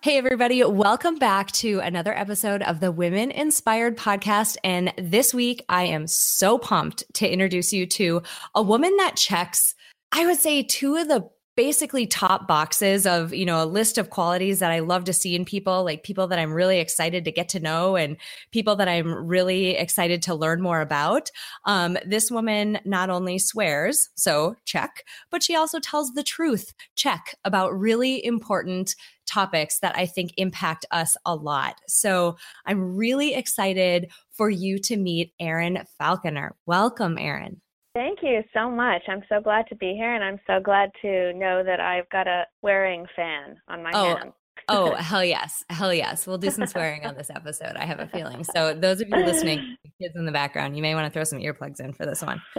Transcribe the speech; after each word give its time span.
Hey, 0.00 0.16
everybody, 0.16 0.62
welcome 0.62 1.16
back 1.16 1.50
to 1.52 1.80
another 1.80 2.16
episode 2.16 2.62
of 2.62 2.78
the 2.78 2.92
Women 2.92 3.32
Inspired 3.32 3.96
Podcast. 3.96 4.56
And 4.62 4.94
this 4.96 5.34
week, 5.34 5.64
I 5.68 5.86
am 5.86 6.06
so 6.06 6.56
pumped 6.56 7.02
to 7.14 7.28
introduce 7.28 7.72
you 7.72 7.84
to 7.86 8.22
a 8.54 8.62
woman 8.62 8.96
that 8.98 9.16
checks, 9.16 9.74
I 10.12 10.24
would 10.24 10.38
say, 10.38 10.62
two 10.62 10.94
of 10.94 11.08
the 11.08 11.28
basically 11.56 12.06
top 12.06 12.46
boxes 12.46 13.04
of 13.04 13.34
you 13.34 13.44
know 13.44 13.60
a 13.60 13.66
list 13.66 13.98
of 13.98 14.10
qualities 14.10 14.60
that 14.60 14.70
i 14.70 14.78
love 14.78 15.02
to 15.02 15.12
see 15.12 15.34
in 15.34 15.44
people 15.44 15.82
like 15.82 16.04
people 16.04 16.28
that 16.28 16.38
i'm 16.38 16.52
really 16.52 16.78
excited 16.78 17.24
to 17.24 17.32
get 17.32 17.48
to 17.48 17.58
know 17.58 17.96
and 17.96 18.16
people 18.52 18.76
that 18.76 18.86
i'm 18.86 19.12
really 19.12 19.70
excited 19.70 20.22
to 20.22 20.36
learn 20.36 20.62
more 20.62 20.80
about. 20.80 21.32
Um, 21.64 21.98
this 22.06 22.30
woman 22.30 22.78
not 22.84 23.10
only 23.10 23.40
swears 23.40 24.08
so 24.14 24.54
check 24.66 25.02
but 25.30 25.42
she 25.42 25.56
also 25.56 25.80
tells 25.80 26.12
the 26.12 26.22
truth. 26.22 26.72
Check 26.94 27.34
about 27.44 27.76
really 27.76 28.24
important 28.24 28.94
topics 29.28 29.78
that 29.80 29.96
i 29.96 30.06
think 30.06 30.32
impact 30.36 30.86
us 30.90 31.16
a 31.26 31.34
lot 31.34 31.76
so 31.86 32.36
i'm 32.66 32.96
really 32.96 33.34
excited 33.34 34.10
for 34.32 34.50
you 34.50 34.78
to 34.78 34.96
meet 34.96 35.32
erin 35.38 35.84
falconer 35.98 36.56
welcome 36.66 37.18
erin 37.18 37.60
Thank 37.98 38.20
you 38.22 38.44
so 38.54 38.70
much. 38.70 39.02
I'm 39.08 39.24
so 39.28 39.40
glad 39.40 39.66
to 39.70 39.74
be 39.74 39.94
here, 39.94 40.14
and 40.14 40.22
I'm 40.22 40.38
so 40.46 40.60
glad 40.60 40.90
to 41.02 41.32
know 41.32 41.64
that 41.64 41.80
I've 41.80 42.08
got 42.10 42.28
a 42.28 42.44
swearing 42.60 43.06
fan 43.16 43.56
on 43.66 43.82
my 43.82 43.90
oh. 43.92 44.14
hand. 44.14 44.32
oh, 44.68 44.94
hell 44.98 45.24
yes. 45.24 45.64
Hell 45.68 45.92
yes. 45.92 46.24
We'll 46.24 46.38
do 46.38 46.48
some 46.52 46.66
swearing 46.66 47.04
on 47.04 47.16
this 47.16 47.28
episode. 47.28 47.74
I 47.76 47.84
have 47.84 47.98
a 47.98 48.06
feeling. 48.06 48.44
So, 48.44 48.72
those 48.72 49.00
of 49.00 49.08
you 49.08 49.16
listening, 49.16 49.76
kids 50.00 50.14
in 50.14 50.26
the 50.26 50.32
background, 50.32 50.76
you 50.76 50.82
may 50.82 50.94
want 50.94 51.06
to 51.06 51.10
throw 51.10 51.24
some 51.24 51.40
earplugs 51.40 51.80
in 51.80 51.92
for 51.92 52.06
this 52.06 52.22
one. 52.22 52.40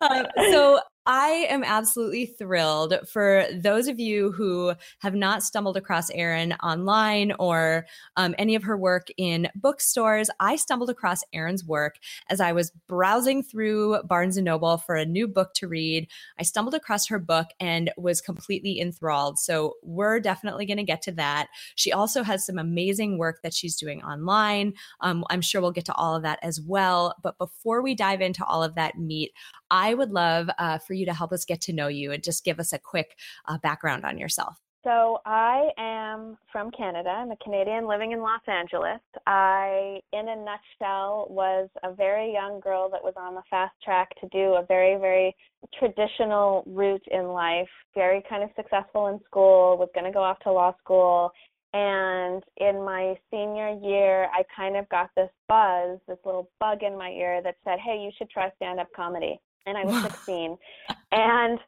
um, 0.00 0.26
so, 0.52 0.80
I 1.06 1.46
am 1.50 1.62
absolutely 1.62 2.24
thrilled 2.24 2.94
for 3.06 3.44
those 3.52 3.88
of 3.88 4.00
you 4.00 4.32
who 4.32 4.72
have 5.00 5.14
not 5.14 5.42
stumbled 5.42 5.76
across 5.76 6.08
Erin 6.10 6.54
online 6.62 7.32
or 7.38 7.84
um, 8.16 8.34
any 8.38 8.54
of 8.54 8.62
her 8.62 8.76
work 8.76 9.08
in 9.18 9.48
bookstores. 9.54 10.30
I 10.40 10.56
stumbled 10.56 10.88
across 10.88 11.20
Erin's 11.34 11.62
work 11.62 11.98
as 12.30 12.40
I 12.40 12.52
was 12.52 12.72
browsing 12.88 13.42
through 13.42 14.02
Barnes 14.04 14.38
and 14.38 14.46
Noble 14.46 14.78
for 14.78 14.94
a 14.94 15.04
new 15.04 15.28
book 15.28 15.52
to 15.54 15.68
read. 15.68 16.08
I 16.38 16.42
stumbled 16.42 16.74
across 16.74 17.06
her 17.08 17.18
book 17.18 17.48
and 17.60 17.92
was 17.98 18.22
completely 18.22 18.80
enthralled. 18.80 19.38
So 19.38 19.74
we're 19.82 20.20
definitely 20.20 20.64
going 20.64 20.78
to 20.78 20.84
get 20.84 21.02
to 21.02 21.12
that. 21.12 21.48
She 21.74 21.92
also 21.92 22.22
has 22.22 22.46
some 22.46 22.58
amazing 22.58 23.18
work 23.18 23.42
that 23.42 23.52
she's 23.52 23.76
doing 23.76 24.02
online. 24.02 24.72
Um, 25.02 25.22
I'm 25.28 25.42
sure 25.42 25.60
we'll 25.60 25.70
get 25.70 25.84
to 25.86 25.94
all 25.94 26.16
of 26.16 26.22
that 26.22 26.38
as 26.42 26.62
well. 26.62 27.14
But 27.22 27.36
before 27.36 27.82
we 27.82 27.94
dive 27.94 28.22
into 28.22 28.42
all 28.46 28.62
of 28.62 28.74
that 28.76 28.98
meat, 28.98 29.32
I 29.74 29.92
would 29.92 30.12
love 30.12 30.48
uh, 30.56 30.78
for 30.78 30.92
you 30.92 31.04
to 31.06 31.12
help 31.12 31.32
us 31.32 31.44
get 31.44 31.60
to 31.62 31.72
know 31.72 31.88
you 31.88 32.12
and 32.12 32.22
just 32.22 32.44
give 32.44 32.60
us 32.60 32.72
a 32.72 32.78
quick 32.78 33.18
uh, 33.48 33.58
background 33.58 34.04
on 34.04 34.18
yourself. 34.18 34.56
So 34.84 35.18
I 35.26 35.70
am 35.78 36.38
from 36.52 36.70
Canada. 36.70 37.08
I'm 37.08 37.32
a 37.32 37.36
Canadian 37.42 37.88
living 37.88 38.12
in 38.12 38.20
Los 38.20 38.42
Angeles. 38.46 39.00
I, 39.26 39.98
in 40.12 40.28
a 40.28 40.36
nutshell, 40.36 41.26
was 41.28 41.68
a 41.82 41.92
very 41.92 42.32
young 42.32 42.60
girl 42.60 42.88
that 42.90 43.02
was 43.02 43.14
on 43.16 43.34
the 43.34 43.42
fast 43.50 43.74
track 43.82 44.10
to 44.20 44.28
do 44.28 44.54
a 44.54 44.64
very, 44.68 44.96
very 44.96 45.34
traditional 45.76 46.62
route 46.66 47.02
in 47.10 47.28
life. 47.28 47.66
Very 47.96 48.22
kind 48.28 48.44
of 48.44 48.50
successful 48.54 49.08
in 49.08 49.18
school. 49.24 49.76
Was 49.76 49.88
going 49.92 50.06
to 50.06 50.12
go 50.12 50.22
off 50.22 50.38
to 50.40 50.52
law 50.52 50.72
school. 50.78 51.32
And 51.72 52.44
in 52.58 52.84
my 52.84 53.16
senior 53.32 53.70
year, 53.82 54.26
I 54.26 54.44
kind 54.54 54.76
of 54.76 54.88
got 54.90 55.10
this 55.16 55.30
buzz, 55.48 55.98
this 56.06 56.18
little 56.24 56.48
bug 56.60 56.84
in 56.84 56.96
my 56.96 57.10
ear 57.10 57.42
that 57.42 57.56
said, 57.64 57.80
"Hey, 57.80 57.98
you 57.98 58.12
should 58.16 58.30
try 58.30 58.52
stand-up 58.54 58.86
comedy." 58.94 59.40
And 59.66 59.76
I 59.76 59.84
was 59.84 60.02
16. 60.02 60.56
and 61.12 61.58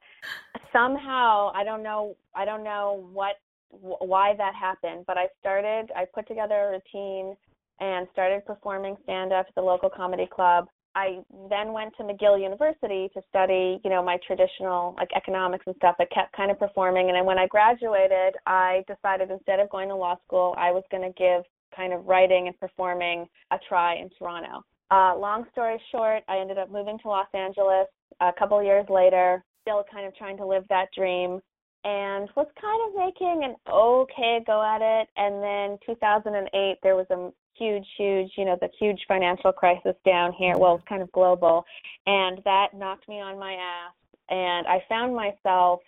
somehow 0.72 1.52
I 1.54 1.64
don't 1.64 1.82
know 1.82 2.16
I 2.34 2.44
don't 2.44 2.64
know 2.64 3.08
what 3.12 3.36
why 3.70 4.34
that 4.36 4.54
happened, 4.54 5.04
but 5.06 5.18
I 5.18 5.26
started 5.40 5.90
I 5.94 6.04
put 6.14 6.26
together 6.28 6.54
a 6.54 6.70
routine 6.72 7.36
and 7.80 8.06
started 8.12 8.44
performing 8.46 8.96
stand 9.02 9.32
up 9.32 9.46
at 9.48 9.54
the 9.54 9.62
local 9.62 9.90
comedy 9.90 10.28
club. 10.32 10.66
I 10.94 11.18
then 11.50 11.74
went 11.74 11.92
to 11.98 12.04
McGill 12.04 12.40
University 12.40 13.10
to 13.12 13.20
study, 13.28 13.78
you 13.84 13.90
know, 13.90 14.02
my 14.02 14.18
traditional 14.26 14.94
like 14.96 15.10
economics 15.14 15.64
and 15.66 15.76
stuff. 15.76 15.96
I 15.98 16.06
kept 16.06 16.34
kind 16.34 16.50
of 16.50 16.58
performing 16.58 17.08
and 17.08 17.16
then 17.16 17.26
when 17.26 17.38
I 17.38 17.46
graduated, 17.46 18.34
I 18.46 18.82
decided 18.88 19.30
instead 19.30 19.60
of 19.60 19.68
going 19.70 19.88
to 19.88 19.96
law 19.96 20.16
school, 20.26 20.54
I 20.56 20.70
was 20.70 20.84
going 20.90 21.02
to 21.02 21.12
give 21.18 21.42
kind 21.76 21.92
of 21.92 22.06
writing 22.06 22.46
and 22.46 22.58
performing 22.58 23.26
a 23.50 23.58
try 23.68 23.96
in 23.96 24.08
Toronto. 24.18 24.64
Uh, 24.90 25.16
long 25.16 25.46
story 25.52 25.80
short, 25.90 26.22
I 26.28 26.38
ended 26.38 26.58
up 26.58 26.70
moving 26.70 26.98
to 27.00 27.08
Los 27.08 27.26
Angeles 27.34 27.86
a 28.20 28.32
couple 28.38 28.62
years 28.62 28.86
later, 28.88 29.44
still 29.62 29.84
kind 29.92 30.06
of 30.06 30.14
trying 30.14 30.36
to 30.36 30.46
live 30.46 30.64
that 30.68 30.86
dream, 30.96 31.40
and 31.84 32.28
was 32.36 32.46
kind 32.60 32.80
of 32.88 33.06
making 33.06 33.44
an 33.44 33.56
okay 33.68 34.40
go 34.46 34.62
at 34.62 34.80
it. 34.82 35.08
And 35.16 35.42
then 35.42 35.78
2008, 35.86 36.78
there 36.82 36.94
was 36.94 37.06
a 37.10 37.30
huge, 37.58 37.86
huge, 37.96 38.30
you 38.36 38.44
know, 38.44 38.56
the 38.60 38.68
huge 38.78 39.00
financial 39.08 39.52
crisis 39.52 39.94
down 40.04 40.32
here. 40.32 40.56
Well, 40.56 40.82
kind 40.88 41.02
of 41.02 41.10
global, 41.12 41.64
and 42.06 42.40
that 42.44 42.68
knocked 42.74 43.08
me 43.08 43.20
on 43.20 43.38
my 43.38 43.54
ass. 43.54 43.94
And 44.28 44.66
I 44.66 44.82
found 44.88 45.14
myself 45.14 45.80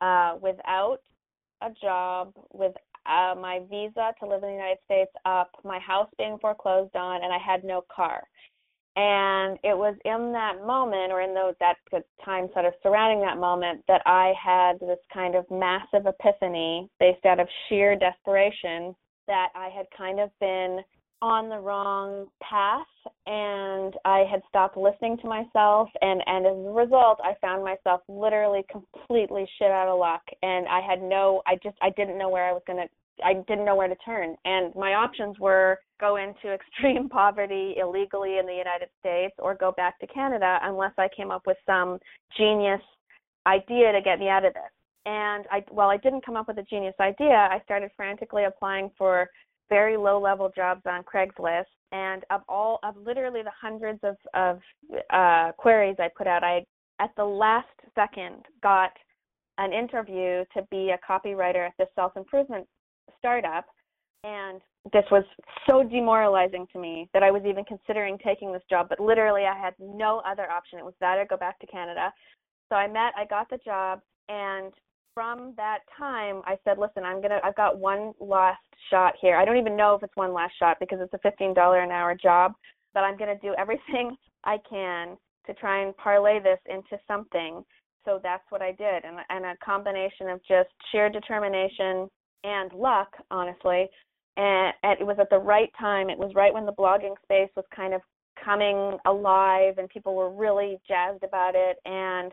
uh, 0.00 0.36
without 0.40 0.98
a 1.62 1.70
job, 1.82 2.32
with 2.52 2.72
uh, 3.08 3.34
my 3.34 3.60
visa 3.70 4.12
to 4.20 4.26
live 4.26 4.42
in 4.42 4.50
the 4.50 4.54
United 4.54 4.78
States 4.84 5.10
up, 5.24 5.50
my 5.64 5.78
house 5.78 6.08
being 6.18 6.38
foreclosed 6.40 6.94
on, 6.94 7.22
and 7.22 7.32
I 7.32 7.38
had 7.38 7.64
no 7.64 7.82
car. 7.94 8.22
And 8.96 9.58
it 9.62 9.76
was 9.76 9.94
in 10.04 10.32
that 10.32 10.66
moment, 10.66 11.12
or 11.12 11.22
in 11.22 11.32
the, 11.32 11.54
that 11.60 11.76
time 12.24 12.48
sort 12.52 12.64
of 12.64 12.74
surrounding 12.82 13.20
that 13.20 13.38
moment, 13.38 13.84
that 13.86 14.02
I 14.06 14.32
had 14.42 14.80
this 14.80 14.98
kind 15.14 15.36
of 15.36 15.44
massive 15.50 16.06
epiphany 16.06 16.90
based 16.98 17.24
out 17.24 17.38
of 17.38 17.48
sheer 17.68 17.96
desperation 17.96 18.94
that 19.28 19.48
I 19.54 19.68
had 19.68 19.86
kind 19.96 20.18
of 20.18 20.30
been 20.40 20.80
on 21.20 21.48
the 21.48 21.58
wrong 21.58 22.26
path 22.42 22.86
and 23.26 23.94
I 24.04 24.24
had 24.30 24.40
stopped 24.48 24.76
listening 24.76 25.16
to 25.18 25.26
myself 25.26 25.88
and 26.00 26.22
and 26.26 26.46
as 26.46 26.52
a 26.52 26.72
result 26.72 27.18
I 27.24 27.34
found 27.40 27.64
myself 27.64 28.02
literally 28.08 28.64
completely 28.70 29.48
shit 29.58 29.70
out 29.70 29.88
of 29.88 29.98
luck 29.98 30.22
and 30.42 30.68
I 30.68 30.80
had 30.80 31.02
no 31.02 31.42
I 31.46 31.56
just 31.62 31.76
I 31.82 31.90
didn't 31.90 32.18
know 32.18 32.28
where 32.28 32.48
I 32.48 32.52
was 32.52 32.62
going 32.68 32.78
to 32.78 32.88
I 33.24 33.34
didn't 33.46 33.64
know 33.64 33.76
where 33.76 33.88
to 33.88 33.96
turn. 33.96 34.36
And 34.44 34.74
my 34.74 34.94
options 34.94 35.38
were 35.38 35.78
go 36.00 36.16
into 36.16 36.52
extreme 36.52 37.08
poverty 37.08 37.76
illegally 37.80 38.38
in 38.38 38.46
the 38.46 38.54
United 38.54 38.88
States 39.00 39.34
or 39.38 39.54
go 39.54 39.72
back 39.72 39.98
to 40.00 40.06
Canada 40.06 40.58
unless 40.62 40.92
I 40.98 41.08
came 41.16 41.30
up 41.30 41.42
with 41.46 41.56
some 41.66 41.98
genius 42.36 42.80
idea 43.46 43.92
to 43.92 44.00
get 44.02 44.18
me 44.18 44.28
out 44.28 44.44
of 44.44 44.54
this. 44.54 44.62
And 45.06 45.46
I, 45.50 45.64
while 45.70 45.88
I 45.88 45.96
didn't 45.96 46.24
come 46.24 46.36
up 46.36 46.48
with 46.48 46.58
a 46.58 46.62
genius 46.62 46.94
idea, 47.00 47.48
I 47.50 47.60
started 47.64 47.90
frantically 47.96 48.44
applying 48.44 48.90
for 48.98 49.28
very 49.70 49.96
low 49.96 50.20
level 50.20 50.50
jobs 50.54 50.82
on 50.86 51.02
Craigslist. 51.02 51.64
And 51.92 52.24
of 52.30 52.42
all, 52.48 52.78
of 52.82 52.94
literally 52.96 53.42
the 53.42 53.52
hundreds 53.58 54.00
of, 54.02 54.16
of 54.34 54.60
uh, 55.10 55.52
queries 55.56 55.96
I 55.98 56.08
put 56.16 56.26
out, 56.26 56.44
I, 56.44 56.64
at 57.00 57.10
the 57.16 57.24
last 57.24 57.68
second, 57.94 58.44
got 58.62 58.90
an 59.56 59.72
interview 59.72 60.44
to 60.54 60.62
be 60.70 60.90
a 60.90 60.98
copywriter 61.10 61.66
at 61.66 61.72
this 61.78 61.88
self 61.94 62.16
improvement 62.16 62.66
startup. 63.18 63.66
And 64.24 64.60
this 64.92 65.04
was 65.10 65.24
so 65.68 65.84
demoralizing 65.84 66.66
to 66.72 66.78
me 66.78 67.08
that 67.12 67.22
I 67.22 67.30
was 67.30 67.42
even 67.46 67.64
considering 67.64 68.18
taking 68.18 68.52
this 68.52 68.62
job. 68.68 68.88
But 68.88 69.00
literally, 69.00 69.44
I 69.44 69.56
had 69.56 69.74
no 69.78 70.22
other 70.26 70.50
option. 70.50 70.78
It 70.78 70.84
was 70.84 70.94
that 71.00 71.18
or 71.18 71.24
go 71.24 71.36
back 71.36 71.58
to 71.60 71.66
Canada. 71.66 72.12
So 72.68 72.76
I 72.76 72.86
met, 72.86 73.12
I 73.16 73.24
got 73.24 73.48
the 73.48 73.58
job, 73.64 74.00
and 74.28 74.72
from 75.14 75.54
that 75.56 75.80
time, 75.96 76.42
I 76.44 76.58
said, 76.64 76.78
"Listen, 76.78 77.04
I'm 77.04 77.20
gonna. 77.20 77.40
I've 77.42 77.56
got 77.56 77.78
one 77.78 78.12
last 78.20 78.62
shot 78.90 79.14
here. 79.20 79.36
I 79.36 79.44
don't 79.44 79.56
even 79.56 79.76
know 79.76 79.94
if 79.94 80.02
it's 80.02 80.16
one 80.16 80.32
last 80.32 80.52
shot 80.58 80.76
because 80.78 81.00
it's 81.00 81.14
a 81.14 81.18
$15 81.18 81.82
an 81.82 81.90
hour 81.90 82.14
job, 82.14 82.54
but 82.94 83.04
I'm 83.04 83.16
gonna 83.16 83.38
do 83.38 83.54
everything 83.58 84.16
I 84.44 84.58
can 84.68 85.16
to 85.46 85.54
try 85.54 85.82
and 85.82 85.96
parlay 85.96 86.40
this 86.40 86.60
into 86.66 87.02
something." 87.06 87.64
So 88.04 88.20
that's 88.22 88.44
what 88.50 88.62
I 88.62 88.72
did, 88.72 89.04
and, 89.04 89.18
and 89.28 89.44
a 89.44 89.56
combination 89.62 90.28
of 90.28 90.40
just 90.46 90.70
sheer 90.90 91.10
determination, 91.10 92.08
and 92.44 92.72
luck, 92.72 93.12
honestly. 93.30 93.88
And, 94.36 94.72
and 94.82 95.00
it 95.00 95.06
was 95.06 95.16
at 95.20 95.30
the 95.30 95.38
right 95.38 95.70
time. 95.78 96.10
It 96.10 96.18
was 96.18 96.32
right 96.34 96.54
when 96.54 96.66
the 96.66 96.72
blogging 96.72 97.14
space 97.22 97.50
was 97.56 97.64
kind 97.74 97.94
of 97.94 98.00
coming 98.42 98.98
alive 99.06 99.78
and 99.78 99.88
people 99.88 100.14
were 100.14 100.30
really 100.30 100.78
jazzed 100.86 101.24
about 101.24 101.54
it. 101.54 101.78
And 101.84 102.32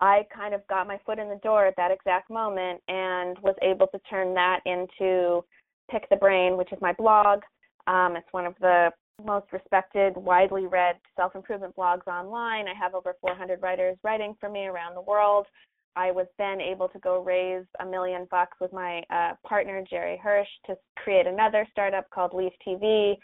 I 0.00 0.26
kind 0.34 0.54
of 0.54 0.66
got 0.68 0.86
my 0.86 0.98
foot 1.04 1.18
in 1.18 1.28
the 1.28 1.40
door 1.42 1.66
at 1.66 1.76
that 1.76 1.90
exact 1.90 2.30
moment 2.30 2.80
and 2.88 3.36
was 3.40 3.56
able 3.62 3.86
to 3.88 3.98
turn 4.08 4.32
that 4.34 4.60
into 4.64 5.44
Pick 5.90 6.08
the 6.08 6.16
Brain, 6.16 6.56
which 6.56 6.72
is 6.72 6.78
my 6.80 6.92
blog. 6.92 7.40
Um, 7.86 8.16
it's 8.16 8.28
one 8.32 8.46
of 8.46 8.54
the 8.60 8.90
most 9.24 9.52
respected, 9.52 10.16
widely 10.16 10.66
read 10.66 10.96
self 11.16 11.34
improvement 11.34 11.74
blogs 11.76 12.06
online. 12.06 12.66
I 12.68 12.74
have 12.80 12.94
over 12.94 13.14
400 13.20 13.60
writers 13.60 13.96
writing 14.02 14.34
for 14.40 14.48
me 14.48 14.66
around 14.66 14.94
the 14.94 15.02
world. 15.02 15.46
I 15.96 16.10
was 16.10 16.26
then 16.38 16.60
able 16.60 16.88
to 16.88 16.98
go 17.00 17.22
raise 17.22 17.64
a 17.80 17.86
million 17.86 18.26
bucks 18.30 18.56
with 18.60 18.72
my 18.72 19.02
uh, 19.10 19.32
partner, 19.46 19.84
Jerry 19.88 20.20
Hirsch, 20.22 20.48
to 20.66 20.76
create 20.96 21.26
another 21.26 21.66
startup 21.72 22.08
called 22.10 22.32
Leaf 22.32 22.52
TV, 22.66 23.14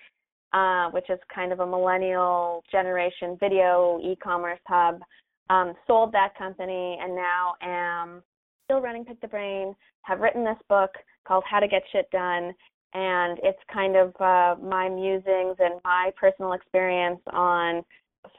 uh, 0.52 0.90
which 0.90 1.08
is 1.10 1.18
kind 1.32 1.52
of 1.52 1.60
a 1.60 1.66
millennial 1.66 2.64
generation 2.70 3.36
video 3.38 4.00
e 4.02 4.16
commerce 4.16 4.60
hub. 4.66 5.00
Um, 5.48 5.74
sold 5.86 6.12
that 6.12 6.36
company 6.36 6.98
and 7.00 7.14
now 7.14 7.54
am 7.62 8.22
still 8.64 8.80
running 8.80 9.04
Pick 9.04 9.20
the 9.20 9.28
Brain, 9.28 9.76
have 10.02 10.20
written 10.20 10.44
this 10.44 10.58
book 10.68 10.90
called 11.26 11.44
How 11.48 11.60
to 11.60 11.68
Get 11.68 11.82
Shit 11.92 12.10
Done. 12.10 12.52
And 12.94 13.38
it's 13.42 13.58
kind 13.72 13.96
of 13.96 14.08
uh, 14.20 14.60
my 14.60 14.88
musings 14.88 15.56
and 15.58 15.80
my 15.84 16.10
personal 16.18 16.52
experience 16.52 17.20
on 17.32 17.84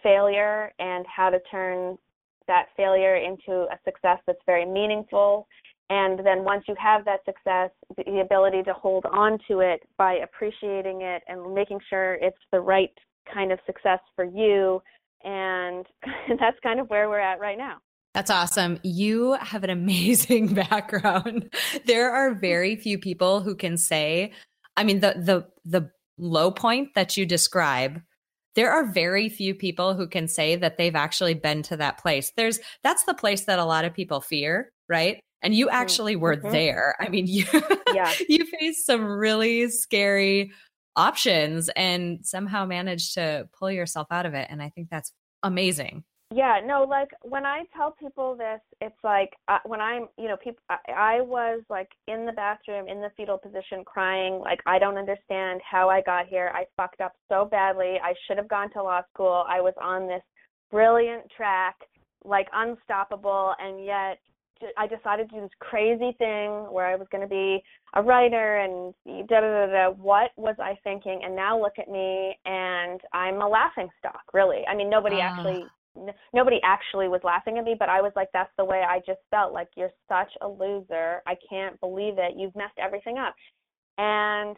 failure 0.03 0.73
and 0.79 1.05
how 1.07 1.29
to 1.29 1.39
turn 1.51 1.97
that 2.47 2.67
failure 2.75 3.15
into 3.15 3.63
a 3.63 3.77
success 3.85 4.19
that's 4.25 4.39
very 4.45 4.65
meaningful. 4.65 5.47
And 5.89 6.19
then 6.25 6.43
once 6.43 6.65
you 6.67 6.75
have 6.77 7.05
that 7.05 7.19
success, 7.25 7.69
the 7.95 8.19
ability 8.19 8.63
to 8.63 8.73
hold 8.73 9.05
on 9.05 9.39
to 9.47 9.59
it 9.59 9.81
by 9.97 10.15
appreciating 10.15 11.01
it 11.01 11.23
and 11.27 11.53
making 11.53 11.79
sure 11.89 12.15
it's 12.15 12.37
the 12.51 12.59
right 12.59 12.91
kind 13.33 13.51
of 13.51 13.59
success 13.65 13.99
for 14.15 14.25
you. 14.25 14.81
And 15.23 15.85
that's 16.39 16.57
kind 16.61 16.79
of 16.79 16.89
where 16.89 17.09
we're 17.09 17.19
at 17.19 17.39
right 17.39 17.57
now. 17.57 17.77
That's 18.13 18.31
awesome. 18.31 18.79
You 18.83 19.33
have 19.33 19.63
an 19.63 19.69
amazing 19.69 20.53
background. 20.53 21.53
There 21.85 22.11
are 22.11 22.33
very 22.33 22.75
few 22.75 22.97
people 22.97 23.41
who 23.41 23.55
can 23.55 23.77
say, 23.77 24.33
I 24.75 24.83
mean, 24.83 24.99
the 24.99 25.13
the 25.17 25.47
the 25.65 25.91
low 26.17 26.51
point 26.51 26.95
that 26.95 27.15
you 27.15 27.25
describe, 27.25 28.01
there 28.57 28.71
are 28.71 28.83
very 28.83 29.29
few 29.29 29.53
people 29.53 29.93
who 29.93 30.07
can 30.07 30.27
say 30.27 30.55
that 30.55 30.77
they've 30.77 30.95
actually 30.95 31.35
been 31.35 31.61
to 31.61 31.77
that 31.77 31.99
place. 31.99 32.31
There's 32.35 32.59
that's 32.83 33.03
the 33.03 33.13
place 33.13 33.45
that 33.45 33.59
a 33.59 33.65
lot 33.65 33.85
of 33.85 33.93
people 33.93 34.19
fear, 34.19 34.71
right? 34.89 35.19
And 35.43 35.53
you 35.53 35.67
mm-hmm. 35.67 35.75
actually 35.75 36.15
were 36.15 36.35
mm-hmm. 36.35 36.51
there. 36.51 36.95
I 36.99 37.07
mean, 37.07 37.27
you 37.27 37.45
yeah. 37.93 38.11
you 38.27 38.45
faced 38.45 38.87
some 38.87 39.05
really 39.05 39.69
scary 39.69 40.51
options 40.95 41.69
and 41.75 42.25
somehow 42.25 42.65
managed 42.65 43.13
to 43.13 43.47
pull 43.57 43.69
yourself 43.69 44.07
out 44.09 44.25
of 44.25 44.33
it 44.33 44.47
and 44.49 44.59
I 44.59 44.69
think 44.69 44.89
that's 44.89 45.11
amazing. 45.43 46.03
Yeah, 46.33 46.59
no, 46.65 46.83
like 46.83 47.07
when 47.21 47.45
I 47.45 47.63
tell 47.73 47.91
people 47.91 48.35
this, 48.35 48.59
it's 48.81 48.97
like 49.01 49.31
uh, 49.47 49.59
when 49.65 49.79
I'm, 49.79 50.07
you 50.17 50.27
know, 50.27 50.35
people. 50.35 50.61
I, 50.69 50.77
I 50.95 51.21
was 51.21 51.61
like 51.69 51.87
in 52.07 52.25
the 52.25 52.33
bathroom 52.33 52.89
in 52.89 52.99
the 52.99 53.11
fetal 53.15 53.37
position, 53.37 53.85
crying. 53.85 54.39
Like 54.39 54.59
I 54.65 54.77
don't 54.77 54.97
understand 54.97 55.61
how 55.69 55.89
I 55.89 56.01
got 56.01 56.27
here. 56.27 56.51
I 56.53 56.65
fucked 56.75 56.99
up 56.99 57.13
so 57.29 57.45
badly. 57.45 57.95
I 58.03 58.13
should 58.27 58.37
have 58.37 58.49
gone 58.49 58.71
to 58.73 58.83
law 58.83 59.01
school. 59.13 59.45
I 59.47 59.61
was 59.61 59.73
on 59.81 60.05
this 60.05 60.21
brilliant 60.69 61.31
track, 61.35 61.75
like 62.25 62.47
unstoppable, 62.53 63.53
and 63.59 63.85
yet 63.85 64.19
I 64.77 64.85
decided 64.85 65.29
to 65.29 65.35
do 65.35 65.41
this 65.43 65.51
crazy 65.61 66.13
thing 66.17 66.49
where 66.69 66.87
I 66.87 66.97
was 66.97 67.07
going 67.09 67.21
to 67.21 67.29
be 67.29 67.63
a 67.93 68.03
writer 68.03 68.57
and 68.57 68.93
da 69.29 69.39
da 69.39 69.65
da 69.65 69.65
da. 69.67 69.89
What 69.91 70.31
was 70.35 70.55
I 70.59 70.77
thinking? 70.83 71.21
And 71.23 71.37
now 71.37 71.57
look 71.57 71.79
at 71.79 71.87
me, 71.87 72.37
and 72.45 72.99
I'm 73.13 73.41
a 73.41 73.47
laughing 73.47 73.87
stock. 73.99 74.23
Really, 74.33 74.63
I 74.69 74.75
mean, 74.75 74.89
nobody 74.89 75.15
uh. 75.17 75.21
actually 75.21 75.63
nobody 76.33 76.59
actually 76.63 77.07
was 77.07 77.21
laughing 77.23 77.57
at 77.57 77.63
me, 77.63 77.75
but 77.77 77.89
I 77.89 78.01
was 78.01 78.11
like, 78.15 78.29
that's 78.33 78.51
the 78.57 78.65
way 78.65 78.83
I 78.87 78.99
just 78.99 79.21
felt. 79.31 79.53
Like 79.53 79.69
you're 79.75 79.91
such 80.07 80.31
a 80.41 80.47
loser. 80.47 81.21
I 81.25 81.35
can't 81.49 81.79
believe 81.79 82.15
it. 82.17 82.33
You've 82.37 82.55
messed 82.55 82.77
everything 82.79 83.17
up, 83.17 83.35
and 83.97 84.55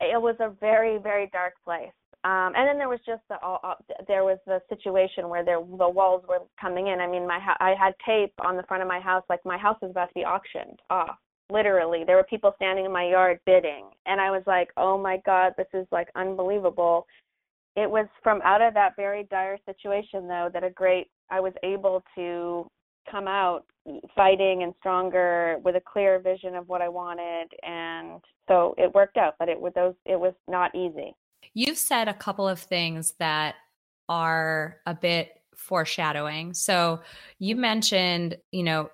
it 0.00 0.20
was 0.20 0.36
a 0.40 0.50
very 0.60 0.98
very 0.98 1.28
dark 1.32 1.54
place. 1.64 1.92
Um, 2.24 2.54
and 2.56 2.66
then 2.66 2.76
there 2.76 2.88
was 2.88 2.98
just 3.06 3.22
the 3.28 3.36
uh, 3.36 3.74
there 4.08 4.24
was 4.24 4.38
the 4.46 4.60
situation 4.68 5.28
where 5.28 5.44
there 5.44 5.60
the 5.60 5.88
walls 5.88 6.24
were 6.28 6.40
coming 6.60 6.88
in. 6.88 7.00
I 7.00 7.06
mean, 7.06 7.26
my 7.26 7.38
I 7.60 7.74
had 7.78 7.94
tape 8.04 8.32
on 8.44 8.56
the 8.56 8.64
front 8.64 8.82
of 8.82 8.88
my 8.88 8.98
house, 8.98 9.22
like 9.28 9.44
my 9.44 9.56
house 9.56 9.76
was 9.80 9.92
about 9.92 10.08
to 10.08 10.14
be 10.14 10.24
auctioned 10.24 10.80
off. 10.90 11.18
Literally, 11.50 12.02
there 12.04 12.16
were 12.16 12.24
people 12.24 12.52
standing 12.56 12.84
in 12.84 12.92
my 12.92 13.08
yard 13.08 13.38
bidding, 13.46 13.84
and 14.06 14.20
I 14.20 14.32
was 14.32 14.42
like, 14.44 14.70
"Oh 14.76 14.98
my 14.98 15.18
God, 15.24 15.52
this 15.56 15.68
is 15.72 15.86
like 15.92 16.08
unbelievable." 16.16 17.06
It 17.76 17.90
was 17.90 18.06
from 18.22 18.40
out 18.42 18.62
of 18.62 18.74
that 18.74 18.96
very 18.96 19.24
dire 19.24 19.58
situation 19.66 20.26
though 20.26 20.50
that 20.52 20.64
a 20.64 20.70
great 20.70 21.08
I 21.30 21.40
was 21.40 21.52
able 21.62 22.02
to 22.16 22.66
come 23.10 23.28
out 23.28 23.64
fighting 24.16 24.62
and 24.62 24.74
stronger 24.80 25.58
with 25.64 25.76
a 25.76 25.80
clear 25.80 26.18
vision 26.18 26.56
of 26.56 26.68
what 26.68 26.82
I 26.82 26.88
wanted 26.88 27.48
and 27.62 28.20
so 28.48 28.74
it 28.78 28.92
worked 28.94 29.16
out 29.16 29.34
but 29.38 29.48
it 29.48 29.60
was 29.60 29.72
those 29.74 29.94
it 30.04 30.18
was 30.18 30.34
not 30.48 30.74
easy. 30.74 31.14
You've 31.54 31.78
said 31.78 32.08
a 32.08 32.14
couple 32.14 32.48
of 32.48 32.58
things 32.58 33.14
that 33.18 33.54
are 34.08 34.78
a 34.86 34.94
bit 34.94 35.32
foreshadowing. 35.54 36.54
So 36.54 37.00
you 37.38 37.56
mentioned, 37.56 38.36
you 38.52 38.62
know, 38.62 38.90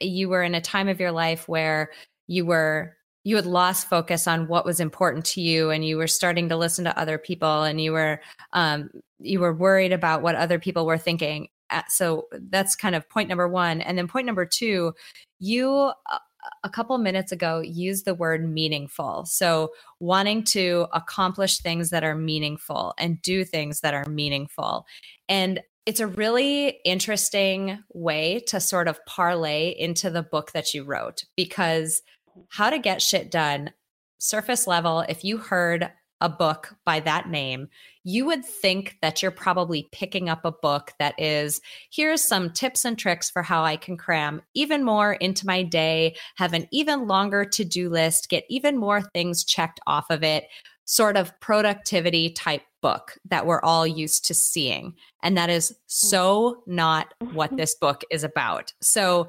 you 0.00 0.28
were 0.28 0.42
in 0.42 0.54
a 0.54 0.60
time 0.60 0.88
of 0.88 0.98
your 0.98 1.12
life 1.12 1.48
where 1.48 1.90
you 2.26 2.46
were 2.46 2.96
you 3.26 3.34
had 3.34 3.44
lost 3.44 3.88
focus 3.88 4.28
on 4.28 4.46
what 4.46 4.64
was 4.64 4.78
important 4.78 5.24
to 5.24 5.40
you 5.40 5.70
and 5.70 5.84
you 5.84 5.96
were 5.96 6.06
starting 6.06 6.48
to 6.48 6.56
listen 6.56 6.84
to 6.84 6.96
other 6.96 7.18
people 7.18 7.64
and 7.64 7.80
you 7.80 7.90
were 7.90 8.20
um, 8.52 8.88
you 9.18 9.40
were 9.40 9.52
worried 9.52 9.92
about 9.92 10.22
what 10.22 10.36
other 10.36 10.60
people 10.60 10.86
were 10.86 10.96
thinking 10.96 11.48
uh, 11.70 11.82
so 11.88 12.28
that's 12.50 12.76
kind 12.76 12.94
of 12.94 13.08
point 13.10 13.28
number 13.28 13.48
one 13.48 13.80
and 13.80 13.98
then 13.98 14.06
point 14.06 14.26
number 14.26 14.46
two 14.46 14.94
you 15.40 15.90
uh, 16.08 16.18
a 16.62 16.70
couple 16.70 16.96
minutes 16.98 17.32
ago 17.32 17.58
used 17.58 18.04
the 18.04 18.14
word 18.14 18.48
meaningful. 18.48 19.24
So, 19.26 19.70
wanting 19.98 20.44
to 20.44 20.86
accomplish 20.92 21.58
things 21.58 21.90
that 21.90 22.04
are 22.04 22.14
meaningful 22.14 22.94
and 22.98 23.20
do 23.20 23.44
things 23.44 23.80
that 23.80 23.94
are 23.94 24.08
meaningful. 24.08 24.86
And 25.28 25.60
it's 25.86 25.98
a 25.98 26.06
really 26.06 26.78
interesting 26.84 27.82
way 27.92 28.44
to 28.46 28.60
sort 28.60 28.86
of 28.86 29.04
parlay 29.06 29.70
into 29.70 30.08
the 30.08 30.22
book 30.22 30.52
that 30.52 30.72
you 30.72 30.84
wrote 30.84 31.24
because 31.36 32.00
how 32.48 32.70
to 32.70 32.78
Get 32.78 33.02
Shit 33.02 33.30
Done, 33.30 33.72
surface 34.18 34.66
level, 34.66 35.00
if 35.00 35.24
you 35.24 35.38
heard 35.38 35.90
a 36.20 36.28
book 36.28 36.74
by 36.84 37.00
that 37.00 37.28
name, 37.28 37.68
you 38.02 38.24
would 38.24 38.44
think 38.44 38.96
that 39.02 39.20
you're 39.20 39.30
probably 39.30 39.88
picking 39.92 40.28
up 40.28 40.44
a 40.44 40.52
book 40.52 40.92
that 40.98 41.14
is 41.18 41.60
here's 41.90 42.22
some 42.22 42.50
tips 42.50 42.84
and 42.84 42.98
tricks 42.98 43.28
for 43.28 43.42
how 43.42 43.64
I 43.64 43.76
can 43.76 43.96
cram 43.96 44.40
even 44.54 44.84
more 44.84 45.12
into 45.14 45.46
my 45.46 45.62
day, 45.62 46.16
have 46.36 46.54
an 46.54 46.68
even 46.70 47.06
longer 47.06 47.44
to 47.44 47.64
do 47.64 47.90
list, 47.90 48.28
get 48.28 48.44
even 48.48 48.78
more 48.78 49.02
things 49.02 49.44
checked 49.44 49.80
off 49.86 50.06
of 50.08 50.22
it, 50.22 50.46
sort 50.86 51.16
of 51.16 51.38
productivity 51.40 52.30
type 52.30 52.62
book 52.80 53.18
that 53.28 53.44
we're 53.44 53.62
all 53.62 53.86
used 53.86 54.24
to 54.26 54.34
seeing. 54.34 54.94
And 55.22 55.36
that 55.36 55.50
is 55.50 55.76
so 55.86 56.62
not 56.66 57.12
what 57.32 57.48
mm-hmm. 57.50 57.56
this 57.56 57.74
book 57.74 58.02
is 58.10 58.24
about. 58.24 58.72
So, 58.80 59.28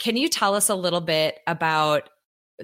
can 0.00 0.16
you 0.16 0.28
tell 0.28 0.56
us 0.56 0.68
a 0.68 0.74
little 0.74 1.00
bit 1.00 1.38
about 1.46 2.10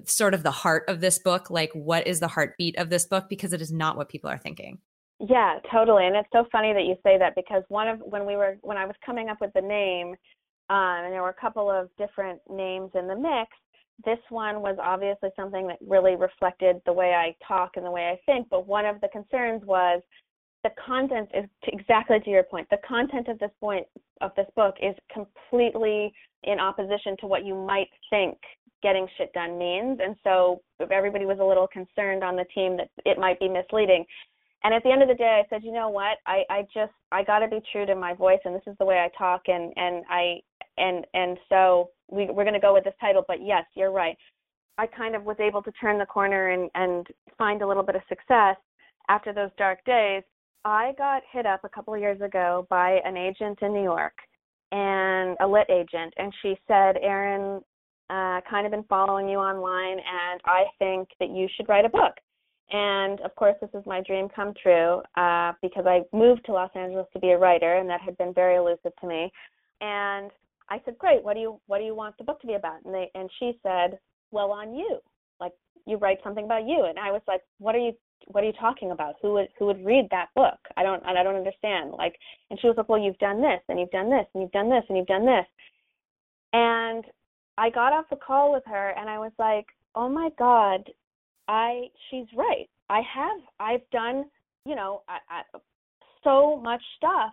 sort 0.05 0.35
of 0.35 0.43
the 0.43 0.51
heart 0.51 0.85
of 0.89 1.01
this 1.01 1.19
book 1.19 1.51
like 1.51 1.71
what 1.73 2.07
is 2.07 2.21
the 2.21 2.29
heartbeat 2.29 2.77
of 2.77 2.91
this 2.91 3.07
book? 3.07 3.27
Because 3.29 3.53
it 3.53 3.61
is 3.61 3.73
not 3.73 3.97
what 3.97 4.09
people 4.09 4.31
are 4.31 4.39
thinking. 4.39 4.79
Yeah 5.21 5.59
totally. 5.71 6.07
And 6.07 6.17
it's 6.17 6.29
so 6.33 6.47
funny 6.51 6.73
that 6.73 6.85
you 6.85 6.97
say 7.03 7.19
that 7.19 7.35
because 7.35 7.63
one 7.69 7.89
of 7.89 8.01
when 8.01 8.27
we 8.27 8.37
were 8.37 8.57
when 8.63 8.77
i 8.77 8.87
was 8.87 8.97
coming 9.05 9.29
up 9.29 9.39
with 9.41 9.53
the 9.55 9.61
name 9.61 10.15
um, 10.71 11.05
and 11.05 11.13
there 11.13 11.23
were 11.23 11.31
a 11.31 11.41
couple 11.41 11.71
of 11.71 11.89
different 11.99 12.41
names 12.49 12.91
in 12.95 13.07
the 13.09 13.17
mix 13.17 13.51
this 14.05 14.19
one 14.31 14.63
was 14.63 14.77
obviously 14.83 15.29
something 15.37 15.67
that 15.67 15.79
really 15.87 16.17
reflected 16.17 16.81
the 16.87 16.93
way 16.93 17.13
i 17.13 17.35
talk 17.47 17.73
and 17.77 17.85
the 17.85 17.91
way 17.91 18.09
i 18.09 18.19
think. 18.31 18.49
But 18.51 18.67
one 18.67 18.87
of 18.87 19.01
the 19.01 19.09
concerns 19.09 19.65
was 19.65 20.01
the 20.63 20.71
content 20.85 21.29
is 21.35 21.49
exactly 21.67 22.21
to 22.21 22.31
your 22.31 22.45
point 22.45 22.69
the 22.71 22.79
content 22.87 23.29
of 23.29 23.39
this 23.39 23.51
point 23.61 23.87
of 24.21 24.31
this 24.37 24.47
book 24.57 24.75
is 24.83 24.95
completely 25.13 26.13
in 26.45 26.59
opposition 26.59 27.17
to 27.21 27.27
what 27.27 27.45
you 27.45 27.55
might 27.55 27.89
think 28.11 28.37
getting 28.83 29.07
shit 29.17 29.33
done 29.33 29.59
means. 29.59 29.99
And 30.03 30.17
so 30.25 30.63
everybody 30.91 31.27
was 31.27 31.39
a 31.41 31.45
little 31.45 31.67
concerned 31.67 32.25
on 32.25 32.37
the 32.37 32.45
team 32.55 32.77
that 32.77 32.91
it 33.05 33.19
might 33.19 33.39
be 33.39 33.49
misleading. 33.49 34.05
And 34.63 34.75
at 34.75 34.83
the 34.83 34.91
end 34.91 35.03
of 35.03 35.09
the 35.09 35.15
day, 35.15 35.43
I 35.43 35.49
said, 35.49 35.65
you 35.65 35.73
know 35.73 35.89
what? 35.89 36.19
I, 36.27 36.43
I 36.51 36.63
just 36.75 36.93
I 37.13 37.25
got 37.25 37.39
to 37.39 37.49
be 37.49 37.61
true 37.73 37.87
to 37.87 37.95
my 37.95 38.13
voice, 38.13 38.41
and 38.45 38.55
this 38.55 38.63
is 38.67 38.77
the 38.79 38.85
way 38.85 38.99
I 38.99 39.09
talk, 39.17 39.43
and 39.47 39.73
and 39.77 40.05
I 40.11 40.41
and 40.77 41.07
and 41.15 41.39
so 41.49 41.91
we 42.11 42.27
we're 42.27 42.45
going 42.45 42.55
to 42.55 42.61
go 42.61 42.75
with 42.75 42.85
this 42.85 42.95
title. 43.01 43.25
But 43.27 43.39
yes, 43.43 43.65
you're 43.75 43.91
right. 43.91 44.17
I 44.77 44.87
kind 44.87 45.17
of 45.17 45.25
was 45.25 45.37
able 45.41 45.63
to 45.63 45.73
turn 45.73 45.99
the 45.99 46.07
corner 46.07 46.51
and 46.51 46.71
and 46.75 47.07
find 47.39 47.63
a 47.63 47.67
little 47.67 47.83
bit 47.83 47.97
of 47.97 48.03
success 48.09 48.57
after 49.09 49.33
those 49.33 49.51
dark 49.57 49.83
days. 49.87 50.23
I 50.65 50.93
got 50.99 51.23
hit 51.33 51.47
up 51.47 51.65
a 51.65 51.69
couple 51.71 51.95
of 51.95 52.01
years 52.01 52.21
ago 52.21 52.67
by 52.69 53.01
an 53.05 53.17
agent 53.17 53.61
in 53.63 53.73
New 53.73 53.83
York 53.83 54.13
and 54.73 55.37
a 55.41 55.47
lit 55.47 55.69
agent, 55.71 56.13
and 56.19 56.33
she 56.43 56.55
said, 56.69 56.97
Erin, 57.03 57.63
uh, 58.11 58.41
kind 58.49 58.67
of 58.67 58.73
been 58.73 58.85
following 58.89 59.29
you 59.29 59.39
online, 59.39 59.99
and 59.99 60.41
I 60.45 60.65
think 60.79 61.09
that 61.21 61.31
you 61.31 61.49
should 61.57 61.69
write 61.69 61.85
a 61.85 61.89
book. 61.89 62.15
And 62.73 63.21
of 63.21 63.35
course, 63.37 63.57
this 63.61 63.71
is 63.75 63.85
my 63.87 64.01
dream 64.01 64.29
come 64.35 64.53
true 64.61 65.01
uh, 65.17 65.53
because 65.63 65.87
I 65.87 66.03
moved 66.13 66.45
to 66.47 66.53
Los 66.53 66.71
Angeles 66.75 67.07
to 67.13 67.21
be 67.21 67.31
a 67.31 67.39
writer, 67.39 67.77
and 67.77 67.89
that 67.89 68.01
had 68.01 68.17
been 68.19 68.35
very 68.35 68.57
elusive 68.57 68.93
to 69.01 69.07
me. 69.07 69.33
And 69.81 70.31
I 70.69 70.81
said, 70.85 70.99
"Great. 70.99 71.23
What 71.23 71.35
do 71.35 71.41
you 71.41 71.61
What 71.67 71.79
do 71.79 71.85
you 71.85 71.95
want 71.95 72.17
the 72.19 72.25
book 72.25 72.41
to 72.41 72.47
be 72.47 72.55
about?" 72.55 72.85
And 72.85 72.95
they 72.95 73.11
and 73.15 73.31
she 73.39 73.59
said, 73.63 73.99
"Well, 74.31 74.53
on 74.53 74.75
you. 74.75 74.99
Like 75.41 75.53
you 75.87 75.97
write 75.97 76.19
something 76.23 76.45
about 76.45 76.67
you." 76.67 76.85
And 76.89 76.99
I 76.99 77.11
was 77.11 77.23
like, 77.27 77.43
"What 77.59 77.75
are 77.75 77.79
you 77.79 77.93
what 78.27 78.45
are 78.45 78.47
you 78.47 78.53
talking 78.53 78.91
about? 78.91 79.17
Who 79.23 79.33
would 79.35 79.49
who 79.59 79.67
would 79.67 79.85
read 79.85 80.09
that 80.11 80.29
book? 80.35 80.59
I 80.77 80.83
don't 80.83 81.03
I 81.05 81.23
don't 81.23 81.37
understand. 81.37 81.93
Like 81.93 82.17
and 82.51 82.61
she 82.61 82.67
was 82.67 82.77
like, 82.77 82.89
Well, 82.89 83.01
you've 83.01 83.19
done 83.19 83.41
this 83.41 83.61
and 83.69 83.79
you've 83.79 83.91
done 83.91 84.11
this 84.11 84.27
and 84.35 84.43
you've 84.43 84.53
done 84.53 84.71
this 84.71 84.85
and 84.89 84.99
you've 84.99 85.07
done 85.07 85.27
this. 85.27 85.47
And 86.53 87.05
I 87.61 87.71
got 87.71 87.93
off 87.93 88.07
the 88.11 88.17
call 88.17 88.53
with 88.53 88.65
her 88.67 88.95
and 88.99 89.09
I 89.09 89.19
was 89.19 89.33
like, 89.39 89.67
Oh 89.95 90.09
my 90.09 90.31
God, 90.39 90.81
I 91.49 91.89
she's 92.09 92.27
right. 92.37 92.69
I 92.89 93.01
have 93.15 93.41
I've 93.59 93.89
done, 93.91 94.25
you 94.65 94.75
know, 94.75 95.03
I, 95.09 95.19
I, 95.29 95.59
so 96.25 96.61
much 96.63 96.83
stuff 96.97 97.33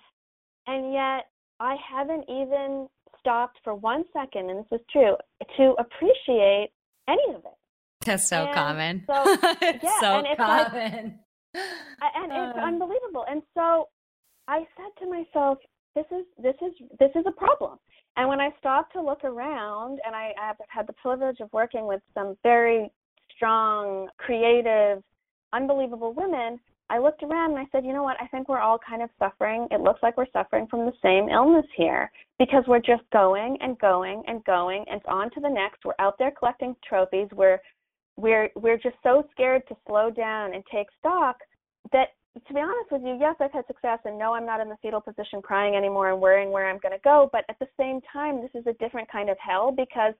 and 0.68 0.94
yet 0.94 1.22
I 1.60 1.76
haven't 1.90 2.26
even 2.30 2.88
stopped 3.20 3.58
for 3.64 3.74
one 3.76 4.04
second, 4.14 4.50
and 4.50 4.60
this 4.60 4.80
is 4.80 4.86
true, 4.92 5.16
to 5.58 5.76
appreciate 5.80 6.70
any 7.08 7.36
of 7.36 7.42
it. 7.46 7.58
That's 8.06 8.28
so 8.28 8.46
and 8.46 8.56
common. 8.56 9.04
So, 9.08 9.38
yeah, 9.84 10.00
so 10.00 10.18
and 10.18 10.28
it's 10.28 10.38
common. 10.38 11.20
Like, 11.54 12.12
and 12.16 12.32
it's 12.32 12.58
Uh. 12.58 12.62
unbelievable. 12.62 13.26
And 13.30 13.42
so 13.54 13.90
I 14.48 14.60
said 14.78 14.92
to 15.00 15.10
myself, 15.10 15.58
this 15.96 16.06
is 16.12 16.26
this 16.38 16.56
is 16.62 16.74
this 17.00 17.12
is 17.16 17.26
a 17.26 17.32
problem. 17.32 17.80
And 18.18 18.28
when 18.28 18.42
I 18.42 18.50
stopped 18.60 18.94
to 18.94 19.02
look 19.02 19.24
around, 19.24 20.00
and 20.06 20.16
I, 20.16 20.34
I 20.42 20.48
have 20.48 20.58
had 20.68 20.88
the 20.88 20.94
privilege 20.94 21.40
of 21.40 21.54
working 21.54 21.86
with 21.86 22.02
some 22.16 22.36
very 22.44 22.90
strong, 23.36 24.10
creative, 24.18 25.04
unbelievable 25.54 26.14
women, 26.14 26.60
I 26.90 27.00
looked 27.00 27.22
around 27.22 27.52
and 27.52 27.60
I 27.60 27.66
said, 27.72 27.86
you 27.86 27.94
know 27.94 28.04
what? 28.04 28.18
I 28.22 28.28
think 28.28 28.48
we're 28.48 28.60
all 28.60 28.80
kind 28.80 29.02
of 29.02 29.10
suffering. 29.20 29.68
It 29.72 29.82
looks 29.82 30.02
like 30.02 30.18
we're 30.18 30.32
suffering 30.32 30.68
from 30.68 30.86
the 30.86 30.94
same 31.04 31.30
illness 31.30 31.66
here 31.76 32.10
because 32.40 32.64
we're 32.68 32.80
just 32.80 33.04
going 33.12 33.58
and 33.62 33.78
going 33.80 34.24
and 34.28 34.44
going 34.46 34.86
and 34.90 35.02
on 35.08 35.30
to 35.32 35.40
the 35.42 35.50
next. 35.50 35.84
We're 35.86 35.94
out 36.00 36.18
there 36.18 36.32
collecting 36.32 36.76
trophies. 36.88 37.28
We're 37.34 37.60
we're 38.16 38.50
we're 38.56 38.78
just 38.78 38.96
so 39.04 39.28
scared 39.32 39.64
to 39.68 39.76
slow 39.86 40.10
down 40.10 40.56
and 40.56 40.64
take 40.72 40.88
stock 40.98 41.36
that 41.92 42.10
to 42.46 42.54
be 42.54 42.60
honest 42.60 42.92
with 42.92 43.02
you, 43.04 43.18
yes, 43.20 43.36
I've 43.40 43.52
had 43.52 43.66
success 43.68 44.00
and 44.06 44.18
no, 44.18 44.34
I'm 44.34 44.46
not 44.46 44.60
in 44.60 44.70
the 44.70 44.78
fetal 44.82 45.02
position 45.02 45.42
crying 45.42 45.76
anymore 45.76 46.12
and 46.12 46.22
worrying 46.22 46.52
where 46.52 46.70
I'm 46.70 46.80
going 46.80 46.94
to 46.94 47.04
go, 47.04 47.30
but 47.32 47.46
at 47.50 47.58
the 47.60 47.68
same 47.80 48.00
time, 48.12 48.42
this 48.42 48.52
is 48.54 48.68
a 48.68 48.74
different 48.74 49.10
kind 49.12 49.30
of 49.30 49.38
hell 49.40 49.72
because 49.72 50.14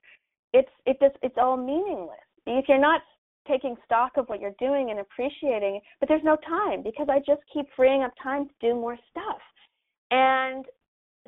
it's 0.52 0.70
it 0.86 0.98
just 1.00 1.16
it's 1.22 1.36
all 1.38 1.56
meaningless. 1.56 2.18
If 2.46 2.66
you're 2.68 2.80
not 2.80 3.02
taking 3.46 3.76
stock 3.84 4.12
of 4.16 4.28
what 4.28 4.40
you're 4.40 4.56
doing 4.58 4.90
and 4.90 5.00
appreciating, 5.00 5.76
it, 5.76 5.82
but 6.00 6.08
there's 6.08 6.24
no 6.24 6.36
time 6.36 6.82
because 6.82 7.08
I 7.10 7.18
just 7.18 7.42
keep 7.52 7.66
freeing 7.76 8.02
up 8.02 8.12
time 8.22 8.46
to 8.46 8.54
do 8.60 8.74
more 8.74 8.96
stuff. 9.10 9.40
And 10.10 10.64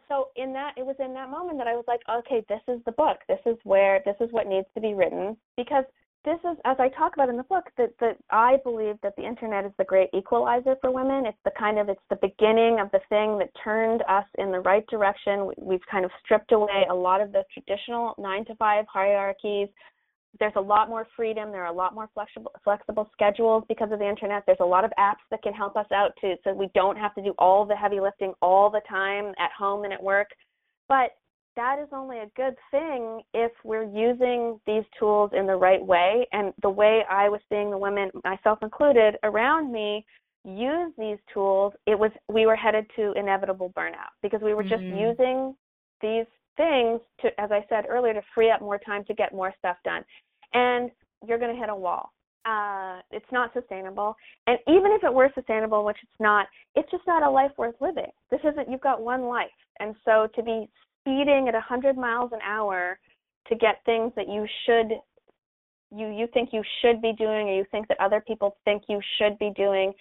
so 0.09 0.28
in 0.37 0.52
that 0.54 0.73
it 0.76 0.85
was 0.85 0.97
in 0.99 1.14
that 1.14 1.30
moment 1.30 1.59
that 1.59 1.66
I 1.66 1.75
was 1.75 1.85
like, 1.87 2.00
okay, 2.11 2.44
this 2.49 2.62
is 2.68 2.80
the 2.85 2.92
book. 2.92 3.18
This 3.28 3.40
is 3.47 3.56
where 3.64 4.00
this 4.04 4.16
is 4.20 4.28
what 4.32 4.47
needs 4.47 4.66
to 4.75 4.80
be 4.80 4.94
written 4.94 5.37
because 5.56 5.85
this 6.25 6.39
is 6.41 6.59
as 6.65 6.77
I 6.79 6.89
talk 6.89 7.15
about 7.15 7.29
in 7.29 7.37
the 7.37 7.45
book 7.45 7.65
that 7.79 7.91
that 8.00 8.17
I 8.31 8.59
believe 8.62 8.97
that 9.03 9.15
the 9.17 9.27
internet 9.27 9.65
is 9.65 9.73
the 9.79 9.85
great 9.85 10.11
equalizer 10.15 10.77
for 10.81 10.91
women. 10.91 11.27
It's 11.27 11.39
the 11.45 11.53
kind 11.59 11.79
of 11.79 11.89
it's 11.89 12.00
the 12.11 12.19
beginning 12.21 12.79
of 12.81 12.91
the 12.93 13.00
thing 13.09 13.39
that 13.39 13.50
turned 13.62 14.03
us 14.09 14.27
in 14.39 14.53
the 14.53 14.61
right 14.61 14.87
direction. 14.89 15.50
We've 15.59 15.85
kind 15.91 16.05
of 16.05 16.11
stripped 16.25 16.53
away 16.53 16.85
a 16.91 16.95
lot 16.95 17.21
of 17.21 17.33
the 17.33 17.45
traditional 17.53 18.15
9 18.19 18.45
to 18.47 18.55
5 18.57 18.85
hierarchies 18.93 19.69
there's 20.39 20.53
a 20.57 20.61
lot 20.61 20.89
more 20.89 21.07
freedom. 21.17 21.50
There 21.50 21.62
are 21.62 21.73
a 21.73 21.77
lot 21.77 21.95
more 21.95 22.09
flexible 22.15 22.53
flexible 22.62 23.09
schedules 23.12 23.65
because 23.69 23.91
of 23.91 23.99
the 23.99 24.09
internet. 24.09 24.45
There's 24.47 24.59
a 24.61 24.65
lot 24.65 24.85
of 24.85 24.93
apps 24.99 25.27
that 25.31 25.43
can 25.43 25.53
help 25.53 25.77
us 25.77 25.87
out 25.93 26.12
too, 26.21 26.35
so 26.45 26.55
we 26.55 26.69
don't 26.75 26.97
have 26.97 27.15
to 27.17 27.23
do 27.23 27.35
all 27.39 27.67
the 27.67 27.75
heavy 27.75 28.00
lifting 28.00 28.33
all 28.41 28.71
the 28.71 28.83
time 28.89 29.33
at 29.39 29.50
home 29.59 29.85
and 29.85 29.93
at 29.93 30.03
work. 30.03 30.29
But 30.89 31.11
that 31.61 31.79
is 31.79 31.88
only 31.93 32.21
a 32.21 32.31
good 32.37 32.57
thing 32.71 33.21
if 33.35 33.52
we're 33.64 33.85
using 33.85 34.59
these 34.67 34.85
tools 34.99 35.31
in 35.37 35.47
the 35.47 35.55
right 35.55 35.85
way. 35.85 36.26
And 36.33 36.55
the 36.62 36.71
way 36.71 37.02
I 37.11 37.29
was 37.29 37.40
seeing 37.50 37.71
the 37.71 37.76
women, 37.76 38.11
myself 38.25 38.61
included, 38.62 39.17
around 39.25 39.71
me 39.71 40.07
use 40.43 40.90
these 40.97 41.19
tools, 41.35 41.75
it 41.87 41.99
was 41.99 42.11
we 42.31 42.47
were 42.47 42.57
headed 42.57 42.87
to 42.97 43.12
inevitable 43.12 43.75
burnout 43.76 44.09
because 44.23 44.40
we 44.40 44.55
were 44.55 44.62
just 44.62 44.83
Mhm. 44.85 45.00
using 45.09 45.57
these 46.00 46.26
things 46.57 46.99
to, 47.19 47.38
as 47.38 47.52
I 47.52 47.62
said 47.69 47.85
earlier, 47.90 48.14
to 48.14 48.23
free 48.35 48.50
up 48.50 48.62
more 48.62 48.79
time 48.79 49.05
to 49.05 49.12
get 49.12 49.35
more 49.35 49.52
stuff 49.59 49.76
done. 49.85 50.02
And 50.55 50.90
you're 51.26 51.37
going 51.37 51.55
to 51.55 51.61
hit 51.61 51.69
a 51.69 51.76
wall. 51.76 52.11
Uh, 52.47 53.02
it's 53.11 53.31
not 53.31 53.52
sustainable. 53.52 54.17
And 54.47 54.59
even 54.67 54.93
if 54.93 55.05
it 55.05 55.12
were 55.12 55.31
sustainable, 55.35 55.85
which 55.85 55.99
it's 56.02 56.21
not, 56.21 56.49
it's 56.75 56.90
just 56.90 57.07
not 57.07 57.23
a 57.23 57.29
life 57.29 57.52
worth 57.59 57.79
living. 57.83 58.11
This 58.31 58.40
isn't, 58.45 58.71
you've 58.71 58.81
got 58.81 59.02
one 59.02 59.25
life. 59.26 59.50
And 59.79 59.95
so 60.07 60.26
to 60.29 60.43
be 60.43 60.71
speeding 61.00 61.47
at 61.49 61.54
100 61.54 61.97
miles 61.97 62.30
an 62.33 62.40
hour 62.45 62.99
to 63.49 63.57
get 63.57 63.80
things 63.85 64.12
that 64.16 64.28
you 64.28 64.47
should, 64.66 64.92
you, 65.97 66.09
you 66.09 66.26
think 66.33 66.50
you 66.52 66.62
should 66.80 67.02
be 67.02 67.12
doing, 67.12 67.49
or 67.49 67.54
you 67.57 67.64
think 67.71 67.88
that 67.88 67.99
other 68.00 68.23
people 68.26 68.57
think 68.64 68.85
you 68.88 69.00
should 69.19 69.38
be 69.38 69.52
doing, 69.57 69.92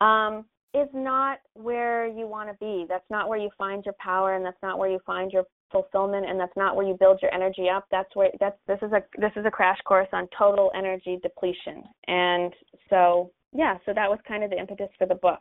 um, 0.00 0.44
is 0.74 0.88
not 0.94 1.38
where 1.54 2.06
you 2.06 2.26
want 2.26 2.48
to 2.48 2.56
be. 2.58 2.86
That's 2.88 3.08
not 3.10 3.28
where 3.28 3.38
you 3.38 3.50
find 3.58 3.84
your 3.84 3.94
power, 3.98 4.34
and 4.36 4.44
that's 4.44 4.62
not 4.62 4.78
where 4.78 4.90
you 4.90 5.00
find 5.04 5.30
your 5.30 5.44
fulfillment, 5.70 6.26
and 6.28 6.38
that's 6.38 6.56
not 6.56 6.76
where 6.76 6.86
you 6.86 6.96
build 6.98 7.20
your 7.20 7.32
energy 7.34 7.68
up. 7.68 7.86
That's 7.90 8.14
where 8.14 8.30
that's 8.40 8.56
this 8.66 8.78
is 8.82 8.92
a 8.92 9.02
this 9.18 9.32
is 9.36 9.44
a 9.46 9.50
crash 9.50 9.78
course 9.84 10.08
on 10.12 10.28
total 10.36 10.70
energy 10.74 11.18
depletion. 11.22 11.82
And 12.08 12.52
so 12.88 13.32
yeah, 13.52 13.76
so 13.84 13.92
that 13.94 14.08
was 14.08 14.18
kind 14.26 14.44
of 14.44 14.50
the 14.50 14.58
impetus 14.58 14.88
for 14.98 15.06
the 15.06 15.14
book. 15.14 15.40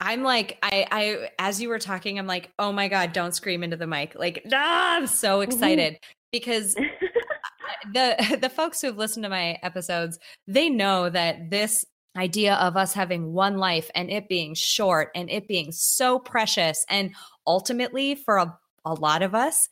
I'm 0.00 0.22
like, 0.22 0.58
I, 0.62 0.86
I, 0.90 1.30
as 1.38 1.60
you 1.60 1.68
were 1.68 1.78
talking, 1.78 2.18
I'm 2.18 2.26
like, 2.26 2.50
oh 2.58 2.72
my 2.72 2.88
God, 2.88 3.12
don't 3.12 3.34
scream 3.34 3.62
into 3.62 3.76
the 3.76 3.86
mic. 3.86 4.14
Like, 4.14 4.42
ah, 4.52 4.96
I'm 4.96 5.06
so 5.06 5.42
excited 5.42 5.98
because 6.32 6.74
the 7.92 8.38
the 8.40 8.48
folks 8.48 8.80
who've 8.80 8.96
listened 8.96 9.24
to 9.24 9.30
my 9.30 9.58
episodes, 9.62 10.18
they 10.46 10.68
know 10.68 11.10
that 11.10 11.50
this 11.50 11.84
idea 12.16 12.54
of 12.54 12.76
us 12.76 12.92
having 12.92 13.32
one 13.32 13.58
life 13.58 13.90
and 13.94 14.10
it 14.10 14.28
being 14.28 14.54
short 14.54 15.10
and 15.14 15.30
it 15.30 15.46
being 15.46 15.70
so 15.70 16.18
precious 16.18 16.84
and 16.88 17.14
ultimately 17.46 18.16
for 18.16 18.38
a, 18.38 18.58
a 18.84 18.94
lot 18.94 19.22
of 19.22 19.34
us 19.34 19.68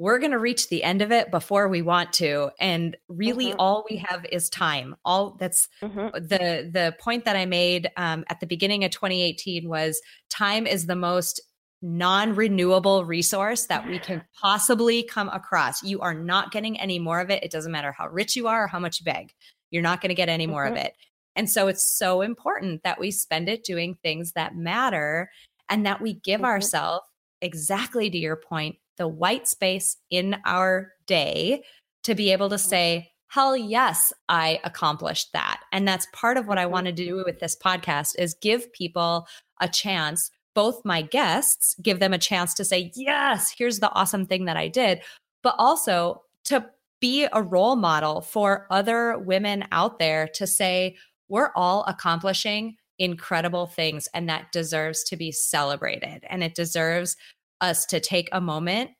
we're 0.00 0.18
going 0.18 0.30
to 0.30 0.38
reach 0.38 0.70
the 0.70 0.82
end 0.82 1.02
of 1.02 1.12
it 1.12 1.30
before 1.30 1.68
we 1.68 1.82
want 1.82 2.10
to 2.14 2.50
and 2.58 2.96
really 3.08 3.50
Mhm. 3.50 3.56
all 3.58 3.84
we 3.90 3.96
have 3.98 4.24
is 4.32 4.48
time 4.48 4.96
all 5.04 5.32
that's 5.38 5.68
Mhm. 5.82 6.10
the 6.14 6.70
the 6.72 6.96
point 6.98 7.26
that 7.26 7.36
i 7.36 7.44
made 7.44 7.90
um, 7.98 8.24
at 8.30 8.40
the 8.40 8.46
beginning 8.46 8.82
of 8.82 8.90
2018 8.90 9.68
was 9.68 10.00
time 10.30 10.66
is 10.66 10.86
the 10.86 10.96
most 10.96 11.38
non-renewable 11.82 13.04
resource 13.04 13.66
that 13.66 13.86
we 13.86 13.98
can 13.98 14.22
possibly 14.40 15.02
come 15.02 15.28
across 15.28 15.82
you 15.82 16.00
are 16.00 16.14
not 16.14 16.50
getting 16.50 16.80
any 16.80 16.98
more 16.98 17.20
of 17.20 17.28
it 17.28 17.42
it 17.44 17.50
doesn't 17.50 17.72
matter 17.72 17.92
how 17.92 18.08
rich 18.08 18.34
you 18.36 18.48
are 18.48 18.64
or 18.64 18.68
how 18.68 18.78
much 18.78 19.00
you 19.00 19.04
beg 19.04 19.32
you're 19.70 19.82
not 19.82 20.00
going 20.00 20.08
to 20.08 20.14
get 20.14 20.28
any 20.30 20.46
more 20.46 20.64
of 20.64 20.74
Mhm. 20.74 20.84
it 20.86 20.94
and 21.36 21.48
so 21.50 21.68
it's 21.68 21.84
so 21.84 22.22
important 22.22 22.82
that 22.84 22.98
we 22.98 23.10
spend 23.10 23.48
it 23.50 23.64
doing 23.64 23.94
things 24.02 24.32
that 24.32 24.56
matter 24.56 25.30
and 25.68 25.84
that 25.84 26.00
we 26.00 26.14
give 26.14 26.40
Mhm. 26.40 26.46
ourselves 26.46 27.04
exactly 27.42 28.08
to 28.10 28.18
your 28.18 28.36
point 28.36 28.76
the 29.00 29.08
white 29.08 29.48
space 29.48 29.96
in 30.10 30.36
our 30.44 30.92
day 31.06 31.64
to 32.04 32.14
be 32.14 32.30
able 32.30 32.50
to 32.50 32.58
say 32.58 33.10
hell 33.28 33.56
yes 33.56 34.12
i 34.28 34.60
accomplished 34.62 35.32
that 35.32 35.60
and 35.72 35.88
that's 35.88 36.06
part 36.12 36.36
of 36.36 36.46
what 36.46 36.58
i 36.58 36.66
Mhm. 36.66 36.70
want 36.70 36.86
to 36.86 36.92
do 36.92 37.22
with 37.24 37.40
this 37.40 37.56
podcast 37.56 38.14
is 38.18 38.34
give 38.42 38.70
people 38.72 39.26
a 39.60 39.68
chance 39.68 40.30
both 40.54 40.84
my 40.84 41.00
guests 41.00 41.74
give 41.82 41.98
them 41.98 42.12
a 42.12 42.18
chance 42.18 42.52
to 42.54 42.64
say 42.64 42.92
yes 42.94 43.54
here's 43.56 43.80
the 43.80 43.90
awesome 43.92 44.26
thing 44.26 44.44
that 44.44 44.56
i 44.58 44.68
did 44.68 45.00
but 45.42 45.54
also 45.58 46.22
to 46.44 46.66
be 47.00 47.26
a 47.32 47.42
role 47.42 47.76
model 47.76 48.20
for 48.20 48.66
other 48.70 49.16
women 49.18 49.64
out 49.72 49.98
there 49.98 50.28
to 50.34 50.46
say 50.46 50.94
we're 51.28 51.52
all 51.56 51.84
accomplishing 51.84 52.76
incredible 52.98 53.66
things 53.66 54.08
and 54.12 54.28
that 54.28 54.52
deserves 54.52 55.02
to 55.04 55.16
be 55.16 55.32
celebrated 55.32 56.22
and 56.28 56.44
it 56.44 56.54
deserves 56.54 57.16
us 57.60 57.86
to 57.86 58.00
take 58.00 58.28
a 58.32 58.40
moment 58.40 58.90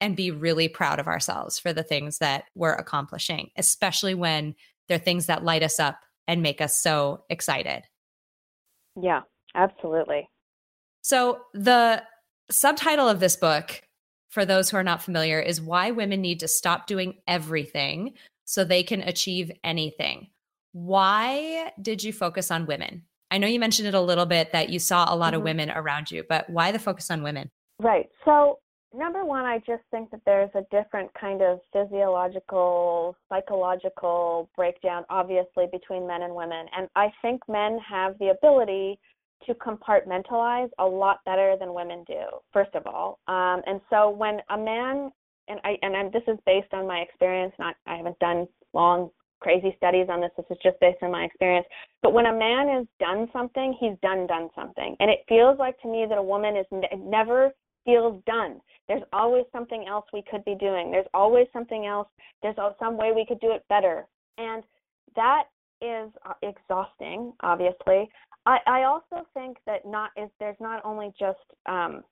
and 0.00 0.16
be 0.16 0.30
really 0.30 0.68
proud 0.68 0.98
of 0.98 1.06
ourselves 1.06 1.58
for 1.58 1.72
the 1.72 1.82
things 1.82 2.18
that 2.18 2.44
we're 2.54 2.72
accomplishing 2.74 3.50
especially 3.56 4.14
when 4.14 4.54
they're 4.88 4.98
things 4.98 5.26
that 5.26 5.44
light 5.44 5.62
us 5.62 5.78
up 5.78 5.98
and 6.26 6.42
make 6.42 6.60
us 6.60 6.80
so 6.80 7.24
excited 7.30 7.82
Yeah, 9.00 9.20
absolutely. 9.54 10.28
so 11.02 11.40
the 11.54 12.02
subtitle 12.50 13.08
of 13.08 13.20
this 13.20 13.36
book 13.36 13.82
for 14.28 14.44
those 14.44 14.70
who 14.70 14.76
are 14.76 14.82
not 14.84 15.02
familiar 15.02 15.40
is 15.40 15.60
why 15.60 15.90
women 15.92 16.20
need 16.20 16.40
to 16.40 16.48
stop 16.48 16.86
doing 16.86 17.14
everything 17.26 18.14
so 18.44 18.64
they 18.64 18.82
can 18.82 19.00
achieve 19.02 19.50
anything 19.64 20.28
why 20.72 21.72
did 21.80 22.02
you 22.02 22.12
focus 22.12 22.50
on 22.50 22.66
women 22.66 23.02
i 23.30 23.38
know 23.38 23.46
you 23.46 23.60
mentioned 23.60 23.86
it 23.88 23.94
a 23.94 24.00
little 24.00 24.26
bit 24.26 24.52
that 24.52 24.68
you 24.70 24.78
saw 24.78 25.12
a 25.12 25.16
lot 25.16 25.34
of 25.34 25.40
Mhm. 25.40 25.44
women 25.44 25.70
around 25.70 26.10
you 26.10 26.24
but 26.28 26.48
why 26.50 26.72
the 26.72 26.78
focus 26.78 27.10
on 27.10 27.22
women 27.22 27.50
Right. 27.80 28.10
So, 28.26 28.58
number 28.94 29.24
one, 29.24 29.46
I 29.46 29.58
just 29.58 29.82
think 29.90 30.10
that 30.10 30.20
there's 30.26 30.50
a 30.54 30.64
different 30.70 31.10
kind 31.18 31.40
of 31.40 31.60
physiological, 31.72 33.16
psychological 33.30 34.50
breakdown, 34.54 35.04
obviously, 35.08 35.64
between 35.72 36.06
men 36.06 36.22
and 36.22 36.34
women. 36.34 36.66
And 36.76 36.88
I 36.94 37.08
think 37.22 37.40
men 37.48 37.78
have 37.88 38.18
the 38.18 38.34
ability 38.38 38.98
to 39.46 39.54
compartmentalize 39.54 40.68
a 40.78 40.84
lot 40.84 41.20
better 41.24 41.56
than 41.58 41.72
women 41.72 42.04
do, 42.06 42.24
first 42.52 42.74
of 42.74 42.86
all. 42.86 43.18
Um, 43.28 43.62
and 43.66 43.80
so, 43.88 44.10
when 44.10 44.40
a 44.50 44.58
man, 44.58 45.10
and 45.48 45.58
I 45.64 45.78
and 45.80 45.96
I'm, 45.96 46.10
this 46.10 46.22
is 46.28 46.38
based 46.44 46.74
on 46.74 46.86
my 46.86 46.98
experience, 46.98 47.54
not 47.58 47.76
I 47.86 47.96
haven't 47.96 48.18
done 48.18 48.46
long 48.74 49.08
crazy 49.40 49.72
studies 49.78 50.08
on 50.10 50.20
this. 50.20 50.30
This 50.36 50.44
is 50.50 50.58
just 50.62 50.78
based 50.80 51.02
on 51.02 51.10
my 51.10 51.24
experience. 51.24 51.66
But 52.02 52.12
when 52.12 52.26
a 52.26 52.38
man 52.38 52.68
has 52.68 52.86
done 52.98 53.26
something, 53.32 53.74
he's 53.80 53.96
done 54.02 54.26
done 54.26 54.50
something, 54.54 54.96
and 55.00 55.10
it 55.10 55.20
feels 55.30 55.58
like 55.58 55.80
to 55.80 55.88
me 55.88 56.04
that 56.06 56.18
a 56.18 56.22
woman 56.22 56.58
is 56.58 56.66
ne- 56.70 57.02
never 57.02 57.52
feels 57.84 58.22
done. 58.26 58.60
There's 58.88 59.02
always 59.12 59.44
something 59.52 59.86
else 59.88 60.04
we 60.12 60.22
could 60.30 60.44
be 60.44 60.54
doing. 60.54 60.90
There's 60.90 61.06
always 61.14 61.46
something 61.52 61.86
else. 61.86 62.08
There's 62.42 62.56
some 62.78 62.96
way 62.96 63.12
we 63.14 63.26
could 63.26 63.40
do 63.40 63.52
it 63.52 63.64
better, 63.68 64.06
and 64.38 64.62
that 65.16 65.44
is 65.80 66.10
uh, 66.26 66.34
exhausting. 66.42 67.32
Obviously, 67.42 68.10
I, 68.46 68.58
I 68.66 68.82
also 68.84 69.26
think 69.34 69.58
that 69.66 69.86
not 69.86 70.10
is 70.16 70.28
there's 70.38 70.56
not 70.60 70.84
only 70.84 71.12
just 71.18 71.38
um, 71.66 72.02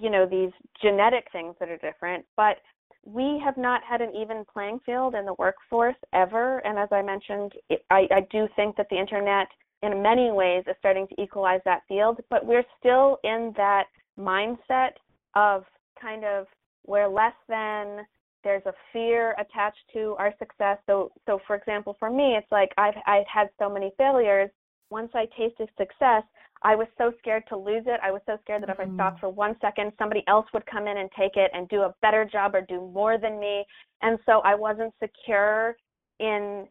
you 0.00 0.10
know 0.10 0.26
these 0.26 0.52
genetic 0.82 1.26
things 1.32 1.54
that 1.60 1.68
are 1.68 1.78
different, 1.78 2.24
but 2.36 2.56
we 3.04 3.40
have 3.44 3.56
not 3.56 3.82
had 3.82 4.00
an 4.00 4.14
even 4.14 4.44
playing 4.52 4.80
field 4.84 5.14
in 5.14 5.24
the 5.24 5.34
workforce 5.34 5.96
ever. 6.12 6.58
And 6.66 6.78
as 6.78 6.88
I 6.92 7.02
mentioned, 7.02 7.52
it, 7.70 7.84
I, 7.90 8.06
I 8.10 8.20
do 8.30 8.46
think 8.56 8.76
that 8.76 8.88
the 8.90 8.98
internet, 8.98 9.48
in 9.82 10.02
many 10.02 10.30
ways, 10.30 10.64
is 10.68 10.76
starting 10.78 11.08
to 11.08 11.20
equalize 11.20 11.60
that 11.64 11.82
field. 11.88 12.20
But 12.28 12.44
we're 12.44 12.64
still 12.78 13.18
in 13.24 13.52
that 13.56 13.84
mindset 14.18 14.92
of 15.34 15.64
kind 16.00 16.24
of 16.24 16.46
we're 16.86 17.08
less 17.08 17.34
than. 17.48 18.06
There's 18.42 18.64
a 18.64 18.72
fear 18.90 19.32
attached 19.38 19.84
to 19.92 20.16
our 20.18 20.32
success. 20.38 20.78
So, 20.86 21.12
so 21.26 21.40
for 21.46 21.56
example, 21.56 21.94
for 21.98 22.08
me, 22.10 22.36
it's 22.38 22.50
like 22.50 22.70
I've 22.78 22.94
I've 23.06 23.26
had 23.26 23.48
so 23.58 23.68
many 23.68 23.92
failures. 23.98 24.48
Once 24.90 25.10
I 25.14 25.26
tasted 25.36 25.68
success, 25.78 26.22
I 26.62 26.74
was 26.74 26.88
so 26.98 27.12
scared 27.18 27.44
to 27.48 27.56
lose 27.56 27.84
it. 27.86 28.00
I 28.02 28.10
was 28.10 28.22
so 28.26 28.38
scared 28.42 28.62
that 28.62 28.70
if 28.70 28.78
mm-hmm. 28.78 28.92
I 28.92 28.94
stopped 28.94 29.20
for 29.20 29.28
one 29.28 29.56
second, 29.60 29.92
somebody 29.98 30.24
else 30.26 30.46
would 30.52 30.66
come 30.66 30.86
in 30.86 30.96
and 30.98 31.10
take 31.18 31.36
it 31.36 31.50
and 31.54 31.68
do 31.68 31.82
a 31.82 31.94
better 32.02 32.24
job 32.24 32.54
or 32.54 32.62
do 32.62 32.90
more 32.92 33.18
than 33.18 33.38
me. 33.38 33.64
And 34.02 34.18
so 34.26 34.40
I 34.40 34.54
wasn't 34.54 34.92
secure 35.02 35.76
in 36.18 36.66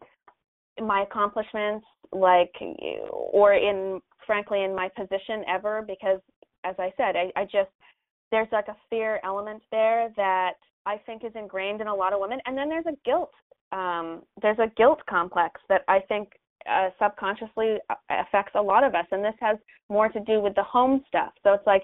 my 0.81 1.01
accomplishments, 1.01 1.85
like, 2.11 2.51
or 3.09 3.53
in, 3.53 3.99
frankly, 4.25 4.63
in 4.63 4.75
my 4.75 4.89
position 4.89 5.43
ever, 5.47 5.83
because 5.87 6.19
as 6.65 6.75
I 6.77 6.93
said, 6.97 7.15
I, 7.15 7.31
I 7.35 7.45
just, 7.45 7.71
there's 8.31 8.48
like 8.51 8.67
a 8.67 8.77
fear 8.89 9.19
element 9.24 9.62
there 9.71 10.12
that 10.15 10.53
I 10.86 10.98
think 10.98 11.24
is 11.24 11.31
ingrained 11.36 11.81
in 11.81 11.88
a 11.88 11.95
lot 11.95 12.13
of 12.13 12.19
women. 12.19 12.39
And 12.45 12.57
then 12.57 12.69
there's 12.69 12.86
a 12.86 12.98
guilt. 13.05 13.31
Um, 13.71 14.24
there's 14.41 14.59
a 14.59 14.71
guilt 14.77 15.00
complex 15.07 15.62
that 15.69 15.83
I 15.88 16.00
think 16.07 16.29
uh, 16.69 16.89
subconsciously 17.01 17.77
uh, 17.89 17.95
affects 18.09 18.53
a 18.55 18.62
lot 18.62 18.83
of 18.83 18.95
us, 18.95 19.05
and 19.12 19.24
this 19.24 19.36
has 19.39 19.57
more 19.89 20.09
to 20.09 20.19
do 20.21 20.41
with 20.41 20.55
the 20.55 20.63
home 20.63 21.03
stuff. 21.07 21.31
So 21.43 21.53
it's 21.53 21.67
like 21.67 21.83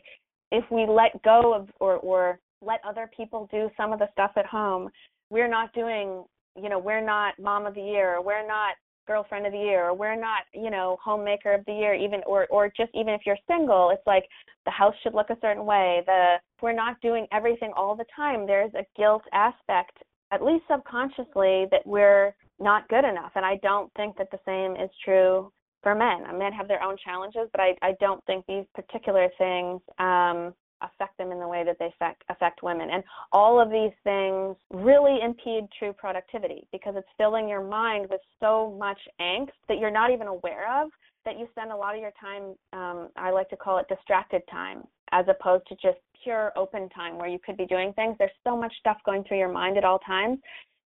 if 0.52 0.64
we 0.72 0.86
let 0.88 1.22
go 1.24 1.54
of 1.54 1.70
or 1.80 1.98
or 1.98 2.40
let 2.62 2.82
other 2.88 3.10
people 3.16 3.48
do 3.52 3.70
some 3.78 3.94
of 3.94 4.00
the 4.00 4.08
stuff 4.12 4.32
at 4.36 4.46
home, 4.46 4.90
we're 5.30 5.48
not 5.48 5.74
doing. 5.74 6.24
You 6.58 6.70
know, 6.70 6.80
we're 6.80 7.06
not 7.06 7.38
mom 7.38 7.66
of 7.66 7.75
the 7.75 7.82
year, 7.82 8.22
we're 8.22 8.48
not 8.48 8.75
girlfriend 9.08 9.46
of 9.46 9.52
the 9.52 9.60
year, 9.60 9.86
or 9.86 9.94
we're 9.94 10.20
not, 10.20 10.44
you 10.54 10.70
know, 10.70 10.98
homemaker 11.04 11.54
of 11.54 11.66
the 11.66 11.74
year, 11.74 11.94
even 11.94 12.22
or 12.26 12.48
or 12.48 12.72
just 12.76 12.92
even 12.94 13.14
if 13.14 13.22
you're 13.26 13.38
single, 13.48 13.90
it's 13.92 14.06
like 14.06 14.26
the 14.66 14.72
house 14.72 14.96
should 15.04 15.14
look 15.14 15.30
a 15.30 15.38
certain 15.42 15.66
way. 15.66 16.04
The 16.06 16.36
we're 16.62 16.74
not 16.74 17.00
doing 17.02 17.28
everything 17.32 17.72
all 17.76 17.96
the 17.96 18.06
time. 18.16 18.46
There's 18.46 18.74
a 18.74 18.86
guilt 18.98 19.24
aspect, 19.34 19.98
at 20.32 20.44
least 20.44 20.66
subconsciously, 20.70 21.68
that 21.72 21.86
we're 21.86 22.36
not 22.60 22.88
good 22.90 23.06
enough. 23.06 23.32
And 23.36 23.46
I 23.46 23.58
don't 23.62 23.92
think 23.96 24.18
that 24.18 24.32
the 24.32 24.40
same 24.46 24.82
is 24.82 24.90
true 25.04 25.52
for 25.84 25.94
men. 25.94 26.24
Men 26.38 26.52
have 26.54 26.68
their 26.68 26.82
own 26.82 26.96
challenges, 27.04 27.48
but 27.52 27.62
I, 27.62 27.76
I 27.82 27.94
don't 28.00 28.24
think 28.26 28.46
these 28.48 28.66
particular 28.74 29.30
things 29.38 29.82
um, 30.00 30.54
affect 30.82 31.17
them 31.17 31.32
in 31.32 31.39
the 31.39 31.48
way 31.48 31.63
that 31.63 31.77
they 31.79 31.88
affect, 31.88 32.24
affect 32.29 32.63
women. 32.63 32.89
And 32.91 33.03
all 33.32 33.62
of 33.62 33.70
these 33.70 33.94
things 34.03 34.55
really 34.72 35.20
impede 35.24 35.65
true 35.77 35.94
productivity 35.94 36.67
because 36.72 36.96
it's 36.98 37.08
filling 37.17 37.48
your 37.48 37.63
mind 37.63 38.08
with 38.10 38.22
so 38.39 38.75
much 38.79 39.00
angst 39.22 39.51
that 39.67 39.79
you're 39.79 39.91
not 39.91 40.12
even 40.12 40.27
aware 40.27 40.82
of 40.82 40.89
that 41.25 41.39
you 41.39 41.48
spend 41.51 41.72
a 41.72 41.75
lot 41.75 41.96
of 41.96 42.01
your 42.01 42.14
time, 42.22 42.55
um, 42.74 43.09
I 43.18 43.31
like 43.31 43.50
to 43.50 43.57
call 43.57 43.79
it 43.79 43.88
distracted 43.90 44.44
time, 44.50 44.83
as 45.11 45.25
opposed 45.27 45.68
to 45.68 45.75
just 45.75 45.98
pure 46.24 46.51
open 46.55 46.88
time 46.90 47.18
where 47.18 47.27
you 47.27 47.40
could 47.44 47.57
be 47.57 47.66
doing 47.66 47.94
things. 47.94 48.16
There's 48.20 48.31
so 48.44 48.55
much 48.55 48.74
stuff 48.79 48.98
going 49.05 49.24
through 49.24 49.40
your 49.40 49.51
mind 49.51 49.77
at 49.77 49.83
all 49.83 50.00
times 50.00 50.40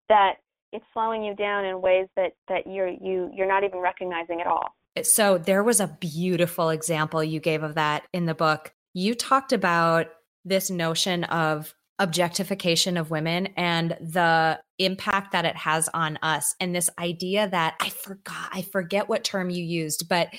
that 0.08 0.34
it's 0.72 0.84
slowing 0.92 1.24
you 1.24 1.34
down 1.34 1.64
in 1.64 1.80
ways 1.80 2.06
that 2.16 2.32
that 2.48 2.66
you're 2.66 2.88
you 2.88 3.30
you're 3.34 3.48
not 3.48 3.64
even 3.64 3.78
recognizing 3.78 4.40
at 4.40 4.46
all. 4.46 4.74
So 5.02 5.38
there 5.38 5.62
was 5.62 5.80
a 5.80 5.86
beautiful 5.86 6.70
example 6.70 7.22
you 7.22 7.40
gave 7.40 7.62
of 7.62 7.74
that 7.74 8.04
in 8.12 8.26
the 8.26 8.34
book. 8.34 8.72
You 8.98 9.14
talked 9.14 9.52
about 9.52 10.08
this 10.44 10.70
notion 10.70 11.22
of 11.22 11.72
objectification 12.00 12.96
of 12.96 13.12
women 13.12 13.46
and 13.56 13.90
the 14.00 14.58
impact 14.80 15.30
that 15.30 15.44
it 15.44 15.54
has 15.54 15.88
on 15.94 16.18
us 16.20 16.56
and 16.58 16.74
this 16.74 16.90
idea 16.98 17.48
that 17.48 17.76
I 17.80 17.90
forgot 17.90 18.48
I 18.50 18.62
forget 18.62 19.08
what 19.08 19.22
term 19.22 19.50
you 19.50 19.62
used 19.62 20.08
but 20.08 20.30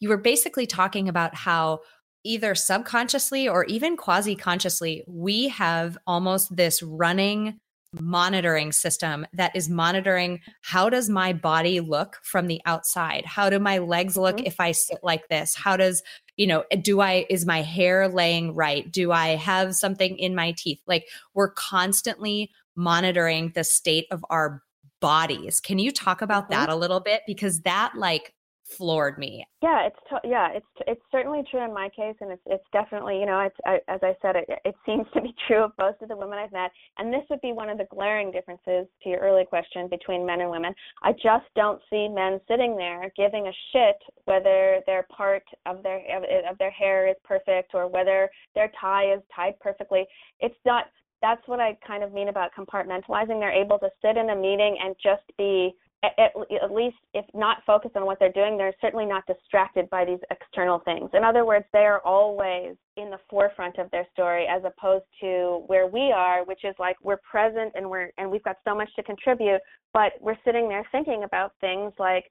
you 0.00 0.08
were 0.08 0.16
basically 0.16 0.66
talking 0.66 1.08
about 1.08 1.36
how 1.36 1.80
either 2.24 2.56
subconsciously 2.56 3.48
or 3.48 3.64
even 3.66 3.96
quasi 3.96 4.34
consciously 4.34 5.04
we 5.06 5.46
have 5.48 5.96
almost 6.04 6.56
this 6.56 6.82
running 6.82 7.60
monitoring 7.92 8.72
system 8.72 9.26
that 9.32 9.54
is 9.54 9.68
monitoring 9.68 10.40
how 10.62 10.90
does 10.90 11.08
my 11.08 11.32
body 11.32 11.80
look 11.80 12.18
from 12.22 12.46
the 12.46 12.60
outside? 12.66 13.24
How 13.24 13.48
do 13.48 13.58
my 13.58 13.78
legs 13.78 14.16
look 14.16 14.36
mm-hmm. 14.36 14.46
if 14.46 14.60
i 14.60 14.72
sit 14.72 14.98
like 15.02 15.28
this? 15.28 15.54
How 15.54 15.76
does 15.76 16.02
you 16.36 16.46
know 16.46 16.64
do 16.82 17.00
i 17.00 17.26
is 17.30 17.46
my 17.46 17.62
hair 17.62 18.08
laying 18.08 18.54
right? 18.54 18.90
Do 18.90 19.12
i 19.12 19.28
have 19.28 19.74
something 19.74 20.18
in 20.18 20.34
my 20.34 20.54
teeth? 20.56 20.80
Like 20.86 21.06
we're 21.34 21.50
constantly 21.50 22.50
monitoring 22.76 23.52
the 23.54 23.64
state 23.64 24.06
of 24.10 24.24
our 24.30 24.62
bodies. 25.00 25.60
Can 25.60 25.78
you 25.78 25.90
talk 25.90 26.22
about 26.22 26.44
mm-hmm. 26.44 26.52
that 26.52 26.68
a 26.68 26.76
little 26.76 27.00
bit? 27.00 27.22
Because 27.26 27.62
that 27.62 27.92
like 27.96 28.34
floored 28.68 29.18
me. 29.18 29.46
Yeah, 29.62 29.86
it's 29.86 29.96
t- 30.08 30.28
yeah, 30.28 30.50
it's 30.52 30.66
t- 30.76 30.84
it's 30.86 31.02
certainly 31.10 31.42
true 31.50 31.64
in 31.64 31.72
my 31.72 31.88
case, 31.88 32.14
and 32.20 32.30
it's 32.30 32.42
it's 32.46 32.64
definitely 32.72 33.18
you 33.18 33.26
know 33.26 33.40
it's 33.40 33.56
I, 33.64 33.80
as 33.88 34.00
I 34.02 34.14
said 34.20 34.36
it 34.36 34.48
it 34.64 34.74
seems 34.84 35.06
to 35.14 35.20
be 35.20 35.34
true 35.46 35.64
of 35.64 35.72
most 35.78 36.02
of 36.02 36.08
the 36.08 36.16
women 36.16 36.38
I've 36.38 36.52
met, 36.52 36.70
and 36.98 37.12
this 37.12 37.22
would 37.30 37.40
be 37.40 37.52
one 37.52 37.68
of 37.68 37.78
the 37.78 37.86
glaring 37.90 38.30
differences 38.30 38.86
to 39.02 39.08
your 39.08 39.20
early 39.20 39.44
question 39.44 39.88
between 39.88 40.26
men 40.26 40.40
and 40.40 40.50
women. 40.50 40.74
I 41.02 41.12
just 41.12 41.46
don't 41.56 41.80
see 41.90 42.08
men 42.08 42.40
sitting 42.48 42.76
there 42.76 43.10
giving 43.16 43.46
a 43.46 43.52
shit 43.72 43.96
whether 44.26 44.80
their 44.86 45.06
part 45.14 45.44
of 45.66 45.82
their 45.82 46.00
of 46.48 46.58
their 46.58 46.70
hair 46.70 47.08
is 47.08 47.16
perfect 47.24 47.74
or 47.74 47.88
whether 47.88 48.28
their 48.54 48.70
tie 48.80 49.12
is 49.12 49.20
tied 49.34 49.58
perfectly. 49.60 50.06
It's 50.40 50.58
not. 50.64 50.86
That's 51.20 51.42
what 51.46 51.58
I 51.58 51.76
kind 51.84 52.04
of 52.04 52.12
mean 52.12 52.28
about 52.28 52.52
compartmentalizing. 52.56 53.40
They're 53.40 53.50
able 53.50 53.80
to 53.80 53.88
sit 54.00 54.16
in 54.16 54.30
a 54.30 54.36
meeting 54.36 54.78
and 54.80 54.94
just 55.02 55.24
be 55.36 55.74
at, 56.04 56.12
at, 56.62 56.72
least 56.72 56.96
if 57.12 57.24
not 57.34 57.58
focused 57.66 57.96
on 57.96 58.06
what 58.06 58.18
they're 58.20 58.32
doing, 58.32 58.56
they're 58.56 58.74
certainly 58.80 59.04
not 59.06 59.24
distracted 59.26 59.90
by 59.90 60.04
these 60.04 60.20
external 60.30 60.78
things. 60.84 61.10
In 61.12 61.24
other 61.24 61.44
words, 61.44 61.64
they 61.72 61.80
are 61.80 62.00
always 62.04 62.76
in 62.96 63.10
the 63.10 63.18
forefront 63.28 63.78
of 63.78 63.90
their 63.90 64.06
story 64.12 64.46
as 64.48 64.62
opposed 64.64 65.04
to 65.20 65.64
where 65.66 65.88
we 65.88 66.12
are, 66.12 66.44
which 66.44 66.64
is 66.64 66.74
like 66.78 66.96
we're 67.02 67.18
present 67.28 67.72
and 67.74 67.88
we're 67.88 68.10
and 68.16 68.30
we've 68.30 68.44
got 68.44 68.56
so 68.64 68.76
much 68.76 68.88
to 68.94 69.02
contribute, 69.02 69.60
but 69.92 70.12
we're 70.20 70.38
sitting 70.44 70.68
there 70.68 70.86
thinking 70.92 71.24
about 71.24 71.52
things 71.60 71.92
like 71.98 72.24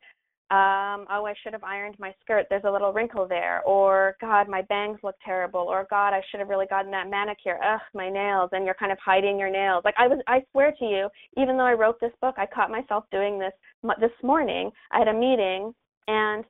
um, 0.50 1.06
oh, 1.12 1.26
I 1.26 1.34
should 1.44 1.52
have 1.52 1.64
ironed 1.64 1.96
my 2.00 2.14
skirt. 2.22 2.46
There's 2.50 2.64
a 2.64 2.72
little 2.72 2.94
wrinkle 2.94 3.28
there. 3.28 3.62
Or, 3.66 4.16
God, 4.22 4.48
my 4.48 4.62
bangs 4.62 4.98
look 5.04 5.16
terrible. 5.24 5.60
Or, 5.60 5.86
God, 5.90 6.14
I 6.14 6.22
should 6.30 6.40
have 6.40 6.48
really 6.48 6.68
gotten 6.68 6.90
that 6.92 7.10
manicure. 7.10 7.60
Ugh, 7.62 7.82
my 7.94 8.10
nails. 8.10 8.52
And 8.54 8.64
you're 8.64 8.74
kind 8.76 8.94
of 8.94 8.98
hiding 9.04 9.38
your 9.38 9.50
nails. 9.50 9.82
Like, 9.84 9.96
I 9.98 10.08
was, 10.08 10.20
I 10.26 10.40
swear 10.52 10.74
to 10.80 10.86
you, 10.86 11.10
even 11.36 11.58
though 11.58 11.66
I 11.66 11.74
wrote 11.74 12.00
this 12.00 12.14
book, 12.22 12.36
I 12.38 12.46
caught 12.46 12.72
myself 12.72 13.04
doing 13.12 13.38
this 13.38 13.52
this 14.00 14.12
morning. 14.24 14.72
I 14.92 15.00
had 15.00 15.10
a 15.10 15.14
meeting 15.14 15.74
and 16.08 16.46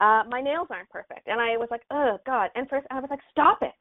uh, 0.00 0.24
my 0.28 0.40
nails 0.42 0.66
aren't 0.70 0.90
perfect. 0.90 1.28
And 1.28 1.40
I 1.40 1.56
was 1.56 1.68
like, 1.70 1.82
oh, 1.92 2.18
God. 2.26 2.50
And 2.56 2.68
first, 2.68 2.88
I 2.90 2.98
was 2.98 3.10
like, 3.10 3.20
stop 3.30 3.58
it. 3.62 3.72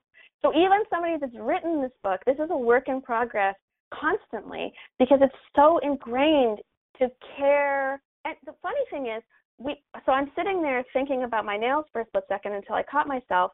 So, 0.44 0.52
even 0.52 0.84
somebody 0.92 1.16
that's 1.20 1.34
written 1.42 1.82
this 1.82 1.92
book, 2.04 2.22
this 2.28 2.36
is 2.36 2.52
a 2.52 2.58
work 2.58 2.84
in 2.88 3.02
progress 3.02 3.56
constantly 3.92 4.72
because 5.00 5.20
it's 5.22 5.34
so 5.56 5.80
ingrained 5.80 6.60
to 7.00 7.08
care. 7.36 8.00
And 8.26 8.36
the 8.46 8.54
funny 8.62 8.82
thing 8.92 9.08
is, 9.08 9.24
we 9.58 9.76
so 10.06 10.12
I'm 10.12 10.32
sitting 10.36 10.62
there 10.62 10.84
thinking 10.94 11.24
about 11.24 11.46
my 11.46 11.58
nails 11.58 11.86
for 11.92 12.02
a 12.02 12.06
split 12.08 12.26
second 12.28 12.54
until 12.54 12.76
I 12.76 12.84
caught 12.84 13.08
myself. 13.08 13.52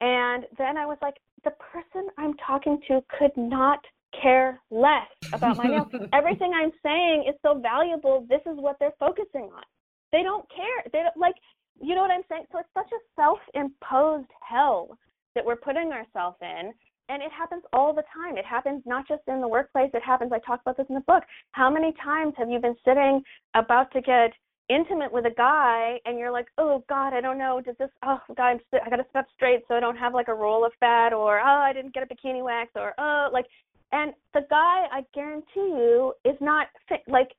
And 0.00 0.44
then 0.58 0.76
I 0.76 0.86
was 0.86 0.98
like, 1.00 1.14
the 1.44 1.52
person 1.72 2.08
I'm 2.18 2.34
talking 2.44 2.80
to 2.88 3.02
could 3.18 3.36
not 3.36 3.78
care 4.20 4.60
less 4.70 5.08
about 5.32 5.56
my 5.56 5.64
nails. 5.64 5.88
Everything 6.12 6.52
I'm 6.54 6.72
saying 6.82 7.24
is 7.28 7.36
so 7.42 7.58
valuable. 7.58 8.26
This 8.28 8.40
is 8.46 8.56
what 8.56 8.76
they're 8.80 8.94
focusing 8.98 9.50
on. 9.54 9.62
They 10.10 10.22
don't 10.22 10.44
care. 10.50 10.90
They 10.92 11.02
don't 11.02 11.16
like 11.16 11.34
you 11.80 11.94
know 11.94 12.02
what 12.02 12.10
I'm 12.10 12.22
saying? 12.28 12.44
So 12.52 12.58
it's 12.58 12.68
such 12.74 12.90
a 12.92 13.20
self-imposed 13.20 14.30
hell 14.40 14.98
that 15.34 15.44
we're 15.44 15.56
putting 15.56 15.92
ourselves 15.92 16.36
in. 16.40 16.72
And 17.08 17.22
it 17.22 17.32
happens 17.32 17.62
all 17.72 17.92
the 17.92 18.04
time. 18.14 18.36
It 18.38 18.46
happens 18.46 18.82
not 18.86 19.06
just 19.08 19.22
in 19.26 19.40
the 19.40 19.48
workplace, 19.48 19.90
it 19.92 20.02
happens. 20.02 20.32
I 20.32 20.38
talk 20.38 20.60
about 20.60 20.76
this 20.76 20.86
in 20.88 20.94
the 20.94 21.02
book. 21.02 21.24
How 21.50 21.68
many 21.68 21.92
times 22.02 22.34
have 22.38 22.48
you 22.48 22.58
been 22.58 22.76
sitting 22.84 23.22
about 23.54 23.92
to 23.92 24.00
get 24.00 24.32
intimate 24.74 25.12
with 25.12 25.26
a 25.26 25.34
guy 25.36 25.98
and 26.04 26.18
you're 26.18 26.32
like, 26.32 26.46
oh 26.58 26.84
God, 26.88 27.12
I 27.14 27.20
don't 27.20 27.38
know, 27.38 27.60
does 27.60 27.76
this? 27.78 27.90
Oh 28.04 28.18
God, 28.36 28.46
I'm 28.46 28.60
st- 28.68 28.82
I 28.86 28.90
got 28.90 28.96
to 28.96 29.06
step 29.10 29.26
straight 29.34 29.60
so 29.66 29.74
I 29.74 29.80
don't 29.80 29.96
have 29.96 30.14
like 30.14 30.28
a 30.28 30.34
roll 30.34 30.64
of 30.64 30.72
fat, 30.80 31.12
or 31.12 31.40
oh, 31.40 31.60
I 31.68 31.72
didn't 31.72 31.94
get 31.94 32.02
a 32.02 32.06
bikini 32.06 32.42
wax, 32.42 32.70
or 32.74 32.92
oh, 32.98 33.28
like, 33.32 33.46
and 33.92 34.12
the 34.34 34.42
guy, 34.48 34.86
I 34.90 35.04
guarantee 35.14 35.44
you, 35.56 36.14
is 36.24 36.36
not 36.40 36.68
fit, 36.88 37.02
like 37.06 37.30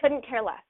couldn't 0.00 0.26
care 0.26 0.42
less. 0.42 0.62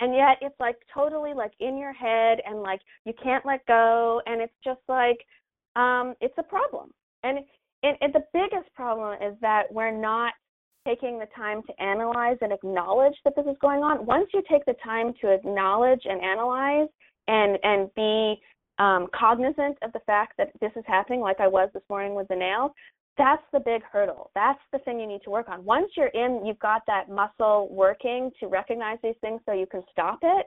and 0.00 0.14
yet 0.14 0.36
it's 0.40 0.58
like 0.60 0.76
totally 0.92 1.34
like 1.34 1.52
in 1.60 1.76
your 1.76 1.92
head 1.92 2.38
and 2.46 2.62
like 2.62 2.80
you 3.04 3.12
can't 3.22 3.44
let 3.44 3.64
go 3.66 4.20
and 4.26 4.40
it's 4.40 4.54
just 4.64 4.80
like 4.88 5.18
um 5.76 6.14
it's 6.20 6.34
a 6.38 6.42
problem 6.42 6.92
and 7.22 7.38
and, 7.82 7.96
and 8.00 8.12
the 8.12 8.24
biggest 8.32 8.72
problem 8.74 9.14
is 9.22 9.36
that 9.40 9.64
we're 9.70 9.96
not 9.96 10.32
taking 10.88 11.18
the 11.18 11.26
time 11.36 11.62
to 11.62 11.82
analyze 11.82 12.38
and 12.40 12.52
acknowledge 12.52 13.14
that 13.24 13.34
this 13.36 13.46
is 13.46 13.56
going 13.60 13.82
on 13.82 14.06
once 14.06 14.28
you 14.32 14.42
take 14.50 14.64
the 14.64 14.74
time 14.82 15.12
to 15.20 15.32
acknowledge 15.32 16.00
and 16.04 16.22
analyze 16.22 16.88
and 17.26 17.58
and 17.62 17.94
be 17.94 18.40
um, 18.78 19.08
cognizant 19.12 19.76
of 19.82 19.92
the 19.92 20.00
fact 20.06 20.34
that 20.38 20.50
this 20.60 20.70
is 20.76 20.84
happening 20.86 21.20
like 21.20 21.40
i 21.40 21.48
was 21.48 21.68
this 21.74 21.82
morning 21.90 22.14
with 22.14 22.28
the 22.28 22.36
nails 22.36 22.70
that's 23.18 23.42
the 23.52 23.58
big 23.58 23.82
hurdle. 23.82 24.30
That's 24.36 24.60
the 24.72 24.78
thing 24.78 25.00
you 25.00 25.06
need 25.06 25.22
to 25.24 25.30
work 25.30 25.48
on. 25.48 25.64
Once 25.64 25.90
you're 25.96 26.06
in, 26.06 26.46
you've 26.46 26.60
got 26.60 26.82
that 26.86 27.10
muscle 27.10 27.68
working 27.68 28.30
to 28.38 28.46
recognize 28.46 28.98
these 29.02 29.16
things 29.20 29.40
so 29.44 29.52
you 29.52 29.66
can 29.66 29.82
stop 29.90 30.20
it. 30.22 30.46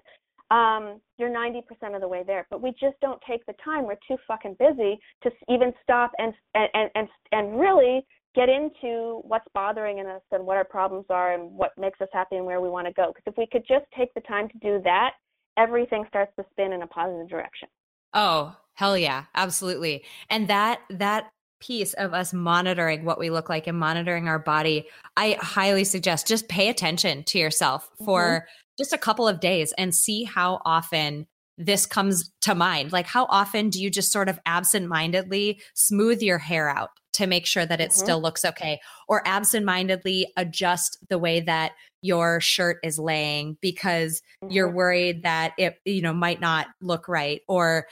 Um, 0.51 1.01
you're 1.17 1.29
90% 1.29 1.95
of 1.95 2.01
the 2.01 2.07
way 2.07 2.23
there, 2.25 2.47
but 2.49 2.61
we 2.61 2.71
just 2.71 2.99
don't 3.01 3.21
take 3.29 3.45
the 3.45 3.53
time. 3.63 3.85
We're 3.85 3.95
too 4.07 4.17
fucking 4.27 4.55
busy 4.57 4.99
to 5.23 5.31
even 5.49 5.73
stop 5.83 6.11
and 6.17 6.33
and 6.55 6.89
and 6.95 7.07
and 7.31 7.59
really 7.59 8.05
get 8.35 8.49
into 8.49 9.21
what's 9.23 9.45
bothering 9.53 9.99
us 9.99 10.21
and 10.31 10.45
what 10.45 10.57
our 10.57 10.63
problems 10.63 11.05
are 11.09 11.33
and 11.33 11.51
what 11.51 11.71
makes 11.77 11.99
us 12.01 12.07
happy 12.13 12.37
and 12.37 12.45
where 12.45 12.61
we 12.61 12.69
want 12.69 12.87
to 12.87 12.93
go. 12.93 13.11
Because 13.13 13.23
if 13.31 13.37
we 13.37 13.47
could 13.51 13.65
just 13.67 13.85
take 13.97 14.13
the 14.13 14.21
time 14.21 14.47
to 14.49 14.57
do 14.59 14.81
that, 14.83 15.11
everything 15.57 16.05
starts 16.07 16.31
to 16.37 16.45
spin 16.51 16.73
in 16.73 16.81
a 16.81 16.87
positive 16.87 17.29
direction. 17.29 17.67
Oh, 18.13 18.55
hell 18.73 18.97
yeah, 18.97 19.25
absolutely. 19.35 20.03
And 20.29 20.47
that 20.47 20.81
that 20.89 21.31
piece 21.59 21.93
of 21.93 22.13
us 22.13 22.33
monitoring 22.33 23.05
what 23.05 23.19
we 23.19 23.29
look 23.29 23.47
like 23.47 23.67
and 23.67 23.77
monitoring 23.77 24.27
our 24.27 24.39
body, 24.39 24.87
I 25.15 25.37
highly 25.39 25.83
suggest 25.83 26.27
just 26.27 26.49
pay 26.49 26.69
attention 26.69 27.23
to 27.25 27.37
yourself 27.37 27.89
for 28.03 28.21
mm-hmm. 28.21 28.73
just 28.79 28.93
a 28.93 28.97
couple 28.97 29.27
of 29.27 29.39
days 29.39 29.73
and 29.77 29.93
see 29.93 30.23
how 30.23 30.61
often 30.65 31.27
this 31.57 31.85
comes 31.85 32.31
to 32.41 32.55
mind. 32.55 32.91
Like, 32.91 33.05
how 33.05 33.25
often 33.25 33.69
do 33.69 33.81
you 33.81 33.91
just 33.91 34.11
sort 34.11 34.27
of 34.27 34.39
absentmindedly 34.47 35.61
smooth 35.75 36.21
your 36.23 36.39
hair 36.39 36.67
out 36.67 36.89
to 37.21 37.27
make 37.27 37.45
sure 37.45 37.65
that 37.65 37.79
it 37.79 37.91
mm-hmm. 37.91 37.99
still 37.99 38.21
looks 38.21 38.43
okay, 38.43 38.79
or 39.07 39.25
absentmindedly 39.27 40.25
adjust 40.37 40.97
the 41.09 41.19
way 41.19 41.39
that 41.39 41.71
your 42.01 42.41
shirt 42.41 42.77
is 42.83 42.97
laying 42.97 43.57
because 43.61 44.21
mm-hmm. 44.43 44.51
you're 44.51 44.71
worried 44.71 45.23
that 45.23 45.53
it, 45.57 45.75
you 45.85 46.01
know, 46.01 46.13
might 46.13 46.41
not 46.41 46.67
look 46.81 47.07
right, 47.07 47.41
or 47.47 47.87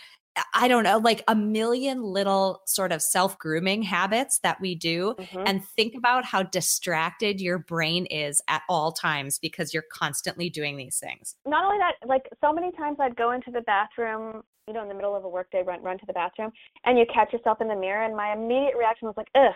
I 0.54 0.67
don't 0.67 0.84
know, 0.84 0.97
like 0.97 1.23
a 1.28 1.36
million 1.36 2.04
little 2.04 2.62
sort 2.65 2.91
of 2.91 3.02
self 3.02 3.38
grooming 3.39 3.82
habits 3.84 4.39
that 4.43 4.60
we 4.62 4.75
do. 4.75 5.15
Mm-hmm. 5.17 5.43
And 5.45 5.65
think 5.65 5.95
about 5.95 6.25
how 6.25 6.43
distracted 6.43 7.41
your 7.41 7.60
brain 7.60 8.06
is 8.08 8.41
at 8.47 8.62
all 8.69 8.91
times 8.91 9.39
because 9.39 9.73
you're 9.73 9.86
constantly 9.91 10.49
doing 10.49 10.78
these 10.78 10.99
things. 10.99 11.36
Not 11.45 11.65
only 11.65 11.78
that, 11.80 12.08
like 12.08 12.23
so 12.41 12.54
many 12.54 12.71
times 12.73 12.97
I'd 12.99 13.15
go 13.15 13.32
into 13.32 13.52
the 13.52 13.62
bathroom, 13.62 14.43
you 14.67 14.73
know, 14.73 14.82
in 14.82 14.89
the 14.89 14.95
middle 14.95 15.15
of 15.15 15.23
a 15.23 15.30
workday, 15.30 15.63
run, 15.65 15.82
run 15.82 15.97
to 15.99 16.06
the 16.06 16.13
bathroom, 16.13 16.52
and 16.86 16.97
you 16.97 17.06
catch 17.13 17.34
yourself 17.34 17.62
in 17.62 17.67
the 17.67 17.75
mirror. 17.75 18.06
And 18.06 18.15
my 18.15 18.34
immediate 18.34 18.75
reaction 18.78 19.08
was 19.08 19.17
like, 19.17 19.30
ugh. 19.36 19.54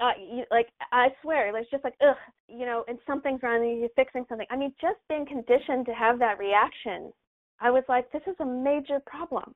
Uh, 0.00 0.10
you, 0.18 0.42
like 0.50 0.66
I 0.90 1.10
swear, 1.22 1.56
it's 1.56 1.70
just 1.70 1.84
like 1.84 1.94
ugh, 2.04 2.16
you 2.48 2.66
know, 2.66 2.82
and 2.88 2.98
something's 3.06 3.40
wrong, 3.40 3.64
and 3.64 3.78
you're 3.78 3.88
fixing 3.94 4.24
something. 4.28 4.46
I 4.50 4.56
mean, 4.56 4.74
just 4.80 4.98
being 5.08 5.24
conditioned 5.24 5.86
to 5.86 5.92
have 5.92 6.18
that 6.18 6.40
reaction, 6.40 7.12
I 7.60 7.70
was 7.70 7.84
like, 7.88 8.10
this 8.10 8.22
is 8.26 8.34
a 8.40 8.44
major 8.44 8.98
problem. 9.06 9.54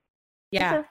Yeah. 0.50 0.72
This 0.72 0.80
is, 0.80 0.86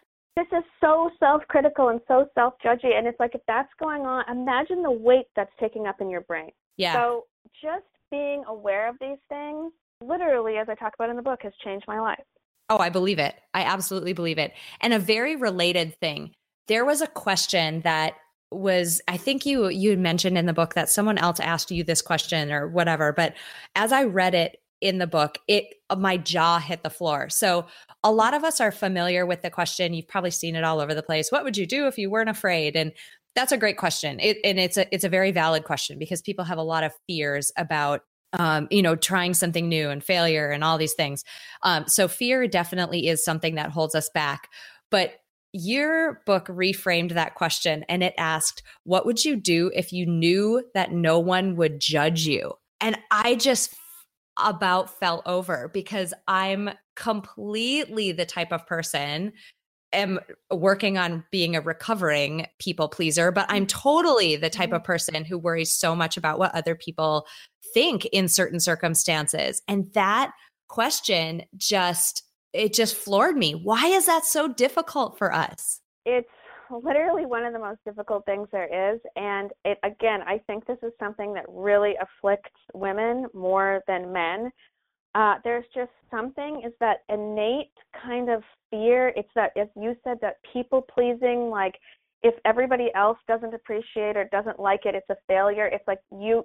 this 0.51 0.59
is 0.59 0.63
so 0.81 1.09
self-critical 1.19 1.89
and 1.89 1.99
so 2.07 2.27
self-judgy 2.35 2.95
and 2.95 3.07
it's 3.07 3.19
like 3.19 3.35
if 3.35 3.41
that's 3.47 3.71
going 3.79 4.03
on 4.05 4.23
imagine 4.29 4.81
the 4.81 4.91
weight 4.91 5.25
that's 5.35 5.51
taking 5.59 5.87
up 5.87 6.01
in 6.01 6.09
your 6.09 6.21
brain. 6.21 6.51
Yeah. 6.77 6.93
So 6.93 7.25
just 7.61 7.85
being 8.11 8.43
aware 8.47 8.87
of 8.89 8.95
these 9.01 9.17
things 9.27 9.71
literally 10.01 10.55
as 10.57 10.67
i 10.69 10.75
talk 10.75 10.93
about 10.95 11.09
in 11.09 11.17
the 11.17 11.21
book 11.21 11.39
has 11.43 11.53
changed 11.63 11.85
my 11.87 11.99
life. 11.99 12.23
Oh 12.69 12.77
i 12.77 12.89
believe 12.89 13.19
it. 13.19 13.35
I 13.53 13.63
absolutely 13.63 14.13
believe 14.13 14.37
it. 14.37 14.53
And 14.81 14.93
a 14.93 14.99
very 14.99 15.35
related 15.35 15.99
thing 15.99 16.31
there 16.69 16.85
was 16.85 17.01
a 17.01 17.07
question 17.07 17.81
that 17.81 18.13
was 18.51 19.01
i 19.07 19.17
think 19.17 19.45
you 19.45 19.67
you 19.67 19.97
mentioned 19.97 20.37
in 20.37 20.45
the 20.45 20.53
book 20.53 20.73
that 20.73 20.89
someone 20.89 21.17
else 21.17 21.39
asked 21.39 21.69
you 21.69 21.83
this 21.83 22.01
question 22.01 22.51
or 22.51 22.67
whatever 22.67 23.11
but 23.11 23.33
as 23.75 23.91
i 23.91 24.03
read 24.03 24.33
it 24.33 24.57
in 24.81 24.97
the 24.97 25.07
book, 25.07 25.37
it 25.47 25.65
uh, 25.89 25.95
my 25.95 26.17
jaw 26.17 26.59
hit 26.59 26.83
the 26.83 26.89
floor. 26.89 27.29
So 27.29 27.65
a 28.03 28.11
lot 28.11 28.33
of 28.33 28.43
us 28.43 28.61
are 28.61 28.71
familiar 28.71 29.25
with 29.25 29.41
the 29.41 29.49
question. 29.49 29.93
You've 29.93 30.07
probably 30.07 30.31
seen 30.31 30.55
it 30.55 30.63
all 30.63 30.79
over 30.79 30.93
the 30.93 31.03
place. 31.03 31.31
What 31.31 31.43
would 31.43 31.57
you 31.57 31.65
do 31.65 31.87
if 31.87 31.97
you 31.97 32.09
weren't 32.09 32.29
afraid? 32.29 32.75
And 32.75 32.93
that's 33.35 33.51
a 33.51 33.57
great 33.57 33.77
question. 33.77 34.19
It, 34.19 34.37
and 34.43 34.59
it's 34.59 34.77
a 34.77 34.93
it's 34.93 35.03
a 35.03 35.09
very 35.09 35.31
valid 35.31 35.63
question 35.63 35.99
because 35.99 36.21
people 36.21 36.45
have 36.45 36.57
a 36.57 36.63
lot 36.63 36.83
of 36.83 36.93
fears 37.07 37.51
about 37.57 38.01
um, 38.33 38.67
you 38.69 38.83
know, 38.83 38.95
trying 38.95 39.33
something 39.33 39.67
new 39.67 39.89
and 39.89 40.03
failure 40.03 40.49
and 40.49 40.63
all 40.63 40.77
these 40.77 40.93
things. 40.93 41.23
Um, 41.63 41.87
so 41.87 42.07
fear 42.07 42.47
definitely 42.47 43.07
is 43.07 43.23
something 43.23 43.55
that 43.55 43.71
holds 43.71 43.95
us 43.95 44.09
back. 44.13 44.49
But 44.91 45.13
your 45.51 46.21
book 46.25 46.45
reframed 46.45 47.13
that 47.13 47.35
question 47.35 47.83
and 47.89 48.03
it 48.03 48.13
asked, 48.17 48.61
What 48.83 49.05
would 49.05 49.25
you 49.25 49.35
do 49.35 49.71
if 49.73 49.91
you 49.91 50.05
knew 50.05 50.63
that 50.73 50.91
no 50.91 51.17
one 51.19 51.55
would 51.55 51.79
judge 51.79 52.27
you? 52.27 52.53
And 52.81 52.97
I 53.11 53.35
just 53.35 53.73
about 54.43 54.99
fell 54.99 55.21
over 55.25 55.69
because 55.73 56.13
I'm 56.27 56.69
completely 56.95 58.11
the 58.11 58.25
type 58.25 58.51
of 58.51 58.65
person 58.67 59.33
am 59.93 60.19
working 60.51 60.97
on 60.97 61.23
being 61.31 61.55
a 61.55 61.61
recovering 61.61 62.45
people 62.59 62.87
pleaser, 62.87 63.31
but 63.31 63.45
I'm 63.49 63.65
mm-hmm. 63.65 63.79
totally 63.79 64.35
the 64.35 64.49
type 64.49 64.71
of 64.71 64.81
mm-hmm. 64.81 64.85
person 64.85 65.25
who 65.25 65.37
worries 65.37 65.73
so 65.73 65.95
much 65.95 66.17
about 66.17 66.39
what 66.39 66.53
other 66.53 66.75
people 66.75 67.27
think 67.73 68.05
in 68.05 68.27
certain 68.27 68.59
circumstances. 68.59 69.61
And 69.67 69.91
that 69.93 70.31
question 70.67 71.43
just 71.57 72.23
it 72.51 72.73
just 72.73 72.95
floored 72.95 73.37
me. 73.37 73.53
Why 73.53 73.85
is 73.87 74.07
that 74.07 74.25
so 74.25 74.47
difficult 74.47 75.19
for 75.19 75.33
us? 75.33 75.81
It's 76.05 76.29
literally 76.83 77.25
one 77.25 77.45
of 77.45 77.53
the 77.53 77.59
most 77.59 77.79
difficult 77.85 78.25
things 78.25 78.47
there 78.51 78.93
is. 78.93 78.99
And 79.15 79.51
it, 79.65 79.77
again, 79.83 80.21
I 80.25 80.39
think 80.47 80.65
this 80.65 80.77
is 80.83 80.91
something 80.99 81.33
that 81.33 81.45
really 81.47 81.93
afflicts 82.01 82.51
women 82.73 83.27
more 83.33 83.81
than 83.87 84.11
men. 84.11 84.51
Uh, 85.15 85.35
there's 85.43 85.65
just 85.73 85.91
something 86.11 86.61
is 86.65 86.73
that 86.79 86.97
innate 87.09 87.71
kind 88.03 88.29
of 88.29 88.43
fear. 88.69 89.11
It's 89.15 89.29
that, 89.35 89.51
as 89.57 89.67
you 89.75 89.95
said, 90.03 90.17
that 90.21 90.35
people 90.53 90.81
pleasing, 90.81 91.49
like 91.49 91.75
if 92.21 92.35
everybody 92.45 92.89
else 92.95 93.17
doesn't 93.27 93.53
appreciate 93.53 94.15
or 94.15 94.29
doesn't 94.31 94.59
like 94.59 94.85
it, 94.85 94.93
it's 94.93 95.09
a 95.09 95.17
failure. 95.27 95.67
It's 95.67 95.87
like 95.87 95.99
you, 96.11 96.43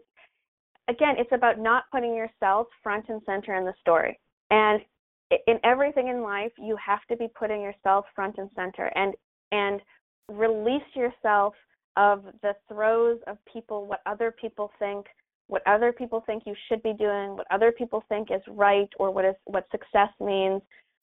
again, 0.88 1.16
it's 1.18 1.32
about 1.32 1.58
not 1.58 1.84
putting 1.92 2.14
yourself 2.14 2.68
front 2.82 3.06
and 3.08 3.20
center 3.26 3.54
in 3.54 3.64
the 3.64 3.74
story. 3.80 4.18
And 4.50 4.80
in 5.46 5.58
everything 5.64 6.08
in 6.08 6.22
life, 6.22 6.52
you 6.58 6.76
have 6.84 7.00
to 7.10 7.16
be 7.16 7.26
putting 7.38 7.60
yourself 7.60 8.06
front 8.14 8.36
and 8.38 8.48
center. 8.54 8.90
And 8.94 9.14
and 9.52 9.80
release 10.30 10.82
yourself 10.94 11.54
of 11.96 12.24
the 12.42 12.54
throes 12.68 13.18
of 13.26 13.38
people, 13.50 13.86
what 13.86 14.00
other 14.06 14.30
people 14.30 14.70
think, 14.78 15.06
what 15.46 15.62
other 15.66 15.92
people 15.92 16.22
think 16.26 16.44
you 16.46 16.54
should 16.68 16.82
be 16.82 16.92
doing, 16.94 17.36
what 17.36 17.46
other 17.50 17.70
people 17.70 18.02
think 18.08 18.30
is 18.30 18.40
right, 18.48 18.88
or 18.98 19.10
what 19.10 19.24
is 19.24 19.34
what 19.44 19.66
success 19.70 20.08
means. 20.20 20.62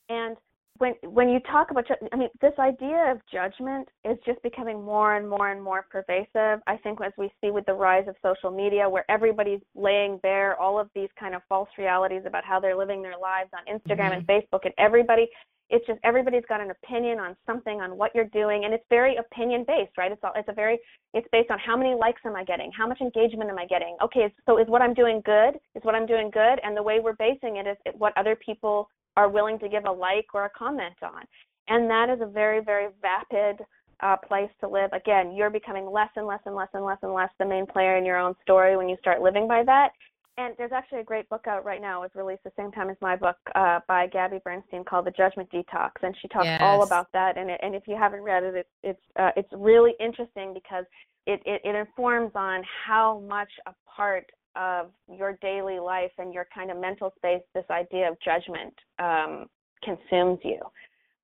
And 0.10 0.36
when 0.82 0.94
when 1.04 1.30
you 1.30 1.40
talk 1.42 1.70
about 1.70 1.86
i 2.12 2.16
mean 2.16 2.30
this 2.42 2.54
idea 2.58 3.12
of 3.12 3.20
judgment 3.32 3.88
is 4.04 4.18
just 4.26 4.42
becoming 4.42 4.84
more 4.84 5.16
and 5.16 5.30
more 5.30 5.52
and 5.52 5.62
more 5.62 5.86
pervasive 5.90 6.60
i 6.66 6.76
think 6.82 7.00
as 7.06 7.14
we 7.18 7.30
see 7.40 7.52
with 7.52 7.66
the 7.68 7.74
rise 7.74 8.08
of 8.08 8.16
social 8.24 8.50
media 8.50 8.90
where 8.90 9.06
everybody's 9.10 9.62
laying 9.76 10.18
bare 10.24 10.60
all 10.60 10.80
of 10.80 10.90
these 10.96 11.10
kind 11.20 11.36
of 11.36 11.42
false 11.48 11.70
realities 11.78 12.24
about 12.26 12.44
how 12.44 12.60
they're 12.60 12.76
living 12.76 13.02
their 13.02 13.18
lives 13.18 13.50
on 13.54 13.64
instagram 13.74 14.12
mm-hmm. 14.12 14.14
and 14.14 14.28
facebook 14.28 14.62
and 14.64 14.74
everybody 14.80 15.30
it's 15.72 15.86
just 15.88 16.00
everybody's 16.04 16.44
got 16.48 16.62
an 16.62 16.72
opinion 16.72 17.20
on 17.20 17.36
something 17.46 17.82
on 17.82 17.98
what 17.98 18.14
you're 18.14 18.26
doing 18.26 18.66
and 18.66 18.74
it's 18.74 18.86
very 18.90 19.16
opinion 19.16 19.64
based 19.68 19.98
right 19.98 20.12
it's 20.12 20.22
all 20.24 20.34
it's 20.36 20.50
a 20.50 20.54
very 20.54 20.78
it's 21.14 21.28
based 21.32 21.50
on 21.50 21.58
how 21.60 21.76
many 21.76 21.96
likes 21.96 22.22
am 22.26 22.36
i 22.36 22.44
getting 22.44 22.72
how 22.78 22.88
much 22.88 23.02
engagement 23.02 23.50
am 23.50 23.58
i 23.58 23.66
getting 23.66 23.96
okay 24.04 24.32
so 24.46 24.60
is 24.60 24.68
what 24.68 24.82
i'm 24.82 24.94
doing 24.94 25.22
good 25.26 25.56
is 25.76 25.84
what 25.84 25.96
i'm 25.96 26.06
doing 26.06 26.30
good 26.32 26.60
and 26.64 26.78
the 26.78 26.84
way 26.84 27.00
we're 27.00 27.16
basing 27.16 27.58
it 27.58 27.66
is 27.66 27.78
what 27.98 28.14
other 28.18 28.36
people 28.36 28.88
are 29.18 29.30
willing 29.30 29.60
to 29.60 29.70
give 29.70 29.86
a 29.86 29.92
like 29.92 30.28
or 30.34 30.46
a 30.46 30.50
comment 30.50 30.96
on. 31.02 31.24
And 31.68 31.90
that 31.90 32.10
is 32.10 32.22
a 32.22 32.26
very, 32.26 32.64
very 32.64 32.88
vapid 33.02 33.66
uh, 34.02 34.18
place 34.18 34.50
to 34.62 34.68
live. 34.68 34.92
Again, 34.94 35.34
you're 35.36 35.50
becoming 35.50 35.90
less 35.90 36.10
and 36.16 36.26
less 36.26 36.40
and 36.46 36.56
less 36.56 36.70
and 36.74 36.84
less 36.84 36.98
and 37.04 37.14
less 37.14 37.30
the 37.40 37.46
main 37.46 37.66
player 37.66 37.98
in 37.98 38.06
your 38.06 38.18
own 38.18 38.36
story 38.42 38.76
when 38.76 38.90
you 38.90 38.98
start 39.00 39.22
living 39.22 39.48
by 39.48 39.64
that. 39.64 39.92
And 40.38 40.56
there's 40.58 40.72
actually 40.72 41.00
a 41.00 41.04
great 41.04 41.28
book 41.30 41.46
out 41.48 41.66
right 41.66 41.82
now. 41.82 42.04
It 42.04 42.12
was 42.14 42.24
released 42.24 42.44
the 42.44 42.54
same 42.58 42.72
time 42.72 42.90
as 42.90 42.96
my 43.02 43.16
book 43.16 43.36
uh, 43.54 43.80
by 43.88 44.08
Gabby 44.08 44.40
Bernstein 44.44 44.84
called 44.86 45.06
The 45.06 45.12
Judgment 45.12 45.50
Detox, 45.52 45.92
and 46.02 46.16
she 46.22 46.28
talks 46.30 46.46
yes. 46.46 46.62
all 46.64 46.84
about 46.84 47.08
that. 47.12 47.38
And 47.38 47.50
it, 47.50 47.60
and 47.62 47.76
if 47.76 47.84
you 47.86 47.96
haven't 47.98 48.22
read 48.22 48.44
it, 48.44 48.56
it 48.56 48.68
it's 48.82 49.02
uh, 49.20 49.32
it's 49.36 49.50
really 49.52 49.92
interesting 50.00 50.54
because 50.54 50.86
it, 51.28 51.42
it 51.46 51.62
it 51.66 51.76
informs 51.76 52.32
on 52.36 52.64
how 52.86 53.20
much 53.28 53.50
a 53.68 53.74
part 53.94 54.32
of 54.56 54.92
your 55.10 55.38
daily 55.42 55.80
life 55.80 56.12
and 56.18 56.34
your 56.34 56.48
kind 56.54 56.72
of 56.72 56.78
mental 56.78 57.14
space, 57.18 57.42
this 57.54 57.66
idea 57.70 58.10
of 58.10 58.18
judgment 58.24 58.74
um, 59.00 59.48
consumes 59.84 60.40
you. 60.44 60.60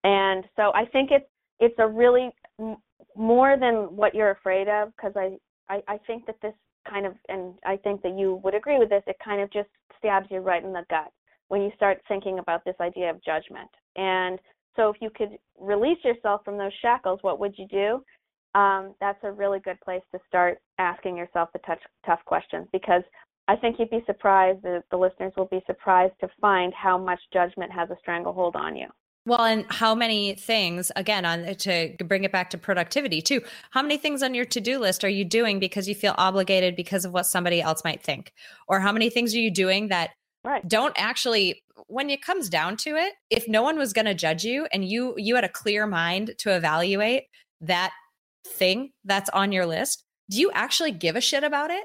And 0.03 0.43
so 0.55 0.71
I 0.75 0.85
think 0.85 1.11
it's 1.11 1.29
it's 1.59 1.75
a 1.79 1.87
really 1.87 2.29
m- 2.59 2.77
more 3.15 3.57
than 3.57 3.95
what 3.95 4.13
you're 4.13 4.31
afraid 4.31 4.67
of 4.67 4.93
because 4.95 5.13
I, 5.15 5.37
I 5.69 5.81
I 5.87 5.97
think 6.05 6.25
that 6.25 6.35
this 6.41 6.53
kind 6.89 7.05
of 7.05 7.13
and 7.29 7.53
I 7.65 7.77
think 7.77 8.01
that 8.03 8.17
you 8.17 8.39
would 8.43 8.55
agree 8.55 8.79
with 8.79 8.89
this. 8.89 9.03
It 9.07 9.17
kind 9.23 9.41
of 9.41 9.51
just 9.51 9.69
stabs 9.97 10.27
you 10.29 10.39
right 10.39 10.63
in 10.63 10.73
the 10.73 10.85
gut 10.89 11.11
when 11.49 11.61
you 11.61 11.71
start 11.75 12.01
thinking 12.07 12.39
about 12.39 12.63
this 12.65 12.75
idea 12.81 13.09
of 13.09 13.23
judgment. 13.23 13.69
And 13.95 14.39
so, 14.75 14.89
if 14.89 14.97
you 15.01 15.09
could 15.09 15.37
release 15.59 15.97
yourself 16.03 16.41
from 16.45 16.57
those 16.57 16.73
shackles, 16.81 17.19
what 17.21 17.39
would 17.39 17.55
you 17.57 17.67
do? 17.67 18.03
Um, 18.59 18.95
that's 18.99 19.19
a 19.23 19.31
really 19.31 19.59
good 19.59 19.79
place 19.81 20.01
to 20.11 20.19
start 20.27 20.59
asking 20.79 21.17
yourself 21.17 21.49
the 21.53 21.59
touch, 21.59 21.81
tough 22.05 22.23
questions 22.25 22.67
because 22.71 23.03
I 23.47 23.55
think 23.55 23.77
you'd 23.79 23.89
be 23.89 24.03
surprised, 24.05 24.61
the, 24.63 24.83
the 24.91 24.97
listeners 24.97 25.33
will 25.37 25.45
be 25.45 25.61
surprised 25.65 26.13
to 26.19 26.27
find 26.41 26.73
how 26.73 26.97
much 26.97 27.19
judgment 27.31 27.71
has 27.71 27.89
a 27.89 27.95
stranglehold 27.99 28.55
on 28.55 28.75
you. 28.75 28.87
Well, 29.27 29.43
and 29.43 29.65
how 29.67 29.93
many 29.93 30.35
things, 30.35 30.89
again, 30.95 31.25
on 31.25 31.53
to 31.55 31.93
bring 32.05 32.23
it 32.23 32.31
back 32.31 32.49
to 32.51 32.57
productivity 32.57 33.21
too, 33.21 33.41
how 33.71 33.81
many 33.81 33.97
things 33.97 34.23
on 34.23 34.33
your 34.33 34.45
to 34.45 34.61
do 34.61 34.79
list 34.79 35.03
are 35.03 35.09
you 35.09 35.25
doing 35.25 35.59
because 35.59 35.85
you 35.85 35.95
feel 35.95 36.15
obligated 36.17 36.77
because 36.77 37.03
of 37.03 37.11
what 37.11 37.25
somebody 37.25 37.61
else 37.61 37.83
might 37.83 38.01
think? 38.01 38.31
Or 38.69 38.79
how 38.79 38.93
many 38.93 39.09
things 39.09 39.35
are 39.35 39.39
you 39.39 39.51
doing 39.51 39.89
that 39.89 40.11
right. 40.45 40.65
don't 40.65 40.93
actually, 40.97 41.61
when 41.87 42.09
it 42.09 42.21
comes 42.21 42.47
down 42.47 42.77
to 42.77 42.95
it, 42.95 43.15
if 43.29 43.49
no 43.49 43.63
one 43.63 43.77
was 43.77 43.91
going 43.91 44.05
to 44.05 44.13
judge 44.13 44.45
you 44.45 44.65
and 44.71 44.85
you, 44.85 45.13
you 45.17 45.35
had 45.35 45.43
a 45.43 45.49
clear 45.49 45.85
mind 45.85 46.35
to 46.37 46.55
evaluate 46.55 47.23
that 47.59 47.91
thing 48.45 48.91
that's 49.03 49.29
on 49.31 49.51
your 49.51 49.65
list, 49.65 50.05
do 50.29 50.39
you 50.39 50.51
actually 50.53 50.91
give 50.91 51.17
a 51.17 51.21
shit 51.21 51.43
about 51.43 51.69
it? 51.69 51.83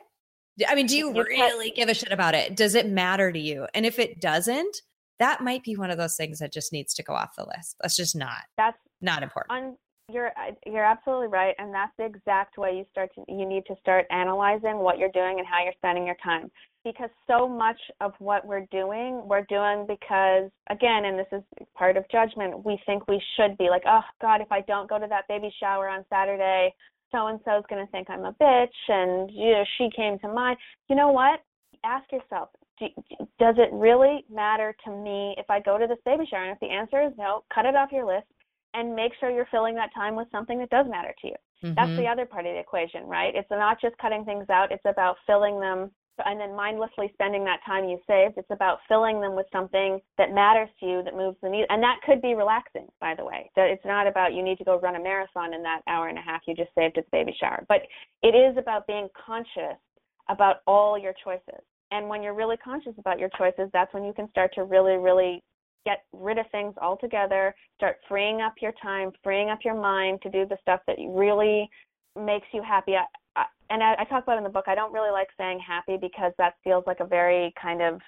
I 0.68 0.76
mean, 0.76 0.86
do 0.86 0.96
you, 0.96 1.12
you 1.12 1.24
really 1.24 1.72
give 1.72 1.88
a 1.88 1.94
shit 1.94 2.12
about 2.12 2.36
it? 2.36 2.56
Does 2.56 2.76
it 2.76 2.88
matter 2.88 3.32
to 3.32 3.38
you? 3.38 3.66
And 3.74 3.84
if 3.84 3.98
it 3.98 4.20
doesn't, 4.20 4.82
that 5.22 5.40
might 5.40 5.62
be 5.62 5.76
one 5.76 5.90
of 5.90 5.98
those 5.98 6.16
things 6.16 6.40
that 6.40 6.52
just 6.52 6.72
needs 6.72 6.92
to 6.94 7.02
go 7.02 7.12
off 7.12 7.36
the 7.36 7.44
list. 7.44 7.76
That's 7.80 7.96
just 7.96 8.16
not. 8.16 8.42
That's 8.56 8.76
not 9.00 9.22
important. 9.22 9.52
On, 9.52 9.76
you're 10.12 10.32
you're 10.66 10.84
absolutely 10.84 11.28
right, 11.28 11.54
and 11.58 11.72
that's 11.72 11.92
the 11.96 12.04
exact 12.04 12.58
way 12.58 12.76
you 12.76 12.84
start 12.90 13.10
to 13.14 13.24
you 13.28 13.46
need 13.46 13.64
to 13.66 13.76
start 13.80 14.06
analyzing 14.10 14.78
what 14.78 14.98
you're 14.98 15.12
doing 15.14 15.38
and 15.38 15.46
how 15.46 15.62
you're 15.62 15.72
spending 15.76 16.06
your 16.06 16.16
time. 16.22 16.50
Because 16.84 17.10
so 17.28 17.48
much 17.48 17.78
of 18.00 18.12
what 18.18 18.44
we're 18.44 18.66
doing, 18.72 19.22
we're 19.24 19.46
doing 19.48 19.86
because 19.86 20.50
again, 20.68 21.04
and 21.04 21.16
this 21.16 21.28
is 21.30 21.42
part 21.76 21.96
of 21.96 22.04
judgment. 22.10 22.66
We 22.66 22.80
think 22.84 23.06
we 23.06 23.22
should 23.36 23.56
be 23.56 23.68
like, 23.70 23.84
oh 23.86 24.02
God, 24.20 24.40
if 24.40 24.50
I 24.50 24.62
don't 24.62 24.90
go 24.90 24.98
to 24.98 25.06
that 25.06 25.28
baby 25.28 25.54
shower 25.60 25.88
on 25.88 26.04
Saturday, 26.10 26.74
so 27.12 27.28
and 27.28 27.38
so 27.44 27.58
is 27.58 27.64
going 27.70 27.86
to 27.86 27.90
think 27.92 28.10
I'm 28.10 28.24
a 28.24 28.32
bitch, 28.32 28.80
and 28.88 29.30
you 29.30 29.52
know 29.52 29.64
she 29.78 29.88
came 29.94 30.18
to 30.18 30.28
mind. 30.28 30.58
You 30.88 30.96
know 30.96 31.12
what? 31.12 31.40
Ask 31.84 32.10
yourself, 32.10 32.48
does 33.38 33.54
it 33.58 33.70
really 33.72 34.24
matter 34.30 34.74
to 34.84 34.90
me 34.90 35.34
if 35.38 35.48
I 35.48 35.60
go 35.60 35.78
to 35.78 35.86
this 35.86 35.98
baby 36.04 36.24
shower? 36.28 36.44
And 36.44 36.52
if 36.52 36.60
the 36.60 36.70
answer 36.70 37.02
is 37.02 37.12
no, 37.18 37.44
cut 37.52 37.66
it 37.66 37.76
off 37.76 37.92
your 37.92 38.06
list 38.06 38.26
and 38.74 38.94
make 38.94 39.12
sure 39.20 39.30
you're 39.30 39.48
filling 39.50 39.74
that 39.76 39.90
time 39.94 40.16
with 40.16 40.28
something 40.32 40.58
that 40.58 40.70
does 40.70 40.86
matter 40.88 41.14
to 41.22 41.26
you. 41.28 41.34
Mm-hmm. 41.64 41.74
That's 41.74 41.96
the 41.96 42.06
other 42.06 42.26
part 42.26 42.46
of 42.46 42.54
the 42.54 42.58
equation, 42.58 43.04
right? 43.06 43.34
It's 43.34 43.50
not 43.50 43.80
just 43.80 43.96
cutting 43.98 44.24
things 44.24 44.48
out, 44.50 44.72
it's 44.72 44.84
about 44.86 45.16
filling 45.26 45.60
them 45.60 45.90
and 46.24 46.38
then 46.38 46.54
mindlessly 46.54 47.10
spending 47.14 47.44
that 47.44 47.60
time 47.64 47.88
you 47.88 47.98
saved. 48.06 48.34
It's 48.36 48.50
about 48.50 48.78
filling 48.88 49.20
them 49.20 49.34
with 49.34 49.46
something 49.52 49.98
that 50.18 50.32
matters 50.32 50.68
to 50.80 50.86
you, 50.86 51.02
that 51.04 51.16
moves 51.16 51.36
the 51.42 51.48
needle. 51.48 51.66
And 51.70 51.82
that 51.82 52.00
could 52.04 52.20
be 52.20 52.34
relaxing, 52.34 52.86
by 53.00 53.14
the 53.14 53.24
way. 53.24 53.50
That 53.56 53.70
it's 53.70 53.84
not 53.84 54.06
about 54.06 54.34
you 54.34 54.42
need 54.42 54.58
to 54.58 54.64
go 54.64 54.78
run 54.78 54.96
a 54.96 55.02
marathon 55.02 55.54
in 55.54 55.62
that 55.62 55.80
hour 55.88 56.08
and 56.08 56.18
a 56.18 56.22
half 56.22 56.42
you 56.46 56.54
just 56.54 56.74
saved 56.76 56.98
at 56.98 57.06
the 57.06 57.10
baby 57.10 57.34
shower. 57.38 57.64
But 57.68 57.82
it 58.22 58.34
is 58.36 58.56
about 58.58 58.86
being 58.86 59.08
conscious 59.26 59.78
about 60.28 60.56
all 60.66 60.98
your 60.98 61.14
choices. 61.24 61.64
And 61.92 62.08
when 62.08 62.22
you're 62.22 62.34
really 62.34 62.56
conscious 62.56 62.94
about 62.98 63.20
your 63.20 63.28
choices, 63.38 63.68
that's 63.72 63.92
when 63.92 64.02
you 64.02 64.14
can 64.14 64.28
start 64.30 64.52
to 64.54 64.64
really, 64.64 64.96
really 64.96 65.44
get 65.84 66.04
rid 66.12 66.38
of 66.38 66.46
things 66.50 66.74
altogether, 66.80 67.54
start 67.76 67.96
freeing 68.08 68.40
up 68.40 68.54
your 68.62 68.72
time, 68.82 69.10
freeing 69.22 69.50
up 69.50 69.58
your 69.64 69.80
mind 69.80 70.20
to 70.22 70.30
do 70.30 70.46
the 70.46 70.56
stuff 70.62 70.80
that 70.86 70.96
really 71.10 71.68
makes 72.18 72.46
you 72.52 72.62
happy. 72.62 72.94
I, 72.94 73.04
I, 73.36 73.44
and 73.70 73.82
I, 73.82 73.94
I 73.98 74.04
talk 74.04 74.22
about 74.22 74.38
in 74.38 74.44
the 74.44 74.50
book, 74.50 74.64
I 74.68 74.74
don't 74.74 74.92
really 74.92 75.10
like 75.10 75.28
saying 75.36 75.60
happy 75.66 75.98
because 76.00 76.32
that 76.38 76.54
feels 76.64 76.84
like 76.86 77.00
a 77.00 77.06
very 77.06 77.52
kind 77.60 77.82
of 77.82 78.00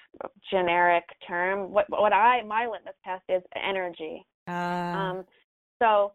generic 0.49 1.03
term. 1.27 1.71
What 1.71 1.85
what 1.89 2.13
I 2.13 2.43
my 2.43 2.65
litmus 2.65 2.95
test 3.03 3.23
is 3.29 3.43
energy. 3.55 4.25
Uh. 4.47 4.51
Um, 4.51 5.25
so 5.81 6.13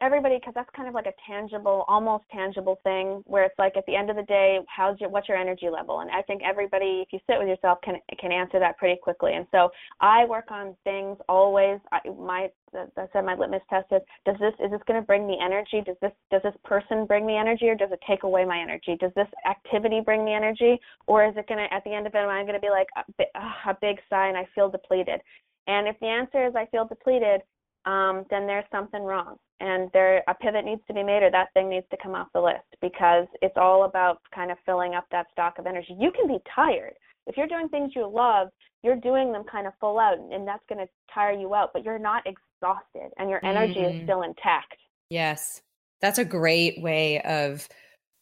everybody 0.00 0.36
because 0.36 0.54
that's 0.54 0.70
kind 0.76 0.88
of 0.88 0.94
like 0.94 1.06
a 1.06 1.12
tangible 1.26 1.84
almost 1.88 2.24
tangible 2.32 2.78
thing 2.84 3.22
where 3.26 3.44
it's 3.44 3.58
like 3.58 3.76
at 3.76 3.84
the 3.86 3.96
end 3.96 4.10
of 4.10 4.16
the 4.16 4.22
day 4.22 4.58
how's 4.68 5.00
your 5.00 5.10
what's 5.10 5.28
your 5.28 5.36
energy 5.36 5.68
level? 5.68 6.00
And 6.00 6.10
i 6.10 6.22
think 6.22 6.42
everybody 6.42 7.04
if 7.06 7.12
you 7.12 7.18
sit 7.26 7.38
with 7.38 7.48
yourself 7.48 7.78
can 7.82 7.96
can 8.18 8.32
answer 8.32 8.58
that 8.58 8.78
pretty 8.78 8.98
quickly. 9.02 9.34
And 9.34 9.46
so 9.50 9.70
i 10.00 10.24
work 10.24 10.50
on 10.50 10.76
things 10.84 11.18
always. 11.28 11.80
I, 11.90 12.00
my 12.08 12.48
I 12.74 13.06
said 13.12 13.24
my 13.24 13.34
litmus 13.34 13.62
test 13.68 13.86
is 13.92 14.00
does 14.24 14.36
this 14.40 14.54
is 14.64 14.70
this 14.70 14.80
going 14.86 15.00
to 15.00 15.06
bring 15.06 15.26
me 15.26 15.38
energy? 15.42 15.82
Does 15.84 15.96
this 16.00 16.12
does 16.30 16.42
this 16.42 16.54
person 16.64 17.06
bring 17.06 17.26
me 17.26 17.36
energy 17.36 17.68
or 17.68 17.74
does 17.74 17.90
it 17.92 18.00
take 18.08 18.22
away 18.22 18.44
my 18.44 18.60
energy? 18.60 18.96
Does 18.98 19.12
this 19.14 19.28
activity 19.48 20.00
bring 20.00 20.24
me 20.24 20.32
energy? 20.32 20.80
Or 21.06 21.24
is 21.24 21.34
it 21.36 21.48
going 21.48 21.58
to 21.58 21.74
at 21.74 21.84
the 21.84 21.92
end 21.92 22.06
of 22.06 22.14
it 22.14 22.18
am 22.18 22.28
i 22.28 22.42
going 22.42 22.54
to 22.54 22.60
be 22.60 22.70
like 22.70 22.88
a, 22.96 23.70
a 23.70 23.76
big 23.80 23.98
sigh 24.08 24.28
and 24.28 24.36
i 24.36 24.46
feel 24.54 24.70
depleted? 24.70 25.20
And 25.66 25.86
if 25.86 25.98
the 26.00 26.06
answer 26.06 26.46
is 26.46 26.54
i 26.56 26.66
feel 26.66 26.86
depleted 26.86 27.42
um, 27.84 28.24
then 28.30 28.46
there's 28.46 28.64
something 28.70 29.02
wrong 29.02 29.36
and 29.62 29.88
there 29.92 30.24
a 30.26 30.34
pivot 30.34 30.64
needs 30.64 30.82
to 30.88 30.92
be 30.92 31.04
made 31.04 31.22
or 31.22 31.30
that 31.30 31.52
thing 31.54 31.70
needs 31.70 31.86
to 31.92 31.96
come 32.02 32.14
off 32.16 32.26
the 32.34 32.40
list 32.40 32.66
because 32.82 33.26
it's 33.40 33.56
all 33.56 33.84
about 33.84 34.20
kind 34.34 34.50
of 34.50 34.58
filling 34.66 34.94
up 34.94 35.06
that 35.12 35.26
stock 35.30 35.54
of 35.58 35.66
energy. 35.66 35.96
You 35.98 36.10
can 36.10 36.26
be 36.26 36.38
tired. 36.52 36.94
If 37.28 37.36
you're 37.36 37.46
doing 37.46 37.68
things 37.68 37.92
you 37.94 38.10
love, 38.12 38.48
you're 38.82 38.96
doing 38.96 39.32
them 39.32 39.44
kind 39.50 39.68
of 39.68 39.72
full 39.80 40.00
out 40.00 40.18
and 40.18 40.46
that's 40.46 40.64
going 40.68 40.84
to 40.84 40.90
tire 41.14 41.32
you 41.32 41.54
out, 41.54 41.70
but 41.72 41.84
you're 41.84 42.00
not 42.00 42.24
exhausted 42.26 43.12
and 43.18 43.30
your 43.30 43.44
energy 43.44 43.74
mm-hmm. 43.74 43.98
is 43.98 44.02
still 44.02 44.22
intact. 44.22 44.76
Yes. 45.08 45.62
That's 46.00 46.18
a 46.18 46.24
great 46.24 46.82
way 46.82 47.22
of 47.22 47.68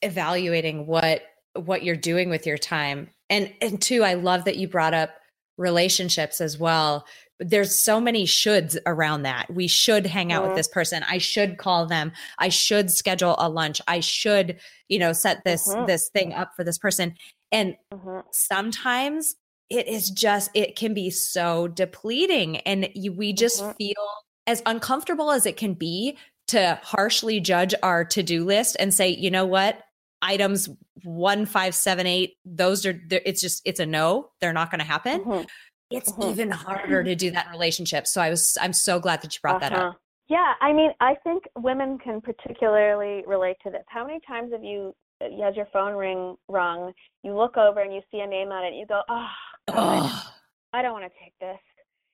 evaluating 0.03 0.87
what 0.87 1.22
what 1.55 1.83
you're 1.83 1.96
doing 1.96 2.29
with 2.29 2.46
your 2.46 2.59
time. 2.59 3.09
And 3.31 3.53
and 3.62 3.81
two, 3.81 4.05
I 4.05 4.14
love 4.14 4.44
that 4.44 4.59
you 4.59 4.68
brought 4.68 4.92
up 4.92 5.11
relationships 5.57 6.42
as 6.42 6.59
well 6.59 7.07
there's 7.40 7.74
so 7.74 8.00
many 8.00 8.24
shoulds 8.24 8.76
around 8.87 9.22
that. 9.22 9.53
We 9.53 9.66
should 9.66 10.07
hang 10.07 10.33
out 10.33 10.42
with 10.42 10.50
mm-hmm. 10.50 10.57
this 10.59 10.68
person. 10.68 11.03
I 11.09 11.18
should 11.18 11.57
call 11.57 11.87
them. 11.87 12.12
I 12.38 12.50
should 12.50 12.90
schedule 12.90 13.35
a 13.38 13.48
lunch. 13.48 13.81
I 13.88 14.00
should, 14.00 14.61
you 14.88 14.98
know, 14.98 15.12
set 15.12 15.42
this 15.44 15.66
mm-hmm. 15.66 15.87
this 15.87 16.11
thing 16.11 16.35
up 16.35 16.53
for 16.55 16.64
this 16.64 16.79
person. 16.79 17.14
And 17.50 17.76
mm-hmm. 17.92 18.20
sometimes 18.33 19.35
it 19.70 19.88
is 19.88 20.11
just 20.11 20.50
it 20.55 20.76
can 20.76 20.92
be 20.92 21.11
so 21.11 21.68
depleting 21.68 22.59
and 22.59 22.88
you, 22.94 23.12
we 23.12 23.33
just 23.33 23.62
mm-hmm. 23.62 23.72
feel 23.72 24.09
as 24.46 24.62
uncomfortable 24.66 25.31
as 25.31 25.46
it 25.46 25.57
can 25.57 25.74
be 25.74 26.18
to 26.48 26.79
harshly 26.83 27.40
judge 27.40 27.74
our 27.83 28.05
to-do 28.05 28.44
list 28.44 28.76
and 28.79 28.92
say, 28.92 29.09
"You 29.09 29.31
know 29.31 29.46
what? 29.46 29.81
Items 30.22 30.68
1578, 31.05 32.35
those 32.44 32.85
are 32.85 33.00
it's 33.11 33.40
just 33.40 33.62
it's 33.64 33.81
a 33.81 33.87
no. 33.87 34.31
They're 34.40 34.53
not 34.53 34.70
going 34.70 34.81
to 34.81 34.85
happen." 34.85 35.46
It's 35.90 36.12
mm-hmm. 36.12 36.31
even 36.31 36.50
harder 36.50 37.03
to 37.03 37.14
do 37.14 37.31
that 37.33 37.46
in 37.46 37.53
relationships. 37.53 38.12
So 38.12 38.20
I 38.20 38.31
was 38.31 38.57
I'm 38.61 38.72
so 38.72 39.00
glad 39.00 39.22
that 39.22 39.35
you 39.35 39.40
brought 39.42 39.62
uh-huh. 39.62 39.68
that 39.68 39.76
up. 39.76 39.88
Uh-huh. 39.88 39.98
Yeah, 40.29 40.53
I 40.61 40.72
mean, 40.72 40.92
I 41.00 41.16
think 41.24 41.42
women 41.59 41.98
can 41.98 42.20
particularly 42.20 43.24
relate 43.26 43.57
to 43.64 43.70
this. 43.70 43.83
How 43.88 44.07
many 44.07 44.20
times 44.29 44.53
have 44.53 44.62
you 44.62 44.94
you 45.29 45.42
had 45.44 45.57
your 45.57 45.66
phone 45.72 45.96
ring 45.96 46.37
rung, 46.48 46.92
you 47.22 47.37
look 47.37 47.57
over 47.57 47.81
and 47.81 47.92
you 47.92 48.00
see 48.11 48.20
a 48.20 48.26
name 48.26 48.48
on 48.48 48.64
it, 48.64 48.68
and 48.68 48.79
you 48.79 48.87
go, 48.87 49.03
"Oh, 49.09 49.29
God, 49.68 50.22
I 50.72 50.83
don't 50.83 50.92
want 50.92 51.05
to 51.05 51.18
take 51.22 51.35
this." 51.40 51.59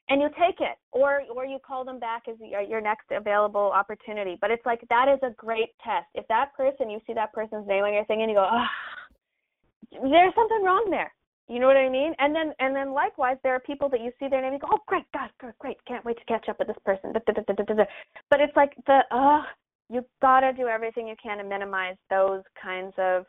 And 0.08 0.20
you 0.20 0.28
take 0.38 0.60
it, 0.60 0.76
or 0.92 1.22
or 1.34 1.44
you 1.44 1.58
call 1.64 1.84
them 1.84 1.98
back 1.98 2.22
as 2.28 2.36
your, 2.40 2.62
your 2.62 2.80
next 2.80 3.06
available 3.10 3.72
opportunity. 3.74 4.38
But 4.40 4.50
it's 4.50 4.64
like 4.64 4.80
that 4.88 5.08
is 5.08 5.18
a 5.22 5.34
great 5.34 5.70
test. 5.84 6.06
If 6.14 6.26
that 6.28 6.54
person, 6.56 6.90
you 6.90 7.00
see 7.06 7.12
that 7.14 7.32
person's 7.32 7.66
name 7.66 7.84
on 7.84 7.92
your 7.92 8.04
thing, 8.06 8.22
and 8.22 8.30
you 8.30 8.36
go, 8.36 8.48
"Oh, 8.50 8.66
there's 9.90 10.34
something 10.34 10.62
wrong 10.64 10.86
there." 10.90 11.12
You 11.48 11.60
know 11.60 11.66
what 11.66 11.76
I 11.76 11.88
mean? 11.88 12.12
And 12.18 12.34
then 12.34 12.52
and 12.58 12.74
then 12.74 12.92
likewise, 12.92 13.36
there 13.42 13.54
are 13.54 13.60
people 13.60 13.88
that 13.90 14.00
you 14.00 14.10
see 14.18 14.28
their 14.28 14.40
name 14.40 14.52
and 14.52 14.60
you 14.60 14.68
go, 14.68 14.68
oh 14.72 14.82
great, 14.86 15.04
God, 15.14 15.30
great, 15.60 15.76
can't 15.86 16.04
wait 16.04 16.18
to 16.18 16.24
catch 16.24 16.48
up 16.48 16.58
with 16.58 16.68
this 16.68 16.76
person. 16.84 17.12
But 17.12 18.40
it's 18.40 18.56
like 18.56 18.72
the 18.86 19.00
uh 19.12 19.42
you 19.88 20.04
gotta 20.20 20.52
do 20.52 20.66
everything 20.66 21.06
you 21.06 21.14
can 21.22 21.38
to 21.38 21.44
minimize 21.44 21.94
those 22.10 22.42
kinds 22.60 22.92
of 22.98 23.26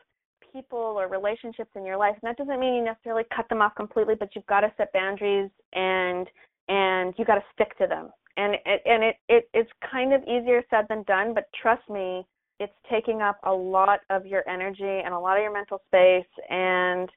people 0.52 0.78
or 0.78 1.08
relationships 1.08 1.70
in 1.76 1.84
your 1.84 1.96
life. 1.96 2.16
And 2.20 2.28
that 2.28 2.36
doesn't 2.36 2.58
mean 2.58 2.74
you 2.74 2.84
necessarily 2.84 3.24
cut 3.34 3.48
them 3.48 3.62
off 3.62 3.74
completely, 3.76 4.14
but 4.18 4.30
you've 4.34 4.46
got 4.46 4.60
to 4.60 4.72
set 4.76 4.92
boundaries 4.92 5.50
and 5.72 6.26
and 6.68 7.14
you 7.16 7.24
got 7.24 7.36
to 7.36 7.44
stick 7.54 7.76
to 7.78 7.86
them. 7.86 8.10
And 8.36 8.54
it, 8.54 8.82
and 8.84 9.04
it, 9.04 9.16
it 9.28 9.48
it's 9.54 9.70
kind 9.90 10.12
of 10.12 10.22
easier 10.22 10.62
said 10.70 10.86
than 10.88 11.02
done, 11.04 11.34
but 11.34 11.44
trust 11.60 11.88
me, 11.88 12.26
it's 12.60 12.72
taking 12.90 13.22
up 13.22 13.38
a 13.44 13.52
lot 13.52 14.00
of 14.10 14.26
your 14.26 14.48
energy 14.48 15.02
and 15.04 15.14
a 15.14 15.18
lot 15.18 15.36
of 15.36 15.42
your 15.42 15.52
mental 15.52 15.80
space 15.86 16.26
and 16.50 17.08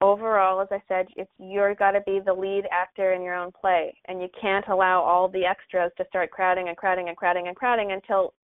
overall, 0.00 0.60
as 0.60 0.68
I 0.70 0.82
said, 0.88 1.06
it's 1.16 1.30
you're 1.38 1.74
got 1.74 1.92
to 1.92 2.00
be 2.02 2.20
the 2.24 2.32
lead 2.32 2.64
actor 2.70 3.12
in 3.12 3.22
your 3.22 3.34
own 3.34 3.50
play, 3.58 3.94
and 4.06 4.20
you 4.20 4.28
can't 4.40 4.66
allow 4.68 5.02
all 5.02 5.28
the 5.28 5.44
extras 5.44 5.90
to 5.98 6.04
start 6.08 6.30
crowding 6.30 6.68
and 6.68 6.76
crowding 6.76 7.08
and 7.08 7.16
crowding 7.16 7.48
and 7.48 7.56
crowding 7.56 7.92
until 7.92 8.34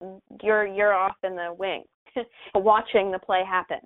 you're 0.43 0.67
you're 0.67 0.95
off 0.95 1.17
in 1.23 1.37
the 1.37 1.55
wing, 1.59 1.85
watching 2.55 3.11
the 3.11 3.19
play 3.19 3.43
happen. 3.49 3.79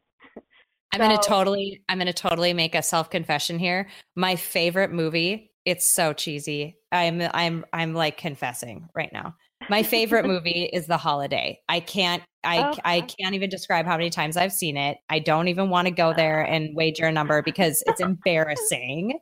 I'm 0.93 1.01
so, 1.01 1.09
gonna 1.09 1.23
totally, 1.23 1.83
I'm 1.89 1.99
gonna 1.99 2.13
totally 2.13 2.53
make 2.53 2.75
a 2.75 2.83
self 2.83 3.11
confession 3.11 3.59
here. 3.59 3.89
My 4.15 4.37
favorite 4.37 4.93
movie. 4.93 5.51
It's 5.65 5.87
so 5.87 6.13
cheesy. 6.13 6.77
I'm, 6.93 7.23
I'm, 7.33 7.65
I'm 7.73 7.95
like 7.95 8.19
confessing 8.19 8.87
right 8.95 9.11
now. 9.15 9.35
My 9.71 9.83
favorite 9.83 10.27
movie 10.27 10.69
is 10.71 10.87
The 10.87 10.99
Holiday. 10.99 11.61
I 11.71 11.81
can't 11.81 12.23
I, 12.45 12.71
oh. 12.71 12.75
I 12.85 13.01
can't 13.03 13.35
even 13.35 13.51
describe 13.51 13.87
how 13.87 13.97
many 13.97 14.11
times 14.11 14.37
I've 14.37 14.53
seen 14.53 14.77
it. 14.77 14.99
I 15.09 15.19
don't 15.19 15.49
even 15.49 15.71
want 15.71 15.87
to 15.89 15.93
go 15.93 16.13
there 16.15 16.43
and 16.43 16.75
wager 16.75 17.07
a 17.07 17.13
number 17.13 17.43
because 17.43 17.83
it's 17.87 18.01
embarrassing. 18.01 19.19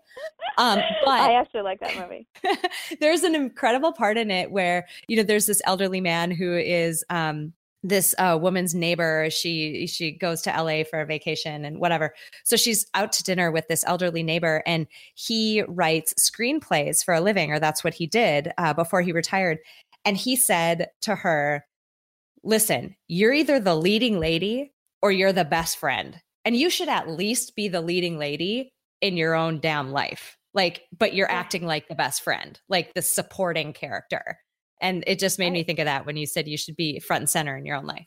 Um, 0.58 0.80
but 1.04 1.20
I 1.20 1.34
actually 1.34 1.62
like 1.62 1.80
that 1.80 1.96
movie. 1.96 2.26
there's 3.00 3.22
an 3.22 3.34
incredible 3.34 3.92
part 3.92 4.18
in 4.18 4.30
it 4.30 4.50
where, 4.50 4.86
you 5.08 5.16
know, 5.16 5.22
there's 5.22 5.46
this 5.46 5.62
elderly 5.64 6.00
man 6.00 6.30
who 6.30 6.56
is 6.56 7.04
um, 7.08 7.54
this 7.82 8.14
uh, 8.18 8.38
woman's 8.40 8.74
neighbor 8.74 9.28
she 9.30 9.86
she 9.86 10.12
goes 10.12 10.42
to 10.42 10.50
LA 10.50 10.84
for 10.84 11.00
a 11.00 11.06
vacation 11.06 11.64
and 11.64 11.78
whatever 11.78 12.14
so 12.44 12.56
she's 12.56 12.86
out 12.94 13.12
to 13.12 13.24
dinner 13.24 13.50
with 13.50 13.66
this 13.68 13.84
elderly 13.86 14.22
neighbor 14.22 14.62
and 14.66 14.86
he 15.14 15.62
writes 15.66 16.14
screenplays 16.14 17.04
for 17.04 17.12
a 17.12 17.20
living 17.20 17.50
or 17.50 17.58
that's 17.58 17.82
what 17.82 17.94
he 17.94 18.06
did 18.06 18.52
uh, 18.58 18.72
before 18.72 19.02
he 19.02 19.10
retired 19.10 19.58
and 20.04 20.16
he 20.16 20.36
said 20.36 20.88
to 21.00 21.16
her 21.16 21.64
listen 22.44 22.94
you're 23.08 23.32
either 23.32 23.60
the 23.60 23.74
leading 23.74 24.18
lady 24.18 24.72
or 25.00 25.12
you're 25.12 25.32
the 25.32 25.44
best 25.44 25.76
friend 25.76 26.20
and 26.44 26.56
you 26.56 26.70
should 26.70 26.88
at 26.88 27.08
least 27.08 27.54
be 27.54 27.68
the 27.68 27.80
leading 27.80 28.18
lady 28.18 28.72
in 29.00 29.16
your 29.16 29.34
own 29.34 29.60
damn 29.60 29.92
life 29.92 30.36
like 30.54 30.82
but 30.96 31.14
you're 31.14 31.30
acting 31.30 31.66
like 31.66 31.88
the 31.88 31.94
best 31.94 32.22
friend 32.22 32.60
like 32.68 32.92
the 32.94 33.02
supporting 33.02 33.72
character 33.72 34.38
and 34.82 35.04
it 35.06 35.20
just 35.20 35.38
made 35.38 35.46
right. 35.46 35.52
me 35.52 35.62
think 35.62 35.78
of 35.78 35.86
that 35.86 36.04
when 36.04 36.16
you 36.16 36.26
said 36.26 36.48
you 36.48 36.58
should 36.58 36.76
be 36.76 36.98
front 36.98 37.22
and 37.22 37.30
center 37.30 37.56
in 37.56 37.64
your 37.64 37.76
own 37.76 37.86
life. 37.86 38.06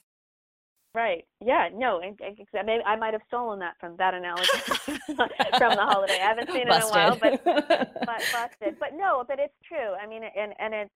Right. 0.93 1.25
Yeah. 1.43 1.69
No. 1.73 1.99
Maybe 2.01 2.83
I 2.85 2.95
might 2.95 3.13
have 3.13 3.21
stolen 3.27 3.59
that 3.59 3.73
from 3.79 3.95
that 3.97 4.13
analogy 4.13 4.47
from 4.65 5.17
the 5.17 5.77
holiday. 5.77 6.19
I 6.21 6.27
haven't 6.27 6.47
seen 6.47 6.61
it 6.61 6.67
in 6.67 6.81
a 6.81 6.87
while, 6.87 7.17
but 7.17 7.43
but 7.43 7.89
busted. 8.31 8.77
But 8.79 8.89
no. 8.93 9.25
But 9.27 9.39
it's 9.39 9.55
true. 9.65 9.93
I 10.01 10.07
mean, 10.07 10.23
and 10.23 10.53
and 10.57 10.73
it 10.73 10.89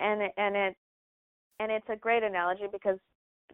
and 0.00 0.22
it 0.22 0.32
and 0.36 0.56
it 0.56 0.76
and 1.60 1.70
it's 1.70 1.88
a 1.88 1.96
great 1.96 2.22
analogy 2.22 2.64
because 2.70 2.98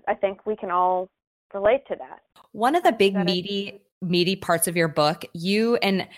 I 0.09 0.15
think 0.15 0.47
we 0.47 0.57
can 0.57 0.71
all 0.71 1.09
relate 1.53 1.87
to 1.89 1.97
that. 1.97 2.21
One 2.53 2.75
of 2.75 2.83
the 2.83 2.93
big 2.93 3.15
meaty 3.15 3.81
meaty 4.03 4.37
parts 4.37 4.67
of 4.67 4.77
your 4.77 4.89
book, 4.89 5.25
you 5.35 5.77
and 5.77 6.09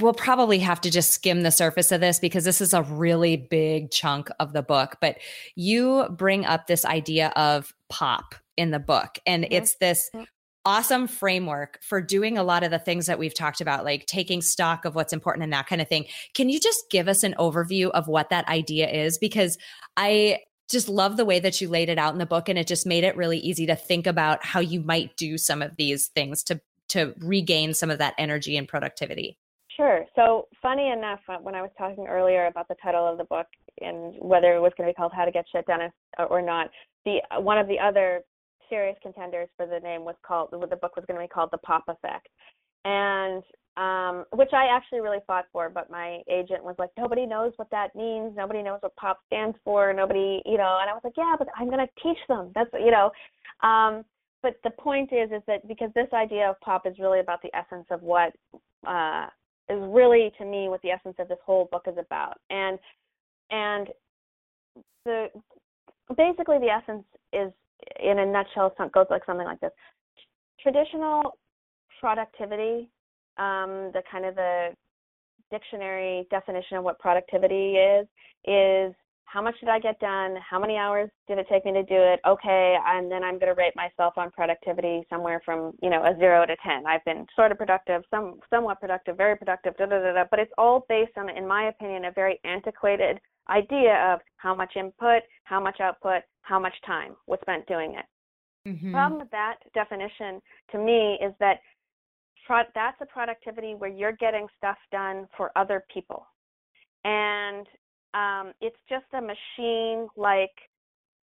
we'll 0.00 0.12
probably 0.12 0.58
have 0.58 0.80
to 0.82 0.90
just 0.90 1.10
skim 1.10 1.42
the 1.42 1.50
surface 1.50 1.90
of 1.90 2.00
this 2.00 2.18
because 2.18 2.44
this 2.44 2.60
is 2.60 2.74
a 2.74 2.82
really 2.82 3.36
big 3.36 3.90
chunk 3.90 4.28
of 4.38 4.52
the 4.52 4.62
book. 4.62 4.96
But 5.00 5.16
you 5.54 6.06
bring 6.10 6.44
up 6.44 6.66
this 6.66 6.84
idea 6.84 7.28
of 7.36 7.74
pop 7.88 8.34
in 8.56 8.70
the 8.70 8.78
book, 8.78 9.18
and 9.26 9.44
mm-hmm. 9.44 9.54
it's 9.54 9.76
this 9.76 10.10
awesome 10.66 11.06
framework 11.06 11.78
for 11.82 12.02
doing 12.02 12.36
a 12.36 12.42
lot 12.42 12.62
of 12.62 12.70
the 12.70 12.78
things 12.78 13.06
that 13.06 13.18
we've 13.18 13.34
talked 13.34 13.62
about, 13.62 13.84
like 13.84 14.04
taking 14.06 14.42
stock 14.42 14.84
of 14.84 14.94
what's 14.94 15.12
important 15.12 15.42
and 15.42 15.52
that 15.52 15.66
kind 15.66 15.80
of 15.80 15.88
thing. 15.88 16.04
Can 16.34 16.50
you 16.50 16.60
just 16.60 16.90
give 16.90 17.08
us 17.08 17.22
an 17.22 17.34
overview 17.38 17.90
of 17.90 18.08
what 18.08 18.28
that 18.28 18.46
idea 18.48 18.88
is? 18.88 19.16
Because 19.16 19.56
I 19.96 20.40
just 20.70 20.88
love 20.88 21.16
the 21.16 21.24
way 21.24 21.40
that 21.40 21.60
you 21.60 21.68
laid 21.68 21.88
it 21.88 21.98
out 21.98 22.12
in 22.12 22.18
the 22.18 22.26
book 22.26 22.48
and 22.48 22.58
it 22.58 22.66
just 22.66 22.86
made 22.86 23.04
it 23.04 23.16
really 23.16 23.38
easy 23.38 23.66
to 23.66 23.74
think 23.74 24.06
about 24.06 24.44
how 24.44 24.60
you 24.60 24.80
might 24.80 25.16
do 25.16 25.36
some 25.36 25.62
of 25.62 25.76
these 25.76 26.08
things 26.08 26.42
to 26.44 26.60
to 26.88 27.14
regain 27.18 27.72
some 27.72 27.90
of 27.90 27.98
that 27.98 28.14
energy 28.18 28.56
and 28.56 28.66
productivity. 28.66 29.38
Sure. 29.76 30.04
So, 30.16 30.48
funny 30.60 30.90
enough, 30.90 31.20
uh, 31.28 31.38
when 31.40 31.54
I 31.54 31.62
was 31.62 31.70
talking 31.78 32.06
earlier 32.06 32.46
about 32.46 32.68
the 32.68 32.74
title 32.82 33.06
of 33.06 33.16
the 33.16 33.24
book 33.24 33.46
and 33.80 34.14
whether 34.18 34.54
it 34.54 34.60
was 34.60 34.72
going 34.76 34.88
to 34.88 34.92
be 34.92 34.96
called 34.96 35.12
"How 35.14 35.24
to 35.24 35.30
Get 35.30 35.46
Shit 35.50 35.66
Done" 35.66 35.90
or 36.28 36.42
not, 36.42 36.70
the 37.04 37.18
uh, 37.30 37.40
one 37.40 37.58
of 37.58 37.68
the 37.68 37.78
other 37.78 38.22
serious 38.68 38.96
contenders 39.02 39.48
for 39.56 39.66
the 39.66 39.80
name 39.80 40.04
was 40.04 40.16
called 40.26 40.50
the 40.50 40.76
book 40.76 40.96
was 40.96 41.04
going 41.06 41.18
to 41.18 41.24
be 41.24 41.28
called 41.28 41.50
"The 41.52 41.58
Pop 41.58 41.84
Effect," 41.88 42.28
and 42.84 43.42
um, 43.80 44.26
which 44.34 44.50
I 44.52 44.66
actually 44.66 45.00
really 45.00 45.20
fought 45.26 45.46
for, 45.52 45.70
but 45.70 45.90
my 45.90 46.20
agent 46.28 46.62
was 46.62 46.74
like, 46.78 46.90
nobody 46.98 47.24
knows 47.24 47.52
what 47.56 47.70
that 47.70 47.94
means. 47.96 48.34
Nobody 48.36 48.62
knows 48.62 48.78
what 48.82 48.94
pop 48.96 49.20
stands 49.26 49.56
for. 49.64 49.90
Nobody, 49.94 50.42
you 50.44 50.58
know, 50.58 50.78
and 50.80 50.90
I 50.90 50.92
was 50.92 51.00
like, 51.02 51.14
yeah, 51.16 51.34
but 51.38 51.48
I'm 51.56 51.70
going 51.70 51.78
to 51.78 52.02
teach 52.02 52.18
them. 52.28 52.52
That's, 52.54 52.68
you 52.74 52.90
know, 52.90 53.10
um, 53.66 54.04
but 54.42 54.56
the 54.64 54.70
point 54.70 55.12
is, 55.12 55.30
is 55.30 55.42
that 55.46 55.66
because 55.66 55.90
this 55.94 56.08
idea 56.12 56.50
of 56.50 56.60
pop 56.60 56.86
is 56.86 56.98
really 56.98 57.20
about 57.20 57.40
the 57.42 57.48
essence 57.56 57.86
of 57.90 58.02
what 58.02 58.34
uh, 58.86 59.26
is 59.70 59.78
really 59.88 60.30
to 60.36 60.44
me 60.44 60.68
what 60.68 60.82
the 60.82 60.90
essence 60.90 61.16
of 61.18 61.28
this 61.28 61.38
whole 61.44 61.68
book 61.72 61.84
is 61.86 61.96
about. 61.98 62.38
And 62.50 62.78
and 63.50 63.88
the 65.04 65.28
basically 66.16 66.58
the 66.58 66.68
essence 66.68 67.04
is 67.32 67.50
in 68.02 68.18
a 68.18 68.26
nutshell 68.26 68.74
goes 68.92 69.06
like 69.08 69.24
something 69.24 69.46
like 69.46 69.60
this. 69.60 69.72
Traditional 70.62 71.38
productivity, 72.00 72.88
um, 73.40 73.90
the 73.92 74.02
kind 74.10 74.24
of 74.24 74.34
the 74.34 74.68
dictionary 75.50 76.26
definition 76.30 76.76
of 76.76 76.84
what 76.84 76.98
productivity 76.98 77.74
is, 77.74 78.06
is 78.44 78.94
how 79.24 79.40
much 79.40 79.54
did 79.60 79.68
I 79.68 79.78
get 79.78 79.98
done? 80.00 80.36
How 80.48 80.58
many 80.58 80.76
hours 80.76 81.08
did 81.28 81.38
it 81.38 81.46
take 81.48 81.64
me 81.64 81.72
to 81.72 81.84
do 81.84 81.94
it? 81.94 82.18
Okay, 82.26 82.76
and 82.84 83.10
then 83.10 83.22
I'm 83.22 83.38
going 83.38 83.54
to 83.54 83.54
rate 83.54 83.74
myself 83.76 84.14
on 84.16 84.30
productivity 84.32 85.06
somewhere 85.08 85.40
from 85.44 85.72
you 85.82 85.88
know 85.88 86.02
a 86.02 86.16
zero 86.18 86.44
to 86.46 86.56
ten. 86.66 86.84
I've 86.86 87.04
been 87.04 87.26
sort 87.36 87.52
of 87.52 87.58
productive, 87.58 88.02
some 88.10 88.40
somewhat 88.50 88.80
productive, 88.80 89.16
very 89.16 89.36
productive, 89.36 89.76
da 89.76 89.86
da 89.86 90.00
da 90.00 90.12
da. 90.14 90.24
But 90.28 90.40
it's 90.40 90.52
all 90.58 90.84
based 90.88 91.12
on, 91.16 91.30
in 91.30 91.46
my 91.46 91.68
opinion, 91.68 92.06
a 92.06 92.12
very 92.12 92.40
antiquated 92.44 93.20
idea 93.48 94.12
of 94.12 94.20
how 94.36 94.54
much 94.54 94.72
input, 94.76 95.22
how 95.44 95.60
much 95.60 95.80
output, 95.80 96.22
how 96.42 96.58
much 96.58 96.74
time 96.84 97.14
was 97.28 97.38
spent 97.42 97.66
doing 97.66 97.94
it. 97.94 98.04
Mm-hmm. 98.68 98.92
Problem 98.92 99.20
with 99.20 99.30
that 99.30 99.56
definition 99.74 100.40
to 100.72 100.78
me 100.78 101.18
is 101.24 101.32
that 101.38 101.58
pro- 102.46 102.62
that's 102.74 103.00
a 103.00 103.06
productivity 103.06 103.74
where 103.74 103.90
you're 103.90 104.12
getting 104.12 104.46
stuff 104.58 104.76
done 104.92 105.28
for 105.36 105.50
other 105.56 105.84
people. 105.92 106.26
And 107.04 107.66
um, 108.14 108.52
it's 108.60 108.76
just 108.88 109.06
a 109.14 109.20
machine 109.20 110.08
like 110.16 110.50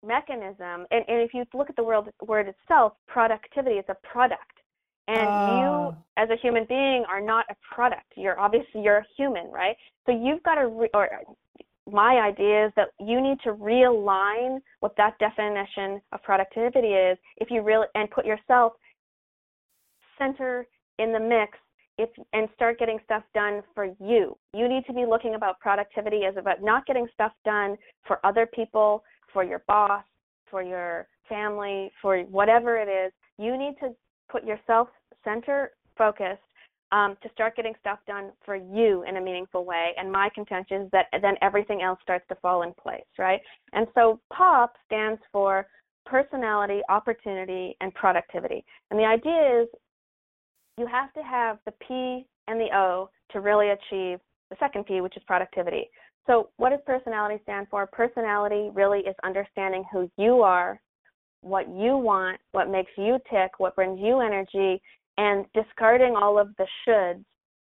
mechanism. 0.05 0.87
And, 0.90 1.05
and 1.09 1.21
if 1.23 1.35
you 1.35 1.45
look 1.55 1.71
at 1.71 1.77
the 1.77 1.85
word, 1.85 2.05
word 2.27 2.49
itself, 2.49 2.92
productivity 3.09 3.77
is 3.77 3.85
a 3.88 3.97
product. 4.07 4.42
And 5.09 5.19
uh. 5.19 5.57
you, 5.57 5.69
ah. 5.69 5.95
as 6.16 6.29
a 6.31 6.37
human 6.37 6.64
being, 6.69 7.05
are 7.09 7.21
not 7.21 7.47
a 7.51 7.55
product. 7.75 8.12
You're 8.16 8.38
obviously 8.38 8.83
you're 8.83 8.99
a 8.99 9.07
human, 9.16 9.47
right? 9.51 9.77
So 10.07 10.12
you've 10.12 10.42
got 10.42 10.57
to, 10.57 10.66
re- 10.69 10.90
or 10.95 11.09
my 11.90 12.16
idea 12.16 12.66
is 12.66 12.73
that 12.77 12.88
you 12.99 13.21
need 13.21 13.38
to 13.45 13.53
realign 13.53 14.59
what 14.81 14.97
that 14.97 15.19
definition 15.19 16.01
of 16.12 16.23
productivity 16.23 16.88
is. 16.88 17.16
If 17.37 17.51
you 17.51 17.62
really 17.62 17.87
and 17.95 18.11
put 18.11 18.27
yourself 18.27 18.73
center 20.19 20.66
in 20.98 21.12
the 21.12 21.20
mix 21.20 21.59
if 21.98 22.11
and 22.32 22.48
start 22.54 22.78
getting 22.78 22.98
stuff 23.04 23.22
done 23.35 23.62
for 23.74 23.87
you. 24.00 24.37
You 24.52 24.68
need 24.68 24.85
to 24.87 24.92
be 24.92 25.06
looking 25.09 25.35
about 25.35 25.59
productivity 25.61 26.24
as 26.28 26.37
about 26.37 26.62
not 26.62 26.87
getting 26.87 27.06
stuff 27.14 27.32
done 27.44 27.76
for 28.06 28.24
other 28.24 28.46
people, 28.46 29.02
for 29.32 29.42
your 29.42 29.62
boss, 29.66 30.04
for 30.50 30.62
your 30.62 31.09
family, 31.28 31.90
for 32.02 32.20
whatever 32.24 32.76
it 32.76 32.88
is. 32.88 33.12
You 33.38 33.56
need 33.56 33.74
to 33.80 33.94
put 34.30 34.44
yourself 34.44 34.88
center 35.24 35.72
focused 35.96 36.40
um, 36.92 37.16
to 37.22 37.28
start 37.32 37.56
getting 37.56 37.74
stuff 37.80 37.98
done 38.06 38.30
for 38.44 38.54
you 38.54 39.04
in 39.09 39.16
a 39.16 39.20
meaningful 39.20 39.64
way. 39.64 39.92
And 39.96 40.11
my 40.11 40.28
contention 40.35 40.82
is 40.82 40.90
that 40.92 41.06
then 41.20 41.35
everything 41.42 41.82
else 41.82 41.98
starts 42.02 42.26
to 42.28 42.35
fall 42.37 42.62
in 42.62 42.72
place, 42.80 43.04
right? 43.18 43.40
And 43.72 43.87
so 43.94 44.20
POP 44.32 44.74
stands 44.87 45.20
for 45.32 45.66
personality, 46.04 46.80
opportunity, 46.88 47.76
and 47.80 47.92
productivity. 47.94 48.64
And 48.90 49.00
the 49.00 49.04
idea 49.04 49.62
is 49.62 49.68
you 50.78 50.86
have 50.86 51.12
to 51.14 51.22
have 51.22 51.58
the 51.64 51.72
P 51.86 52.26
and 52.48 52.60
the 52.60 52.68
O 52.74 53.10
to 53.32 53.40
really 53.40 53.70
achieve 53.70 54.18
the 54.50 54.56
second 54.58 54.86
P, 54.86 55.00
which 55.00 55.16
is 55.16 55.22
productivity. 55.26 55.88
So, 56.26 56.50
what 56.56 56.70
does 56.70 56.80
personality 56.84 57.40
stand 57.44 57.68
for? 57.70 57.86
Personality 57.86 58.70
really 58.74 59.00
is 59.00 59.14
understanding 59.24 59.84
who 59.92 60.10
you 60.16 60.42
are, 60.42 60.80
what 61.40 61.68
you 61.68 61.96
want, 61.96 62.40
what 62.52 62.70
makes 62.70 62.90
you 62.96 63.18
tick, 63.30 63.52
what 63.58 63.76
brings 63.76 64.00
you 64.00 64.20
energy, 64.20 64.80
and 65.18 65.46
discarding 65.54 66.14
all 66.16 66.38
of 66.38 66.48
the 66.58 66.66
shoulds 66.86 67.24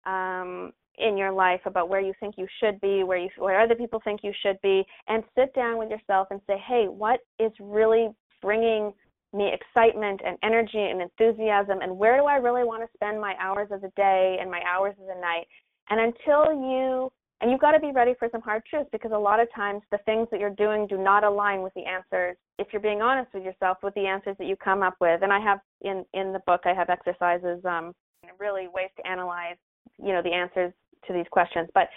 um, 0.06 0.72
in 0.98 1.16
your 1.16 1.32
life 1.32 1.60
about 1.66 1.88
where 1.88 2.00
you 2.00 2.12
think 2.20 2.36
you 2.38 2.46
should 2.60 2.80
be, 2.80 3.02
where 3.02 3.18
you 3.18 3.28
where 3.38 3.60
other 3.60 3.74
people 3.74 4.00
think 4.04 4.20
you 4.22 4.32
should 4.42 4.58
be, 4.62 4.84
and 5.08 5.24
sit 5.36 5.52
down 5.54 5.76
with 5.76 5.90
yourself 5.90 6.28
and 6.30 6.40
say, 6.46 6.56
hey, 6.66 6.86
what 6.88 7.20
is 7.40 7.52
really 7.60 8.08
bringing 8.40 8.92
me 9.34 9.52
excitement 9.52 10.20
and 10.24 10.38
energy 10.42 10.78
and 10.78 11.02
enthusiasm 11.02 11.80
and 11.82 11.96
where 11.96 12.18
do 12.18 12.24
I 12.24 12.36
really 12.36 12.64
want 12.64 12.82
to 12.82 12.88
spend 12.94 13.20
my 13.20 13.34
hours 13.40 13.68
of 13.70 13.80
the 13.80 13.92
day 13.96 14.38
and 14.40 14.50
my 14.50 14.60
hours 14.68 14.94
of 15.00 15.06
the 15.06 15.20
night. 15.20 15.46
And 15.90 16.00
until 16.00 16.52
you 16.52 17.10
and 17.40 17.50
you've 17.50 17.60
got 17.60 17.72
to 17.72 17.80
be 17.80 17.90
ready 17.92 18.14
for 18.18 18.28
some 18.30 18.40
hard 18.40 18.62
truths 18.64 18.88
because 18.92 19.12
a 19.12 19.18
lot 19.18 19.40
of 19.40 19.48
times 19.54 19.82
the 19.90 19.98
things 20.06 20.28
that 20.30 20.40
you're 20.40 20.54
doing 20.54 20.86
do 20.86 20.96
not 20.96 21.24
align 21.24 21.62
with 21.62 21.74
the 21.74 21.84
answers 21.84 22.36
if 22.58 22.68
you're 22.72 22.80
being 22.80 23.02
honest 23.02 23.34
with 23.34 23.44
yourself 23.44 23.78
with 23.82 23.92
the 23.94 24.06
answers 24.06 24.36
that 24.38 24.46
you 24.46 24.56
come 24.56 24.82
up 24.82 24.94
with. 25.00 25.22
And 25.22 25.32
I 25.32 25.40
have 25.40 25.58
in 25.82 26.04
in 26.14 26.32
the 26.32 26.40
book 26.46 26.62
I 26.64 26.72
have 26.72 26.88
exercises 26.88 27.62
um 27.64 27.92
really 28.38 28.68
ways 28.68 28.90
to 28.96 29.06
analyze, 29.06 29.56
you 29.98 30.12
know, 30.12 30.22
the 30.22 30.32
answers 30.32 30.72
to 31.06 31.12
these 31.12 31.26
questions. 31.30 31.68
But 31.74 31.88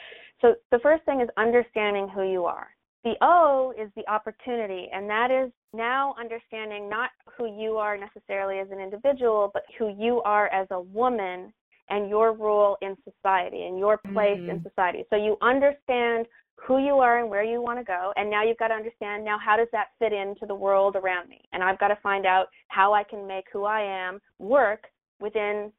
so 0.41 0.55
the 0.71 0.79
first 0.79 1.03
thing 1.05 1.21
is 1.21 1.29
understanding 1.37 2.07
who 2.09 2.23
you 2.29 2.45
are. 2.45 2.67
The 3.07 3.15
O 3.21 3.73
is 3.81 3.89
the 3.95 4.05
opportunity, 4.11 4.89
and 4.91 5.09
that 5.09 5.31
is 5.31 5.49
now 5.71 6.13
understanding 6.19 6.89
not 6.89 7.09
who 7.37 7.45
you 7.45 7.77
are 7.77 7.97
necessarily 7.97 8.59
as 8.59 8.67
an 8.69 8.81
individual, 8.81 9.49
but 9.53 9.63
who 9.79 9.95
you 9.97 10.21
are 10.25 10.49
as 10.49 10.67
a 10.71 10.81
woman 10.81 11.53
and 11.89 12.09
your 12.09 12.33
role 12.33 12.75
in 12.81 12.97
society 13.05 13.63
and 13.63 13.79
your 13.79 13.97
place 14.11 14.37
mm-hmm. 14.37 14.49
in 14.49 14.61
society. 14.61 15.05
So 15.09 15.15
you 15.15 15.37
understand 15.41 16.25
who 16.57 16.79
you 16.79 16.95
are 16.95 17.21
and 17.21 17.29
where 17.29 17.45
you 17.45 17.61
want 17.61 17.79
to 17.79 17.85
go. 17.85 18.11
And 18.17 18.29
now 18.29 18.43
you've 18.43 18.57
got 18.57 18.69
to 18.69 18.73
understand 18.73 19.23
now 19.23 19.37
how 19.39 19.55
does 19.55 19.69
that 19.71 19.87
fit 19.99 20.11
into 20.11 20.45
the 20.45 20.55
world 20.55 20.97
around 20.97 21.29
me? 21.29 21.39
And 21.53 21.63
I've 21.63 21.79
got 21.79 21.87
to 21.87 21.97
find 22.03 22.25
out 22.25 22.47
how 22.67 22.93
I 22.93 23.05
can 23.05 23.25
make 23.25 23.45
who 23.53 23.63
I 23.63 23.83
am 23.83 24.19
work 24.37 24.83
within 25.21 25.71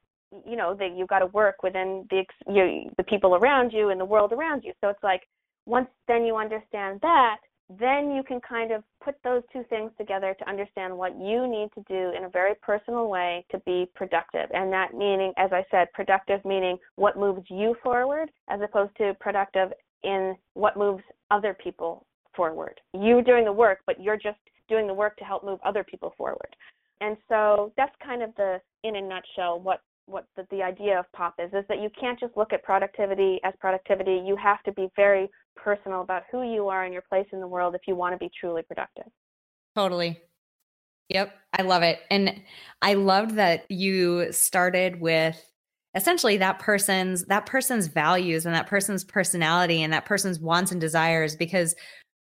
you 0.47 0.57
know 0.57 0.75
that 0.79 0.95
you've 0.97 1.09
got 1.09 1.21
to 1.21 1.27
work 1.27 1.63
within 1.63 2.07
the 2.11 2.25
you, 2.47 2.91
the 2.97 3.05
people 3.05 3.35
around 3.35 3.73
you 3.73 3.91
and 3.91 4.01
the 4.01 4.05
world 4.05 4.33
around 4.33 4.63
you. 4.65 4.73
So 4.81 4.89
it's 4.89 5.03
like 5.03 5.23
once 5.69 5.89
then 6.09 6.25
you 6.25 6.37
understand 6.37 6.99
that, 7.03 7.37
then 7.79 8.11
you 8.11 8.23
can 8.23 8.41
kind 8.41 8.73
of 8.73 8.83
put 9.05 9.15
those 9.23 9.43
two 9.53 9.63
things 9.69 9.91
together 9.99 10.35
to 10.39 10.49
understand 10.49 10.97
what 10.97 11.13
you 11.21 11.47
need 11.47 11.69
to 11.75 11.85
do 11.87 12.17
in 12.17 12.25
a 12.25 12.29
very 12.31 12.55
personal 12.63 13.09
way 13.09 13.45
to 13.51 13.59
be 13.61 13.87
productive. 13.95 14.49
And 14.55 14.73
that 14.73 14.95
meaning, 14.95 15.33
as 15.37 15.51
I 15.53 15.65
said, 15.71 15.93
productive 15.93 16.43
meaning 16.47 16.79
what 16.97 17.19
moves 17.19 17.45
you 17.51 17.77
forward 17.83 18.31
as 18.49 18.61
opposed 18.63 18.97
to 18.97 19.15
productive 19.21 19.73
in 20.03 20.35
what 20.55 20.79
moves 20.79 21.03
other 21.31 21.55
people 21.63 22.07
forward. 22.35 22.81
You 22.95 23.23
doing 23.23 23.45
the 23.45 23.53
work, 23.53 23.81
but 23.87 24.03
you're 24.03 24.17
just 24.17 24.39
doing 24.69 24.87
the 24.87 24.95
work 24.95 25.17
to 25.19 25.25
help 25.25 25.45
move 25.45 25.59
other 25.63 25.85
people 25.85 26.15
forward. 26.17 26.57
And 27.01 27.17
so 27.29 27.73
that's 27.77 27.95
kind 28.05 28.23
of 28.23 28.35
the, 28.37 28.61
in 28.83 28.97
a 28.97 29.03
nutshell, 29.03 29.61
what 29.61 29.83
what 30.09 30.27
the, 30.37 30.47
the 30.51 30.63
idea 30.63 30.99
of 30.99 31.05
pop 31.13 31.35
is 31.39 31.51
is 31.53 31.65
that 31.69 31.81
you 31.81 31.91
can't 31.99 32.19
just 32.19 32.37
look 32.37 32.53
at 32.53 32.63
productivity 32.63 33.41
as 33.45 33.53
productivity. 33.61 34.23
You 34.25 34.37
have 34.37 34.63
to 34.65 34.73
be 34.73 34.89
very 34.97 35.29
personal 35.57 36.01
about 36.01 36.23
who 36.31 36.43
you 36.43 36.69
are 36.69 36.85
and 36.85 36.93
your 36.93 37.03
place 37.09 37.27
in 37.33 37.41
the 37.41 37.47
world 37.47 37.75
if 37.75 37.83
you 37.87 37.95
want 37.95 38.15
to 38.15 38.19
be 38.19 38.31
truly 38.41 38.63
productive. 38.63 39.07
Totally. 39.77 40.21
Yep 41.09 41.35
i 41.55 41.63
love 41.63 41.83
it. 41.83 42.01
And 42.11 42.43
i 42.83 42.95
loved 42.95 43.37
that 43.37 43.71
you 43.71 44.33
started 44.33 45.01
with 45.01 45.43
essentially 45.95 46.37
that 46.37 46.59
person's 46.59 47.25
that 47.27 47.47
person's 47.47 47.87
values 47.87 48.45
and 48.45 48.55
that 48.55 48.67
person's 48.67 49.05
personality 49.05 49.83
and 49.83 49.93
that 49.93 50.05
person's 50.05 50.39
wants 50.39 50.71
and 50.71 50.81
desires 50.81 51.35
because 51.35 51.75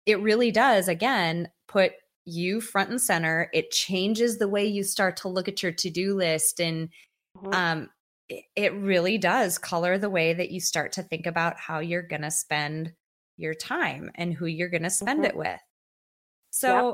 it 0.06 0.22
really 0.22 0.50
does 0.50 0.88
again 0.88 1.50
put 1.68 1.92
you 2.26 2.62
front 2.62 2.90
and 2.90 3.02
center. 3.02 3.50
It 3.54 3.72
changes 3.72 4.38
the 4.38 4.48
way 4.48 4.66
you 4.66 4.84
start 4.84 5.18
to 5.18 5.28
look 5.28 5.48
at 5.48 5.64
your 5.64 5.72
to-do 5.72 6.16
list 6.16 6.60
and 6.60 6.90
mm-hmm. 7.44 7.54
um 7.54 7.90
it, 8.28 8.44
it 8.56 8.74
really 8.76 9.18
does 9.18 9.58
color 9.58 9.98
the 9.98 10.10
way 10.10 10.34
that 10.34 10.52
you 10.52 10.60
start 10.60 10.94
to 10.94 11.04
think 11.04 11.26
about 11.26 11.60
how 11.60 11.80
you're 11.80 12.04
going 12.04 12.22
to 12.22 12.30
spend 12.30 12.94
your 13.38 13.56
time 13.56 14.12
and 14.16 14.34
who 14.34 14.46
you're 14.46 14.70
going 14.70 14.84
to 14.84 14.90
spend 14.90 15.22
mm-hmm. 15.22 15.32
it 15.32 15.36
with 15.36 15.62
so 16.52 16.90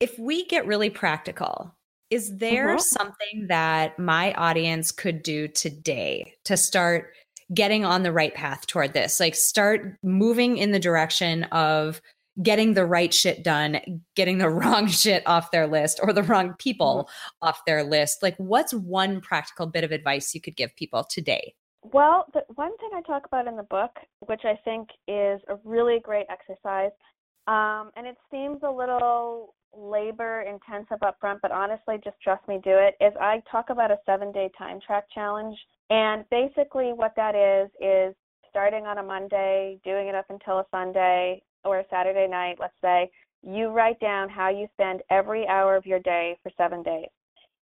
yep. 0.00 0.10
if 0.10 0.18
we 0.18 0.44
get 0.46 0.66
really 0.66 0.90
practical 0.90 1.74
is 2.10 2.36
there 2.36 2.68
mm-hmm. 2.68 2.78
something 2.78 3.46
that 3.48 3.98
my 3.98 4.32
audience 4.34 4.92
could 4.92 5.22
do 5.22 5.48
today 5.48 6.34
to 6.44 6.56
start 6.56 7.12
getting 7.52 7.84
on 7.84 8.02
the 8.02 8.12
right 8.12 8.34
path 8.34 8.66
toward 8.66 8.92
this? 8.92 9.18
Like, 9.18 9.34
start 9.34 9.96
moving 10.02 10.56
in 10.56 10.70
the 10.72 10.78
direction 10.78 11.44
of 11.44 12.00
getting 12.42 12.74
the 12.74 12.86
right 12.86 13.12
shit 13.12 13.42
done, 13.42 13.80
getting 14.14 14.38
the 14.38 14.50
wrong 14.50 14.86
shit 14.88 15.22
off 15.26 15.50
their 15.50 15.66
list 15.66 16.00
or 16.02 16.12
the 16.12 16.22
wrong 16.22 16.54
people 16.58 17.08
mm-hmm. 17.08 17.48
off 17.48 17.64
their 17.66 17.82
list. 17.82 18.22
Like, 18.22 18.36
what's 18.38 18.74
one 18.74 19.20
practical 19.20 19.66
bit 19.66 19.84
of 19.84 19.92
advice 19.92 20.34
you 20.34 20.40
could 20.40 20.56
give 20.56 20.74
people 20.76 21.04
today? 21.04 21.54
Well, 21.82 22.26
the 22.34 22.42
one 22.54 22.76
thing 22.78 22.90
I 22.94 23.02
talk 23.02 23.26
about 23.26 23.46
in 23.46 23.56
the 23.56 23.62
book, 23.62 23.92
which 24.20 24.42
I 24.44 24.58
think 24.64 24.88
is 25.06 25.40
a 25.48 25.56
really 25.64 26.00
great 26.02 26.26
exercise, 26.28 26.90
um, 27.46 27.90
and 27.96 28.06
it 28.06 28.16
seems 28.30 28.58
a 28.64 28.70
little 28.70 29.54
labor 29.76 30.42
intensive 30.42 31.02
up 31.02 31.16
front, 31.20 31.40
but 31.42 31.52
honestly, 31.52 31.96
just 32.02 32.16
trust 32.22 32.46
me, 32.48 32.58
do 32.64 32.70
it, 32.70 32.94
is 33.00 33.12
I 33.20 33.42
talk 33.50 33.70
about 33.70 33.90
a 33.90 33.98
seven 34.04 34.32
day 34.32 34.50
time 34.58 34.80
track 34.84 35.04
challenge. 35.14 35.56
And 35.90 36.24
basically, 36.30 36.92
what 36.92 37.12
that 37.16 37.36
is, 37.36 37.70
is 37.80 38.16
starting 38.50 38.86
on 38.86 38.98
a 38.98 39.02
Monday, 39.02 39.78
doing 39.84 40.08
it 40.08 40.14
up 40.14 40.26
until 40.28 40.58
a 40.58 40.64
Sunday 40.72 41.42
or 41.66 41.80
a 41.80 41.84
Saturday 41.90 42.28
night, 42.28 42.56
let's 42.60 42.74
say, 42.80 43.10
you 43.42 43.68
write 43.68 44.00
down 44.00 44.28
how 44.28 44.48
you 44.48 44.66
spend 44.72 45.02
every 45.10 45.46
hour 45.46 45.76
of 45.76 45.86
your 45.86 46.00
day 46.00 46.38
for 46.42 46.50
seven 46.56 46.82
days. 46.82 47.08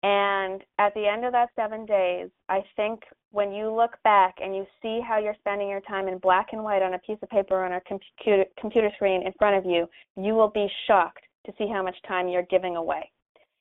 And 0.03 0.63
at 0.79 0.93
the 0.95 1.07
end 1.07 1.25
of 1.25 1.33
that 1.33 1.49
seven 1.57 1.87
days, 1.87 2.29
I 2.51 2.61
think 2.77 3.01
when 3.31 3.53
you 3.53 3.75
look 3.75 3.93
back 4.05 4.35
and 4.43 4.55
you 4.55 4.67
see 4.83 5.01
how 5.07 5.19
you're 5.19 5.37
spending 5.41 5.69
your 5.69 5.81
time 5.81 6.09
in 6.09 6.19
black 6.19 6.49
and 6.53 6.63
white 6.63 6.83
on 6.83 6.93
a 6.93 6.99
piece 6.99 7.17
of 7.23 7.31
paper 7.31 7.65
on 7.65 7.73
a 7.73 7.81
computer, 7.81 8.45
computer 8.61 8.91
screen 8.97 9.27
in 9.27 9.33
front 9.39 9.57
of 9.57 9.65
you, 9.65 9.87
you 10.17 10.35
will 10.35 10.51
be 10.51 10.69
shocked 10.87 11.25
to 11.47 11.53
see 11.57 11.67
how 11.67 11.83
much 11.83 11.97
time 12.07 12.29
you're 12.29 12.47
giving 12.51 12.77
away. 12.77 13.11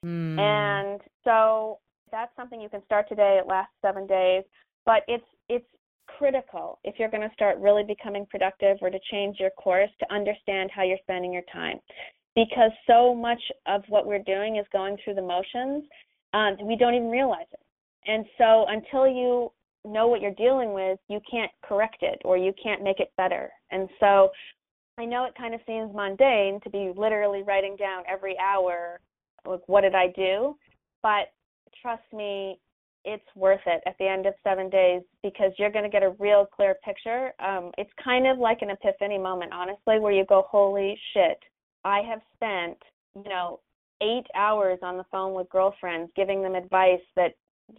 Mm. 0.06 0.38
And 0.38 1.02
so 1.24 1.80
that's 2.12 2.36
something 2.36 2.60
you 2.60 2.70
can 2.70 2.84
start 2.84 3.08
today. 3.08 3.40
It 3.42 3.48
lasts 3.48 3.74
seven 3.82 4.06
days, 4.06 4.44
but 4.86 5.04
it's 5.08 5.24
it's 5.48 5.66
critical 6.08 6.80
if 6.84 6.95
you're 6.97 7.10
going 7.10 7.28
to 7.28 7.34
start 7.34 7.58
really 7.58 7.84
becoming 7.84 8.26
productive 8.30 8.78
or 8.82 8.89
to 8.89 8.99
change 9.12 9.38
your 9.39 9.51
course 9.51 9.89
to 9.99 10.14
understand 10.14 10.70
how 10.74 10.84
you're 10.84 10.97
spending 11.01 11.34
your 11.34 11.43
time, 11.51 11.80
because 12.36 12.72
so 12.88 13.14
much 13.14 13.41
of 13.68 13.84
what 13.89 14.06
we're 14.06 14.24
doing 14.24 14.58
is 14.58 14.66
going 14.72 14.97
through 15.04 15.16
the 15.16 15.22
motions. 15.22 15.84
Um, 16.34 16.58
we 16.64 16.76
don't 16.76 16.95
even 16.95 17.10
realize 17.10 17.45
it. 17.51 17.60
And 18.06 18.26
so 18.38 18.66
until 18.68 19.08
you 19.08 19.51
know 19.86 20.08
what 20.08 20.22
you're 20.22 20.32
dealing 20.32 20.74
with, 20.74 20.99
you 21.10 21.20
can't 21.30 21.51
correct 21.64 21.97
it 22.01 22.22
or 22.26 22.38
you 22.38 22.54
can't 22.62 22.84
make 22.84 22.99
it 22.99 23.12
better. 23.18 23.49
And 23.72 23.88
so 23.99 24.30
I 24.97 25.06
know 25.06 25.26
it 25.26 25.34
kind 25.38 25.54
of 25.54 25.62
seems 25.66 25.93
mundane 25.93 26.60
to 26.64 26.70
be 26.70 26.91
literally 26.95 27.43
writing 27.43 27.76
down 27.76 28.04
every 28.12 28.36
hour, 28.39 28.99
like, 29.45 29.62
what 29.68 29.82
did 29.82 29.95
I 29.95 30.08
do? 30.16 30.56
But 31.01 31.34
trust 31.82 32.04
me, 32.14 32.60
it's 33.06 33.26
worth 33.36 33.62
it 33.66 33.82
at 33.86 33.95
the 33.99 34.08
end 34.08 34.26
of 34.26 34.34
seven 34.43 34.70
days 34.70 35.01
because 35.22 35.51
you're 35.58 35.72
going 35.72 35.84
to 35.84 35.89
get 35.89 36.04
a 36.04 36.16
real 36.20 36.45
clear 36.45 36.76
picture. 36.84 37.32
Um, 37.39 37.72
it's 37.78 37.91
kind 38.04 38.28
of 38.28 38.38
like 38.38 38.60
an 38.62 38.70
epiphany 38.70 39.18
moment, 39.18 39.51
honestly, 39.54 39.99
where 39.99 40.12
you 40.12 40.26
go, 40.26 40.45
holy 40.49 40.97
shit, 41.14 41.38
I 41.84 42.01
have 42.01 42.22
spent, 42.36 42.78
you 43.16 43.30
know, 43.30 43.60
eight 44.01 44.26
hours 44.36 44.80
on 44.82 44.97
the 44.97 45.06
phone 45.12 45.34
with 45.34 45.49
girlfriends 45.49 46.12
giving 46.16 46.41
them 46.41 46.56
advice 46.56 47.01
that 47.16 47.34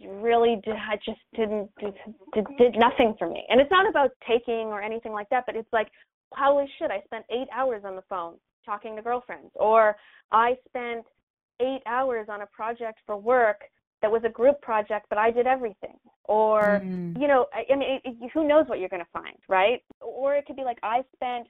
really 0.07 0.61
did, 0.63 0.75
I 0.75 0.95
just 1.05 1.19
didn't 1.35 1.69
did, 1.79 1.93
did, 2.33 2.45
did 2.57 2.75
nothing 2.77 3.15
for 3.17 3.29
me. 3.29 3.43
And 3.49 3.61
it's 3.61 3.71
not 3.71 3.89
about 3.89 4.11
taking 4.27 4.67
or 4.67 4.81
anything 4.81 5.11
like 5.11 5.29
that, 5.29 5.45
but 5.45 5.55
it's 5.55 5.71
like, 5.71 5.87
holy 6.31 6.65
shit, 6.79 6.91
I 6.91 7.01
spent 7.05 7.25
eight 7.29 7.47
hours 7.53 7.83
on 7.85 7.95
the 7.95 8.01
phone 8.09 8.35
talking 8.65 8.95
to 8.95 9.01
girlfriends, 9.01 9.51
or 9.55 9.95
I 10.31 10.55
spent 10.67 11.05
eight 11.61 11.81
hours 11.85 12.27
on 12.29 12.41
a 12.41 12.47
project 12.47 12.99
for 13.05 13.15
work 13.15 13.61
that 14.01 14.11
was 14.11 14.21
a 14.25 14.29
group 14.29 14.61
project, 14.61 15.07
but 15.09 15.17
I 15.17 15.31
did 15.31 15.47
everything. 15.47 15.97
Or, 16.25 16.81
mm. 16.83 17.19
you 17.19 17.27
know, 17.27 17.45
I, 17.53 17.71
I 17.71 17.75
mean, 17.75 17.99
it, 18.03 18.15
it, 18.21 18.31
who 18.33 18.47
knows 18.47 18.65
what 18.67 18.79
you're 18.79 18.89
going 18.89 19.03
to 19.03 19.11
find, 19.11 19.37
right? 19.47 19.81
Or 20.01 20.35
it 20.35 20.45
could 20.45 20.55
be 20.55 20.63
like, 20.63 20.79
I 20.83 21.03
spent 21.15 21.47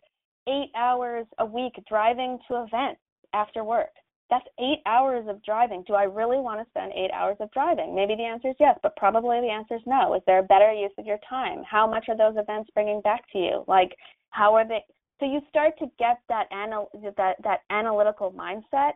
eight 0.48 0.72
hours 0.76 1.26
a 1.40 1.46
week 1.46 1.74
driving 1.88 2.38
to 2.48 2.64
events 2.64 3.02
after 3.34 3.64
work. 3.64 3.90
That's 4.30 4.46
eight 4.60 4.80
hours 4.86 5.26
of 5.30 5.44
driving. 5.44 5.84
Do 5.86 5.94
I 5.94 6.04
really 6.04 6.38
want 6.38 6.60
to 6.60 6.70
spend 6.72 6.94
eight 6.94 7.12
hours 7.14 7.38
of 7.40 7.52
driving? 7.52 7.96
Maybe 7.96 8.16
the 8.16 8.24
answer 8.24 8.50
is 8.50 8.56
yes, 8.60 8.78
but 8.82 8.96
probably 8.96 9.40
the 9.40 9.52
answer 9.52 9.76
is 9.76 9.82
no. 9.86 10.16
Is 10.16 10.22
there 10.26 10.40
a 10.40 10.44
better 10.44 10.72
use 10.72 10.92
of 10.98 11.06
your 11.06 11.20
time? 11.30 11.64
How 11.70 11.88
much 11.88 12.06
are 12.10 12.18
those 12.18 12.36
events 12.36 12.70
bringing 12.74 13.02
back 13.02 13.22
to 13.34 13.38
you? 13.38 13.64
Like, 13.68 13.96
how 14.32 14.54
are 14.56 14.68
they 14.68 14.82
so 15.20 15.26
you 15.26 15.40
start 15.50 15.78
to 15.80 15.86
get 15.98 16.20
that 16.30 16.48
anal- 16.52 16.92
that 17.18 17.36
that 17.44 17.62
analytical 17.70 18.32
mindset 18.32 18.94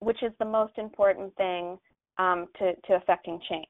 which 0.00 0.22
is 0.22 0.32
the 0.38 0.44
most 0.44 0.72
important 0.78 1.34
thing 1.36 1.78
um, 2.18 2.46
to 2.58 2.74
to 2.86 2.94
affecting 2.94 3.40
change 3.48 3.66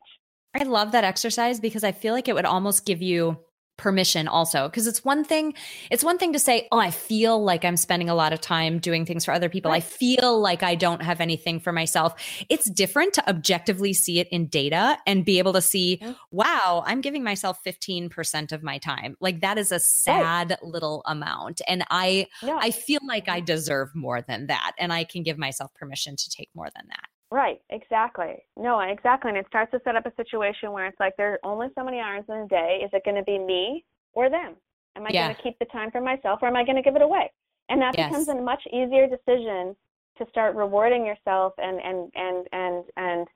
i 0.54 0.64
love 0.64 0.92
that 0.92 1.04
exercise 1.04 1.60
because 1.60 1.84
i 1.84 1.92
feel 1.92 2.14
like 2.14 2.28
it 2.28 2.34
would 2.34 2.44
almost 2.44 2.84
give 2.84 3.02
you 3.02 3.36
permission 3.78 4.26
also 4.26 4.68
because 4.68 4.88
it's 4.88 5.04
one 5.04 5.24
thing 5.24 5.54
it's 5.88 6.02
one 6.02 6.18
thing 6.18 6.32
to 6.32 6.38
say 6.38 6.66
oh 6.72 6.78
i 6.78 6.90
feel 6.90 7.42
like 7.42 7.64
i'm 7.64 7.76
spending 7.76 8.10
a 8.10 8.14
lot 8.14 8.32
of 8.32 8.40
time 8.40 8.80
doing 8.80 9.06
things 9.06 9.24
for 9.24 9.30
other 9.30 9.48
people 9.48 9.70
right. 9.70 9.76
i 9.76 9.80
feel 9.80 10.40
like 10.40 10.64
i 10.64 10.74
don't 10.74 11.00
have 11.00 11.20
anything 11.20 11.60
for 11.60 11.72
myself 11.72 12.20
it's 12.48 12.68
different 12.68 13.12
to 13.12 13.26
objectively 13.30 13.92
see 13.92 14.18
it 14.18 14.26
in 14.32 14.48
data 14.48 14.98
and 15.06 15.24
be 15.24 15.38
able 15.38 15.52
to 15.52 15.62
see 15.62 15.98
yeah. 16.02 16.12
wow 16.32 16.82
i'm 16.86 17.00
giving 17.00 17.22
myself 17.22 17.60
15% 17.64 18.50
of 18.52 18.64
my 18.64 18.78
time 18.78 19.16
like 19.20 19.40
that 19.42 19.58
is 19.58 19.70
a 19.70 19.78
sad 19.78 20.50
right. 20.50 20.64
little 20.64 21.02
amount 21.06 21.60
and 21.68 21.84
i 21.88 22.26
yeah. 22.42 22.58
i 22.60 22.72
feel 22.72 23.00
like 23.06 23.28
i 23.28 23.38
deserve 23.38 23.94
more 23.94 24.20
than 24.20 24.48
that 24.48 24.72
and 24.76 24.92
i 24.92 25.04
can 25.04 25.22
give 25.22 25.38
myself 25.38 25.72
permission 25.74 26.16
to 26.16 26.28
take 26.30 26.50
more 26.52 26.68
than 26.74 26.86
that 26.88 27.08
Right, 27.30 27.60
exactly. 27.70 28.42
No, 28.56 28.80
exactly. 28.80 29.30
And 29.30 29.38
it 29.38 29.46
starts 29.48 29.70
to 29.72 29.80
set 29.84 29.96
up 29.96 30.06
a 30.06 30.12
situation 30.16 30.72
where 30.72 30.86
it's 30.86 30.98
like 30.98 31.14
there 31.16 31.34
are 31.34 31.40
only 31.44 31.68
so 31.74 31.84
many 31.84 32.00
hours 32.00 32.24
in 32.28 32.36
a 32.36 32.48
day. 32.48 32.80
Is 32.82 32.90
it 32.92 33.04
going 33.04 33.16
to 33.16 33.22
be 33.22 33.38
me 33.38 33.84
or 34.14 34.30
them? 34.30 34.56
Am 34.96 35.04
I 35.04 35.10
yeah. 35.12 35.26
going 35.26 35.36
to 35.36 35.42
keep 35.42 35.58
the 35.58 35.66
time 35.66 35.90
for 35.90 36.00
myself 36.00 36.40
or 36.42 36.48
am 36.48 36.56
I 36.56 36.64
going 36.64 36.76
to 36.76 36.82
give 36.82 36.96
it 36.96 37.02
away? 37.02 37.30
And 37.68 37.82
that 37.82 37.94
yes. 37.96 38.08
becomes 38.08 38.28
a 38.28 38.34
much 38.34 38.62
easier 38.72 39.06
decision 39.06 39.76
to 40.16 40.26
start 40.30 40.56
rewarding 40.56 41.04
yourself 41.04 41.52
and 41.58 41.80
and 41.80 42.10
and 42.14 42.46
and 42.52 42.84
and 42.96 43.26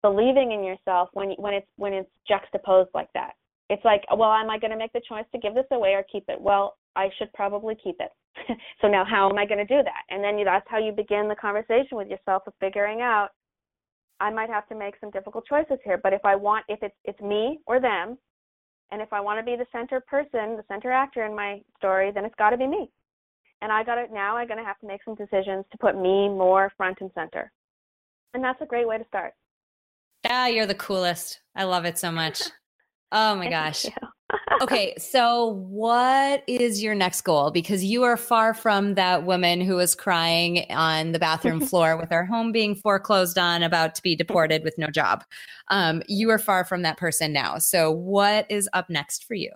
believing 0.00 0.52
in 0.52 0.64
yourself 0.64 1.08
when 1.12 1.30
when 1.32 1.54
it's 1.54 1.66
when 1.76 1.92
it's 1.92 2.10
juxtaposed 2.28 2.90
like 2.94 3.12
that. 3.14 3.32
It's 3.68 3.84
like, 3.84 4.04
well, 4.16 4.32
am 4.32 4.50
I 4.50 4.58
going 4.58 4.72
to 4.72 4.76
make 4.76 4.92
the 4.92 5.02
choice 5.08 5.26
to 5.32 5.38
give 5.38 5.54
this 5.54 5.66
away 5.70 5.90
or 5.90 6.04
keep 6.10 6.24
it? 6.28 6.40
Well, 6.40 6.76
I 6.96 7.08
should 7.18 7.32
probably 7.34 7.76
keep 7.82 7.96
it. 8.00 8.10
so 8.80 8.88
now 8.88 9.04
how 9.04 9.28
am 9.30 9.38
I 9.38 9.46
going 9.46 9.64
to 9.64 9.76
do 9.76 9.82
that? 9.82 10.02
And 10.08 10.24
then 10.24 10.38
you, 10.38 10.44
that's 10.44 10.66
how 10.68 10.78
you 10.78 10.90
begin 10.90 11.28
the 11.28 11.36
conversation 11.36 11.96
with 11.96 12.08
yourself 12.08 12.42
of 12.46 12.52
figuring 12.58 13.00
out 13.00 13.28
I 14.20 14.30
might 14.30 14.50
have 14.50 14.68
to 14.68 14.74
make 14.74 14.94
some 15.00 15.10
difficult 15.10 15.46
choices 15.46 15.78
here. 15.84 15.98
But 16.02 16.12
if 16.12 16.24
I 16.24 16.36
want, 16.36 16.64
if 16.68 16.82
it's 16.82 16.94
it's 17.04 17.20
me 17.20 17.60
or 17.66 17.80
them, 17.80 18.18
and 18.92 19.00
if 19.02 19.12
I 19.12 19.20
want 19.20 19.38
to 19.40 19.44
be 19.44 19.56
the 19.56 19.66
center 19.72 20.00
person, 20.00 20.56
the 20.56 20.64
center 20.68 20.92
actor 20.92 21.24
in 21.24 21.34
my 21.34 21.60
story, 21.78 22.10
then 22.12 22.24
it's 22.24 22.34
got 22.36 22.50
to 22.50 22.56
be 22.56 22.66
me. 22.66 22.90
and 23.62 23.70
I 23.72 23.84
got 23.84 23.98
it 23.98 24.10
now. 24.12 24.36
I'm 24.36 24.46
going 24.48 24.58
to 24.58 24.64
have 24.64 24.78
to 24.80 24.86
make 24.86 25.02
some 25.04 25.14
decisions 25.14 25.64
to 25.72 25.78
put 25.78 25.94
me 25.96 26.28
more 26.28 26.72
front 26.76 26.98
and 27.00 27.10
center, 27.14 27.50
and 28.34 28.42
that's 28.42 28.60
a 28.62 28.66
great 28.66 28.86
way 28.88 28.98
to 28.98 29.04
start. 29.06 29.32
Ah, 30.28 30.46
you're 30.46 30.66
the 30.66 30.74
coolest. 30.74 31.40
I 31.54 31.64
love 31.64 31.84
it 31.84 31.98
so 31.98 32.10
much. 32.12 32.42
Oh 33.12 33.34
my 33.34 33.48
gosh. 33.58 33.86
Okay, 34.60 34.94
so 34.98 35.46
what 35.68 36.42
is 36.46 36.82
your 36.82 36.94
next 36.94 37.22
goal? 37.22 37.50
Because 37.50 37.84
you 37.84 38.02
are 38.02 38.16
far 38.16 38.54
from 38.54 38.94
that 38.94 39.24
woman 39.24 39.60
who 39.60 39.76
was 39.76 39.94
crying 39.94 40.66
on 40.70 41.12
the 41.12 41.18
bathroom 41.18 41.60
floor 41.66 41.96
with 41.96 42.10
her 42.10 42.24
home 42.24 42.52
being 42.52 42.74
foreclosed 42.74 43.38
on, 43.38 43.62
about 43.62 43.94
to 43.96 44.02
be 44.02 44.14
deported 44.14 44.62
with 44.62 44.76
no 44.78 44.88
job. 44.88 45.24
Um, 45.68 46.02
you 46.08 46.30
are 46.30 46.38
far 46.38 46.64
from 46.64 46.82
that 46.82 46.96
person 46.96 47.32
now. 47.32 47.58
So, 47.58 47.90
what 47.90 48.46
is 48.50 48.68
up 48.72 48.90
next 48.90 49.24
for 49.24 49.34
you? 49.34 49.52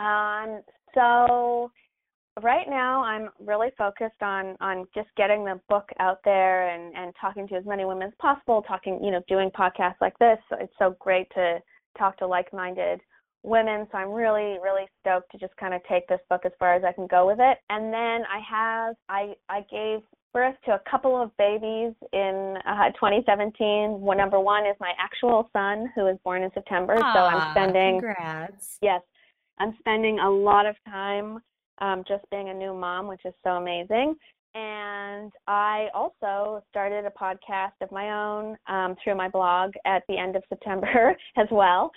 Um, 0.00 0.60
so 0.94 1.70
right 2.42 2.68
now 2.68 3.02
I'm 3.04 3.30
really 3.38 3.68
focused 3.78 4.22
on 4.22 4.56
on 4.60 4.86
just 4.94 5.08
getting 5.16 5.44
the 5.44 5.60
book 5.68 5.88
out 6.00 6.18
there 6.24 6.68
and 6.68 6.94
and 6.96 7.14
talking 7.20 7.46
to 7.48 7.54
as 7.54 7.64
many 7.64 7.84
women 7.84 8.08
as 8.08 8.14
possible, 8.20 8.62
talking, 8.62 9.02
you 9.02 9.10
know, 9.10 9.22
doing 9.28 9.50
podcasts 9.50 10.00
like 10.00 10.18
this. 10.18 10.38
It's 10.60 10.72
so 10.78 10.96
great 11.00 11.28
to 11.34 11.58
talk 11.96 12.18
to 12.18 12.26
like-minded 12.26 13.00
women. 13.44 13.86
So 13.92 13.98
I'm 13.98 14.10
really, 14.10 14.58
really 14.62 14.86
stoked 15.00 15.30
to 15.32 15.38
just 15.38 15.56
kind 15.56 15.74
of 15.74 15.82
take 15.88 16.08
this 16.08 16.20
book 16.28 16.42
as 16.44 16.52
far 16.58 16.74
as 16.74 16.82
I 16.84 16.92
can 16.92 17.06
go 17.06 17.26
with 17.26 17.38
it. 17.40 17.58
And 17.70 17.92
then 17.92 18.22
I 18.24 18.40
have, 18.48 18.96
I, 19.08 19.34
I 19.48 19.60
gave 19.70 20.00
birth 20.32 20.56
to 20.64 20.72
a 20.72 20.80
couple 20.90 21.20
of 21.20 21.34
babies 21.36 21.92
in 22.12 22.56
uh, 22.66 22.90
2017. 22.90 24.00
One 24.00 24.16
number 24.16 24.40
one 24.40 24.66
is 24.66 24.74
my 24.80 24.92
actual 24.98 25.48
son 25.52 25.92
who 25.94 26.02
was 26.02 26.18
born 26.24 26.42
in 26.42 26.50
September. 26.52 26.96
Aww, 26.96 27.14
so 27.14 27.20
I'm 27.20 27.50
spending, 27.52 28.00
congrats. 28.00 28.78
yes, 28.82 29.02
I'm 29.58 29.76
spending 29.78 30.18
a 30.18 30.28
lot 30.28 30.66
of 30.66 30.76
time 30.88 31.38
um, 31.78 32.02
just 32.06 32.24
being 32.30 32.48
a 32.48 32.54
new 32.54 32.74
mom, 32.74 33.06
which 33.06 33.22
is 33.24 33.34
so 33.44 33.50
amazing. 33.50 34.16
And 34.54 35.32
I 35.48 35.88
also 35.94 36.62
started 36.70 37.04
a 37.04 37.10
podcast 37.10 37.72
of 37.80 37.90
my 37.90 38.10
own 38.12 38.56
um, 38.68 38.94
through 39.02 39.16
my 39.16 39.28
blog 39.28 39.72
at 39.84 40.04
the 40.08 40.16
end 40.16 40.36
of 40.36 40.44
September 40.48 41.16
as 41.36 41.48
well, 41.50 41.90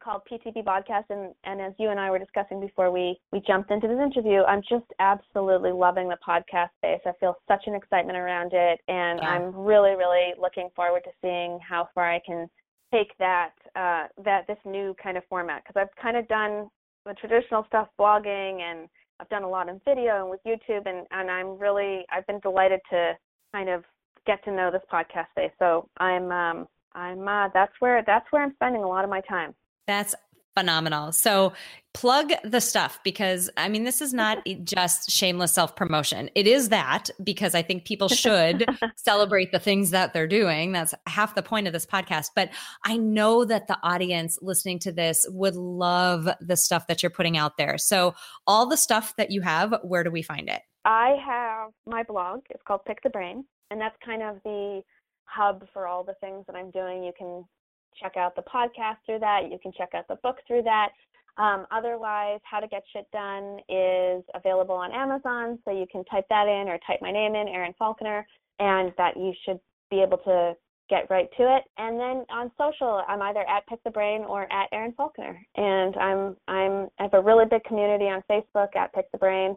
called 0.00 0.22
PTB 0.30 0.64
Podcast. 0.64 1.04
And, 1.10 1.34
and 1.44 1.60
as 1.60 1.72
you 1.78 1.90
and 1.90 1.98
I 1.98 2.10
were 2.10 2.18
discussing 2.18 2.60
before 2.60 2.90
we, 2.90 3.18
we 3.32 3.40
jumped 3.46 3.70
into 3.70 3.88
this 3.88 3.98
interview, 3.98 4.42
I'm 4.42 4.62
just 4.68 4.86
absolutely 4.98 5.72
loving 5.72 6.08
the 6.08 6.18
podcast 6.26 6.68
space. 6.78 7.00
I 7.06 7.12
feel 7.20 7.36
such 7.48 7.64
an 7.66 7.74
excitement 7.74 8.18
around 8.18 8.52
it. 8.52 8.80
And 8.88 9.20
yeah. 9.20 9.28
I'm 9.28 9.54
really, 9.54 9.96
really 9.96 10.34
looking 10.40 10.68
forward 10.74 11.02
to 11.04 11.10
seeing 11.20 11.58
how 11.66 11.88
far 11.94 12.12
I 12.12 12.20
can 12.24 12.48
take 12.92 13.16
that, 13.18 13.52
uh, 13.74 14.06
that 14.24 14.46
this 14.46 14.58
new 14.64 14.94
kind 15.02 15.16
of 15.16 15.24
format. 15.28 15.62
Because 15.64 15.80
I've 15.80 16.02
kind 16.02 16.16
of 16.16 16.28
done 16.28 16.68
the 17.04 17.14
traditional 17.14 17.64
stuff, 17.68 17.88
blogging 17.98 18.60
and 18.60 18.88
I've 19.22 19.28
done 19.28 19.44
a 19.44 19.48
lot 19.48 19.68
in 19.68 19.80
video 19.84 20.22
and 20.22 20.30
with 20.30 20.40
YouTube, 20.44 20.88
and 20.88 21.06
and 21.12 21.30
I'm 21.30 21.56
really 21.56 22.04
I've 22.10 22.26
been 22.26 22.40
delighted 22.40 22.80
to 22.90 23.12
kind 23.52 23.68
of 23.68 23.84
get 24.26 24.42
to 24.44 24.50
know 24.50 24.70
this 24.70 24.82
podcast 24.92 25.30
space. 25.30 25.52
So 25.60 25.88
I'm 25.98 26.32
um 26.32 26.66
I'm 26.94 27.26
uh, 27.26 27.48
that's 27.54 27.72
where 27.78 28.02
that's 28.04 28.26
where 28.30 28.42
I'm 28.42 28.54
spending 28.54 28.82
a 28.82 28.88
lot 28.88 29.04
of 29.04 29.10
my 29.10 29.20
time. 29.22 29.54
That's 29.86 30.14
phenomenal. 30.56 31.12
So 31.12 31.52
plug 31.94 32.32
the 32.44 32.60
stuff 32.60 33.00
because 33.04 33.50
I 33.56 33.68
mean, 33.68 33.84
this 33.84 34.00
is 34.00 34.12
not 34.14 34.38
just 34.64 35.10
shameless 35.10 35.52
self 35.52 35.76
promotion. 35.76 36.30
It 36.34 36.46
is 36.46 36.68
that 36.70 37.10
because 37.22 37.54
I 37.54 37.62
think 37.62 37.84
people 37.84 38.08
should 38.10 38.66
celebrate 38.96 39.52
the 39.52 39.58
things 39.58 39.90
that 39.90 40.12
they're 40.12 40.26
doing. 40.26 40.72
That's 40.72 40.94
half 41.06 41.34
the 41.34 41.42
point 41.42 41.66
of 41.66 41.72
this 41.72 41.86
podcast. 41.86 42.30
But 42.34 42.50
I 42.84 42.96
know 42.96 43.44
that 43.44 43.68
the 43.68 43.78
audience 43.82 44.38
listening 44.42 44.78
to 44.80 44.92
this 44.92 45.26
would 45.30 45.56
love 45.56 46.28
the 46.40 46.56
stuff 46.56 46.86
that 46.86 47.02
you're 47.02 47.10
putting 47.10 47.36
out 47.36 47.56
there. 47.56 47.78
So, 47.78 48.14
all 48.46 48.66
the 48.66 48.76
stuff 48.76 49.14
that 49.16 49.30
you 49.30 49.40
have, 49.42 49.74
where 49.82 50.04
do 50.04 50.10
we 50.10 50.22
find 50.22 50.48
it? 50.48 50.62
I 50.84 51.16
have 51.24 51.70
my 51.86 52.02
blog. 52.02 52.40
It's 52.50 52.62
called 52.66 52.84
Pick 52.86 53.02
the 53.02 53.10
Brain. 53.10 53.44
And 53.70 53.80
that's 53.80 53.96
kind 54.04 54.22
of 54.22 54.36
the 54.44 54.82
hub 55.24 55.64
for 55.72 55.86
all 55.86 56.04
the 56.04 56.14
things 56.20 56.44
that 56.46 56.56
I'm 56.56 56.70
doing. 56.70 57.04
You 57.04 57.12
can 57.16 57.44
check 58.00 58.16
out 58.16 58.36
the 58.36 58.42
podcast 58.42 58.96
through 59.06 59.20
that. 59.20 59.50
You 59.50 59.58
can 59.62 59.72
check 59.76 59.90
out 59.94 60.06
the 60.08 60.16
book 60.22 60.36
through 60.46 60.62
that. 60.62 60.90
Um, 61.38 61.66
otherwise, 61.70 62.40
How 62.44 62.60
to 62.60 62.68
Get 62.68 62.82
Shit 62.92 63.10
Done 63.10 63.58
is 63.68 64.22
available 64.34 64.74
on 64.74 64.92
Amazon, 64.92 65.58
so 65.64 65.70
you 65.70 65.86
can 65.90 66.04
type 66.04 66.26
that 66.28 66.46
in 66.46 66.68
or 66.68 66.78
type 66.86 67.00
my 67.00 67.10
name 67.10 67.34
in, 67.34 67.48
Erin 67.48 67.74
Falconer, 67.78 68.26
and 68.58 68.92
that 68.98 69.16
you 69.16 69.32
should 69.44 69.58
be 69.90 70.02
able 70.02 70.18
to 70.18 70.54
get 70.90 71.08
right 71.08 71.28
to 71.38 71.56
it. 71.56 71.64
And 71.78 71.98
then 71.98 72.26
on 72.30 72.50
social, 72.58 73.02
I'm 73.08 73.22
either 73.22 73.48
at 73.48 73.66
Pick 73.66 73.82
the 73.82 73.90
Brain 73.90 74.22
or 74.22 74.42
at 74.52 74.68
Erin 74.72 74.92
Falconer, 74.92 75.40
and 75.56 75.96
I'm 75.96 76.36
I'm 76.48 76.88
I 76.98 77.04
have 77.04 77.14
a 77.14 77.22
really 77.22 77.46
big 77.50 77.64
community 77.64 78.04
on 78.04 78.22
Facebook 78.30 78.76
at 78.76 78.92
Pick 78.92 79.10
the 79.10 79.18
Brain, 79.18 79.56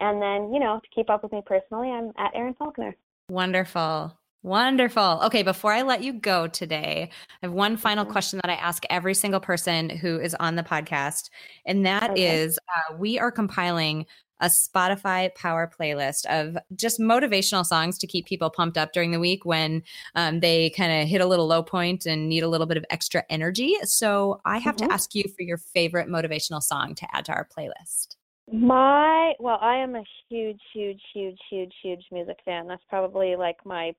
and 0.00 0.20
then 0.20 0.52
you 0.52 0.60
know 0.60 0.80
to 0.82 0.88
keep 0.94 1.08
up 1.08 1.22
with 1.22 1.32
me 1.32 1.42
personally, 1.46 1.88
I'm 1.88 2.12
at 2.18 2.34
Erin 2.34 2.54
Falconer. 2.54 2.94
Wonderful. 3.30 4.12
Wonderful. 4.44 5.20
Okay, 5.24 5.42
before 5.42 5.72
I 5.72 5.80
let 5.80 6.02
you 6.02 6.12
go 6.12 6.46
today, 6.46 7.08
I 7.42 7.46
have 7.46 7.52
one 7.52 7.78
final 7.78 8.04
mm-hmm. 8.04 8.12
question 8.12 8.40
that 8.44 8.50
I 8.50 8.56
ask 8.56 8.84
every 8.90 9.14
single 9.14 9.40
person 9.40 9.88
who 9.88 10.20
is 10.20 10.34
on 10.34 10.56
the 10.56 10.62
podcast. 10.62 11.30
And 11.64 11.86
that 11.86 12.10
okay. 12.10 12.42
is, 12.42 12.58
uh, 12.68 12.94
we 12.98 13.18
are 13.18 13.32
compiling 13.32 14.04
a 14.40 14.48
Spotify 14.48 15.34
power 15.34 15.70
playlist 15.80 16.26
of 16.26 16.58
just 16.76 17.00
motivational 17.00 17.64
songs 17.64 17.96
to 17.96 18.06
keep 18.06 18.26
people 18.26 18.50
pumped 18.50 18.76
up 18.76 18.92
during 18.92 19.12
the 19.12 19.18
week 19.18 19.46
when 19.46 19.82
um, 20.14 20.40
they 20.40 20.68
kind 20.76 20.92
of 20.92 21.08
hit 21.08 21.22
a 21.22 21.26
little 21.26 21.46
low 21.46 21.62
point 21.62 22.04
and 22.04 22.28
need 22.28 22.42
a 22.42 22.48
little 22.48 22.66
bit 22.66 22.76
of 22.76 22.84
extra 22.90 23.24
energy. 23.30 23.74
So 23.84 24.42
I 24.44 24.58
have 24.58 24.76
mm-hmm. 24.76 24.88
to 24.88 24.92
ask 24.92 25.14
you 25.14 25.24
for 25.34 25.42
your 25.42 25.56
favorite 25.56 26.08
motivational 26.08 26.60
song 26.62 26.94
to 26.96 27.06
add 27.16 27.24
to 27.24 27.32
our 27.32 27.48
playlist. 27.56 28.16
My 28.52 29.32
well, 29.40 29.56
I 29.62 29.76
am 29.76 29.96
a 29.96 30.04
huge, 30.28 30.60
huge, 30.74 31.00
huge, 31.14 31.38
huge, 31.50 31.72
huge 31.82 32.04
music 32.12 32.36
fan. 32.44 32.66
That's 32.66 32.84
probably 32.90 33.36
like 33.36 33.56
my 33.64 33.94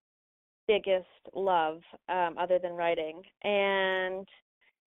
biggest 0.67 1.05
love 1.33 1.81
um, 2.09 2.35
other 2.37 2.59
than 2.59 2.73
writing. 2.73 3.21
And 3.43 4.27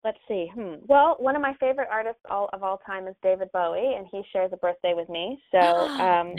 let's 0.04 0.18
see. 0.28 0.50
Hmm. 0.54 0.74
Well, 0.86 1.16
one 1.18 1.36
of 1.36 1.42
my 1.42 1.54
favorite 1.58 1.88
artists 1.90 2.20
all, 2.30 2.48
of 2.52 2.62
all 2.62 2.80
time 2.86 3.08
is 3.08 3.14
David 3.22 3.48
Bowie, 3.52 3.94
and 3.96 4.06
he 4.10 4.22
shares 4.32 4.50
a 4.52 4.56
birthday 4.56 4.94
with 4.94 5.08
me. 5.08 5.38
So, 5.50 5.58
um, 5.58 6.34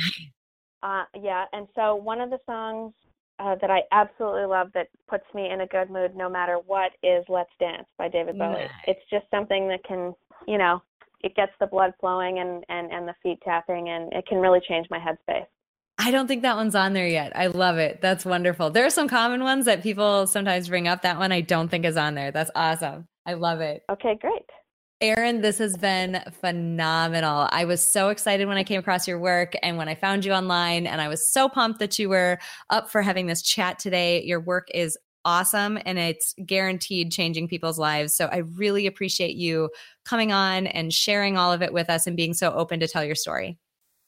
uh, 0.83 1.03
yeah. 1.19 1.45
And 1.53 1.67
so 1.75 1.95
one 1.95 2.21
of 2.21 2.29
the 2.29 2.39
songs 2.45 2.93
uh, 3.39 3.55
that 3.59 3.69
I 3.69 3.81
absolutely 3.91 4.45
love 4.45 4.69
that 4.73 4.87
puts 5.09 5.25
me 5.33 5.49
in 5.51 5.61
a 5.61 5.67
good 5.67 5.89
mood 5.89 6.15
no 6.15 6.29
matter 6.29 6.59
what 6.65 6.91
is 7.03 7.25
"Let's 7.27 7.49
Dance" 7.59 7.87
by 7.97 8.07
David 8.07 8.37
Bowie. 8.37 8.53
Nice. 8.53 8.69
It's 8.87 9.09
just 9.09 9.25
something 9.29 9.67
that 9.67 9.83
can, 9.83 10.13
you 10.47 10.57
know, 10.57 10.81
it 11.21 11.35
gets 11.35 11.51
the 11.59 11.67
blood 11.67 11.93
flowing 11.99 12.39
and 12.39 12.63
and 12.69 12.91
and 12.91 13.07
the 13.07 13.15
feet 13.21 13.39
tapping, 13.43 13.89
and 13.89 14.13
it 14.13 14.25
can 14.27 14.37
really 14.37 14.61
change 14.67 14.87
my 14.89 14.99
headspace. 14.99 15.47
I 15.97 16.11
don't 16.11 16.27
think 16.27 16.41
that 16.41 16.57
one's 16.57 16.75
on 16.75 16.93
there 16.93 17.07
yet. 17.07 17.31
I 17.35 17.47
love 17.47 17.77
it. 17.77 18.01
That's 18.01 18.25
wonderful. 18.25 18.69
There 18.69 18.85
are 18.85 18.89
some 18.89 19.07
common 19.07 19.43
ones 19.43 19.65
that 19.65 19.81
people 19.81 20.27
sometimes 20.27 20.67
bring 20.67 20.87
up. 20.87 21.03
That 21.03 21.17
one 21.17 21.31
I 21.31 21.41
don't 21.41 21.69
think 21.69 21.85
is 21.85 21.97
on 21.97 22.15
there. 22.15 22.31
That's 22.31 22.51
awesome. 22.53 23.07
I 23.25 23.33
love 23.33 23.61
it. 23.61 23.83
Okay, 23.89 24.17
great. 24.19 24.43
Erin, 25.01 25.41
this 25.41 25.57
has 25.57 25.75
been 25.77 26.21
phenomenal. 26.41 27.47
I 27.51 27.65
was 27.65 27.81
so 27.81 28.09
excited 28.09 28.47
when 28.47 28.57
I 28.57 28.63
came 28.63 28.79
across 28.79 29.07
your 29.07 29.19
work 29.19 29.53
and 29.61 29.77
when 29.77 29.89
I 29.89 29.95
found 29.95 30.23
you 30.25 30.31
online, 30.31 30.87
and 30.87 31.01
I 31.01 31.09
was 31.09 31.31
so 31.31 31.49
pumped 31.49 31.79
that 31.79 31.99
you 31.99 32.09
were 32.09 32.39
up 32.69 32.89
for 32.89 33.01
having 33.01 33.27
this 33.27 33.41
chat 33.41 33.77
today. 33.79 34.23
Your 34.23 34.39
work 34.39 34.67
is 34.73 34.97
awesome 35.25 35.79
and 35.85 35.97
it's 35.97 36.33
guaranteed 36.45 37.11
changing 37.11 37.47
people's 37.47 37.79
lives. 37.79 38.15
So 38.15 38.27
I 38.27 38.37
really 38.37 38.85
appreciate 38.85 39.35
you 39.35 39.69
coming 40.05 40.31
on 40.31 40.67
and 40.67 40.93
sharing 40.93 41.35
all 41.35 41.51
of 41.51 41.61
it 41.61 41.73
with 41.73 41.89
us 41.89 42.05
and 42.07 42.15
being 42.15 42.33
so 42.33 42.53
open 42.53 42.79
to 42.79 42.87
tell 42.87 43.03
your 43.03 43.15
story. 43.15 43.57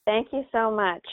Thank 0.05 0.27
you 0.31 0.45
so 0.51 0.71
much. 0.71 1.05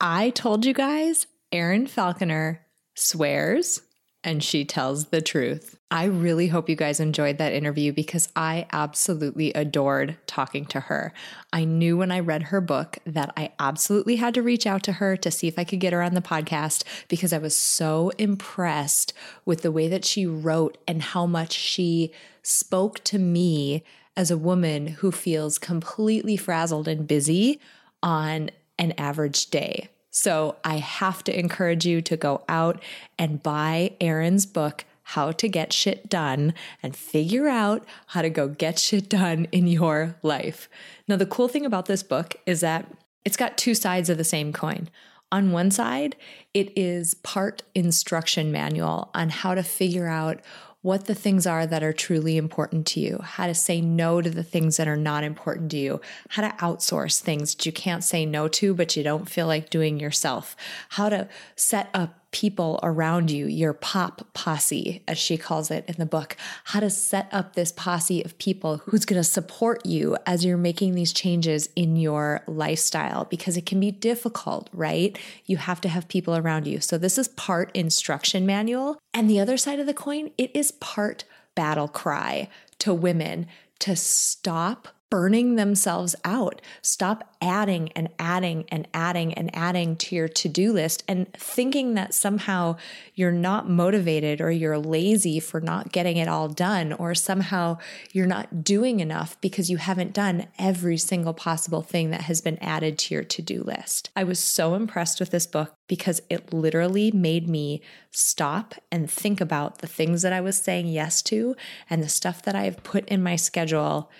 I 0.00 0.30
told 0.30 0.64
you 0.64 0.74
guys, 0.74 1.26
Erin 1.50 1.88
Falconer 1.88 2.64
swears 2.94 3.82
and 4.22 4.44
she 4.44 4.64
tells 4.64 5.06
the 5.06 5.20
truth. 5.20 5.76
I 5.90 6.04
really 6.04 6.48
hope 6.48 6.68
you 6.68 6.76
guys 6.76 7.00
enjoyed 7.00 7.38
that 7.38 7.52
interview 7.52 7.92
because 7.92 8.28
I 8.36 8.66
absolutely 8.72 9.52
adored 9.54 10.16
talking 10.26 10.66
to 10.66 10.80
her. 10.80 11.12
I 11.52 11.64
knew 11.64 11.96
when 11.96 12.12
I 12.12 12.20
read 12.20 12.44
her 12.44 12.60
book 12.60 12.98
that 13.06 13.32
I 13.36 13.52
absolutely 13.58 14.16
had 14.16 14.34
to 14.34 14.42
reach 14.42 14.66
out 14.66 14.82
to 14.84 14.92
her 14.92 15.16
to 15.16 15.30
see 15.30 15.48
if 15.48 15.58
I 15.58 15.64
could 15.64 15.80
get 15.80 15.92
her 15.92 16.02
on 16.02 16.14
the 16.14 16.20
podcast 16.20 16.84
because 17.08 17.32
I 17.32 17.38
was 17.38 17.56
so 17.56 18.10
impressed 18.18 19.12
with 19.44 19.62
the 19.62 19.72
way 19.72 19.88
that 19.88 20.04
she 20.04 20.26
wrote 20.26 20.78
and 20.86 21.02
how 21.02 21.26
much 21.26 21.52
she 21.52 22.12
spoke 22.42 23.02
to 23.04 23.18
me 23.18 23.82
as 24.16 24.30
a 24.30 24.38
woman 24.38 24.88
who 24.88 25.10
feels 25.10 25.58
completely 25.58 26.36
frazzled 26.36 26.86
and 26.86 27.08
busy 27.08 27.60
on 28.02 28.50
an 28.78 28.92
average 28.92 29.46
day. 29.46 29.88
So 30.10 30.56
I 30.64 30.78
have 30.78 31.22
to 31.24 31.38
encourage 31.38 31.86
you 31.86 32.00
to 32.02 32.16
go 32.16 32.42
out 32.48 32.82
and 33.18 33.42
buy 33.42 33.92
Erin's 34.00 34.46
book, 34.46 34.84
How 35.02 35.32
to 35.32 35.48
Get 35.48 35.72
Shit 35.72 36.08
Done, 36.08 36.54
and 36.82 36.96
figure 36.96 37.48
out 37.48 37.86
how 38.08 38.22
to 38.22 38.30
go 38.30 38.48
get 38.48 38.78
shit 38.78 39.08
done 39.08 39.46
in 39.52 39.66
your 39.66 40.16
life. 40.22 40.68
Now, 41.06 41.16
the 41.16 41.26
cool 41.26 41.48
thing 41.48 41.66
about 41.66 41.86
this 41.86 42.02
book 42.02 42.36
is 42.46 42.60
that 42.62 42.90
it's 43.24 43.36
got 43.36 43.58
two 43.58 43.74
sides 43.74 44.08
of 44.08 44.18
the 44.18 44.24
same 44.24 44.52
coin. 44.52 44.88
On 45.30 45.52
one 45.52 45.70
side, 45.70 46.16
it 46.54 46.72
is 46.76 47.14
part 47.14 47.62
instruction 47.74 48.50
manual 48.50 49.10
on 49.14 49.28
how 49.28 49.54
to 49.54 49.62
figure 49.62 50.08
out 50.08 50.40
what 50.82 51.06
the 51.06 51.14
things 51.14 51.46
are 51.46 51.66
that 51.66 51.82
are 51.82 51.92
truly 51.92 52.36
important 52.36 52.86
to 52.86 53.00
you, 53.00 53.18
how 53.22 53.46
to 53.46 53.54
say 53.54 53.80
no 53.80 54.22
to 54.22 54.30
the 54.30 54.44
things 54.44 54.76
that 54.76 54.86
are 54.86 54.96
not 54.96 55.24
important 55.24 55.70
to 55.72 55.76
you, 55.76 56.00
how 56.30 56.42
to 56.42 56.54
outsource 56.58 57.20
things 57.20 57.54
that 57.54 57.66
you 57.66 57.72
can't 57.72 58.04
say 58.04 58.24
no 58.24 58.46
to, 58.46 58.74
but 58.74 58.96
you 58.96 59.02
don't 59.02 59.28
feel 59.28 59.46
like 59.46 59.70
doing 59.70 59.98
yourself, 59.98 60.54
how 60.90 61.08
to 61.08 61.28
set 61.56 61.90
up 61.92 62.27
people 62.30 62.78
around 62.82 63.30
you, 63.30 63.46
your 63.46 63.72
pop 63.72 64.26
posse, 64.34 65.02
as 65.08 65.18
she 65.18 65.36
calls 65.36 65.70
it 65.70 65.84
in 65.88 65.94
the 65.98 66.06
book, 66.06 66.36
how 66.64 66.80
to 66.80 66.90
set 66.90 67.28
up 67.32 67.54
this 67.54 67.72
posse 67.72 68.22
of 68.22 68.36
people 68.38 68.78
who's 68.84 69.04
going 69.04 69.20
to 69.20 69.24
support 69.24 69.84
you 69.86 70.16
as 70.26 70.44
you're 70.44 70.58
making 70.58 70.94
these 70.94 71.12
changes 71.12 71.68
in 71.74 71.96
your 71.96 72.42
lifestyle 72.46 73.24
because 73.24 73.56
it 73.56 73.66
can 73.66 73.80
be 73.80 73.90
difficult, 73.90 74.68
right? 74.72 75.18
You 75.46 75.56
have 75.56 75.80
to 75.82 75.88
have 75.88 76.08
people 76.08 76.36
around 76.36 76.66
you. 76.66 76.80
So, 76.80 76.98
this 76.98 77.18
is 77.18 77.28
part 77.28 77.70
instruction 77.74 78.44
manual. 78.44 78.98
And 79.14 79.28
the 79.28 79.40
other 79.40 79.56
side 79.56 79.80
of 79.80 79.86
the 79.86 79.94
coin, 79.94 80.30
it 80.36 80.50
is 80.54 80.70
part 80.72 81.24
battle 81.54 81.88
cry 81.88 82.48
to 82.78 82.92
women 82.94 83.46
to 83.80 83.96
stop 83.96 84.88
burning 85.10 85.56
themselves 85.56 86.14
out. 86.24 86.60
Stop 86.82 87.34
adding 87.40 87.90
and 87.92 88.08
adding 88.18 88.64
and 88.68 88.86
adding 88.92 89.32
and 89.34 89.54
adding 89.54 89.96
to 89.96 90.14
your 90.14 90.28
to 90.28 90.48
do 90.48 90.72
list 90.72 91.02
and 91.08 91.32
thinking 91.32 91.94
that 91.94 92.12
somehow 92.12 92.76
you're 93.14 93.32
not 93.32 93.68
motivated 93.68 94.40
or 94.40 94.50
you're 94.50 94.78
lazy 94.78 95.40
for 95.40 95.60
not 95.60 95.92
getting 95.92 96.16
it 96.16 96.28
all 96.28 96.48
done 96.48 96.92
or 96.92 97.14
somehow 97.14 97.78
you're 98.12 98.26
not 98.26 98.62
doing 98.62 99.00
enough 99.00 99.40
because 99.40 99.70
you 99.70 99.76
haven't 99.76 100.12
done 100.12 100.46
every 100.58 100.98
single 100.98 101.34
possible 101.34 101.82
thing 101.82 102.10
that 102.10 102.22
has 102.22 102.40
been 102.40 102.58
added 102.58 102.98
to 102.98 103.14
your 103.14 103.24
to 103.24 103.40
do 103.40 103.62
list. 103.62 104.10
I 104.14 104.24
was 104.24 104.38
so 104.38 104.74
impressed 104.74 105.20
with 105.20 105.30
this 105.30 105.46
book 105.46 105.74
because 105.86 106.20
it 106.28 106.52
literally 106.52 107.10
made 107.10 107.48
me 107.48 107.80
stop 108.10 108.74
and 108.90 109.10
think 109.10 109.40
about 109.40 109.78
the 109.78 109.86
things 109.86 110.22
that 110.22 110.32
I 110.32 110.40
was 110.40 110.58
saying 110.58 110.86
yes 110.86 111.22
to 111.22 111.56
and 111.88 112.02
the 112.02 112.08
stuff 112.08 112.42
that 112.42 112.54
I 112.54 112.64
have 112.64 112.82
put 112.82 113.08
in 113.08 113.22
my 113.22 113.36
schedule 113.36 114.10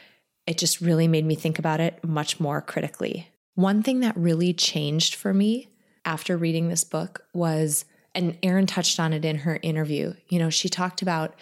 it 0.48 0.56
just 0.58 0.80
really 0.80 1.06
made 1.06 1.26
me 1.26 1.34
think 1.34 1.58
about 1.58 1.78
it 1.78 2.02
much 2.02 2.40
more 2.40 2.62
critically. 2.62 3.28
One 3.54 3.82
thing 3.82 4.00
that 4.00 4.16
really 4.16 4.54
changed 4.54 5.14
for 5.14 5.34
me 5.34 5.68
after 6.06 6.38
reading 6.38 6.68
this 6.68 6.84
book 6.84 7.24
was, 7.34 7.84
and 8.14 8.38
Erin 8.42 8.66
touched 8.66 8.98
on 8.98 9.12
it 9.12 9.26
in 9.26 9.36
her 9.36 9.60
interview, 9.62 10.14
you 10.28 10.38
know, 10.38 10.48
she 10.48 10.70
talked 10.70 11.02
about 11.02 11.34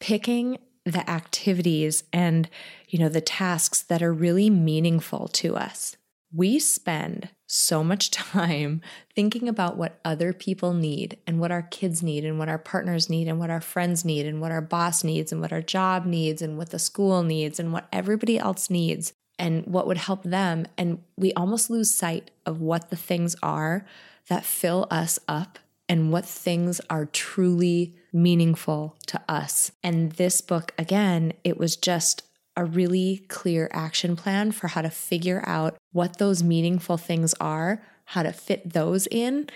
picking 0.00 0.58
the 0.84 1.08
activities 1.08 2.04
and, 2.12 2.50
you 2.88 2.98
know, 2.98 3.08
the 3.08 3.20
tasks 3.22 3.82
that 3.84 4.02
are 4.02 4.12
really 4.12 4.50
meaningful 4.50 5.28
to 5.28 5.56
us. 5.56 5.96
We 6.34 6.58
spend 6.58 7.30
so 7.52 7.84
much 7.84 8.10
time 8.10 8.80
thinking 9.14 9.48
about 9.48 9.76
what 9.76 10.00
other 10.04 10.32
people 10.32 10.72
need 10.72 11.18
and 11.26 11.38
what 11.38 11.52
our 11.52 11.62
kids 11.62 12.02
need 12.02 12.24
and 12.24 12.38
what 12.38 12.48
our 12.48 12.58
partners 12.58 13.10
need 13.10 13.28
and 13.28 13.38
what 13.38 13.50
our 13.50 13.60
friends 13.60 14.04
need 14.04 14.26
and 14.26 14.40
what 14.40 14.50
our 14.50 14.60
boss 14.60 15.04
needs 15.04 15.32
and 15.32 15.40
what 15.40 15.52
our 15.52 15.60
job 15.60 16.06
needs 16.06 16.40
and 16.40 16.56
what 16.56 16.70
the 16.70 16.78
school 16.78 17.22
needs 17.22 17.60
and 17.60 17.72
what 17.72 17.86
everybody 17.92 18.38
else 18.38 18.70
needs 18.70 19.12
and 19.38 19.66
what 19.66 19.86
would 19.86 19.98
help 19.98 20.22
them. 20.22 20.66
And 20.78 21.02
we 21.16 21.32
almost 21.34 21.68
lose 21.68 21.94
sight 21.94 22.30
of 22.46 22.60
what 22.60 22.90
the 22.90 22.96
things 22.96 23.36
are 23.42 23.84
that 24.28 24.44
fill 24.44 24.86
us 24.90 25.18
up 25.28 25.58
and 25.88 26.12
what 26.12 26.24
things 26.24 26.80
are 26.88 27.04
truly 27.04 27.94
meaningful 28.12 28.96
to 29.08 29.20
us. 29.28 29.72
And 29.82 30.12
this 30.12 30.40
book, 30.40 30.72
again, 30.78 31.32
it 31.44 31.58
was 31.58 31.76
just 31.76 32.22
a 32.56 32.64
really 32.64 33.24
clear 33.28 33.68
action 33.72 34.16
plan 34.16 34.52
for 34.52 34.68
how 34.68 34.82
to 34.82 34.90
figure 34.90 35.42
out 35.46 35.76
what 35.92 36.18
those 36.18 36.42
meaningful 36.42 36.96
things 36.96 37.34
are, 37.34 37.82
how 38.06 38.22
to 38.22 38.32
fit 38.32 38.72
those 38.72 39.06
in, 39.10 39.48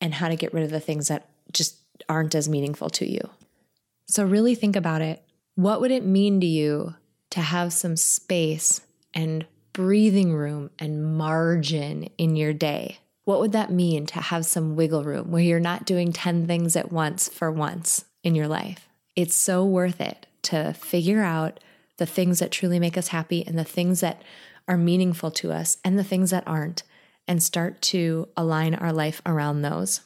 and 0.00 0.14
how 0.14 0.28
to 0.28 0.36
get 0.36 0.54
rid 0.54 0.64
of 0.64 0.70
the 0.70 0.80
things 0.80 1.08
that 1.08 1.28
just 1.52 1.76
aren't 2.08 2.34
as 2.34 2.48
meaningful 2.48 2.90
to 2.90 3.10
you. 3.10 3.30
So, 4.06 4.24
really 4.24 4.54
think 4.54 4.76
about 4.76 5.02
it. 5.02 5.22
What 5.56 5.80
would 5.80 5.90
it 5.90 6.04
mean 6.04 6.40
to 6.40 6.46
you 6.46 6.94
to 7.30 7.40
have 7.40 7.72
some 7.72 7.96
space 7.96 8.80
and 9.14 9.46
breathing 9.72 10.32
room 10.32 10.70
and 10.78 11.16
margin 11.16 12.04
in 12.18 12.36
your 12.36 12.52
day? 12.52 12.98
What 13.24 13.40
would 13.40 13.52
that 13.52 13.72
mean 13.72 14.06
to 14.06 14.20
have 14.20 14.46
some 14.46 14.76
wiggle 14.76 15.02
room 15.02 15.32
where 15.32 15.42
you're 15.42 15.58
not 15.58 15.84
doing 15.84 16.12
10 16.12 16.46
things 16.46 16.76
at 16.76 16.92
once 16.92 17.28
for 17.28 17.50
once 17.50 18.04
in 18.22 18.34
your 18.36 18.46
life? 18.46 18.88
It's 19.16 19.34
so 19.34 19.64
worth 19.64 20.00
it 20.00 20.26
to 20.42 20.72
figure 20.74 21.22
out 21.22 21.58
the 21.98 22.06
things 22.06 22.38
that 22.38 22.52
truly 22.52 22.78
make 22.78 22.98
us 22.98 23.08
happy 23.08 23.46
and 23.46 23.58
the 23.58 23.64
things 23.64 24.00
that 24.00 24.22
are 24.68 24.76
meaningful 24.76 25.30
to 25.30 25.52
us 25.52 25.78
and 25.84 25.98
the 25.98 26.04
things 26.04 26.30
that 26.30 26.46
aren't, 26.46 26.82
and 27.28 27.42
start 27.42 27.80
to 27.82 28.28
align 28.36 28.74
our 28.74 28.92
life 28.92 29.22
around 29.24 29.62
those. 29.62 30.00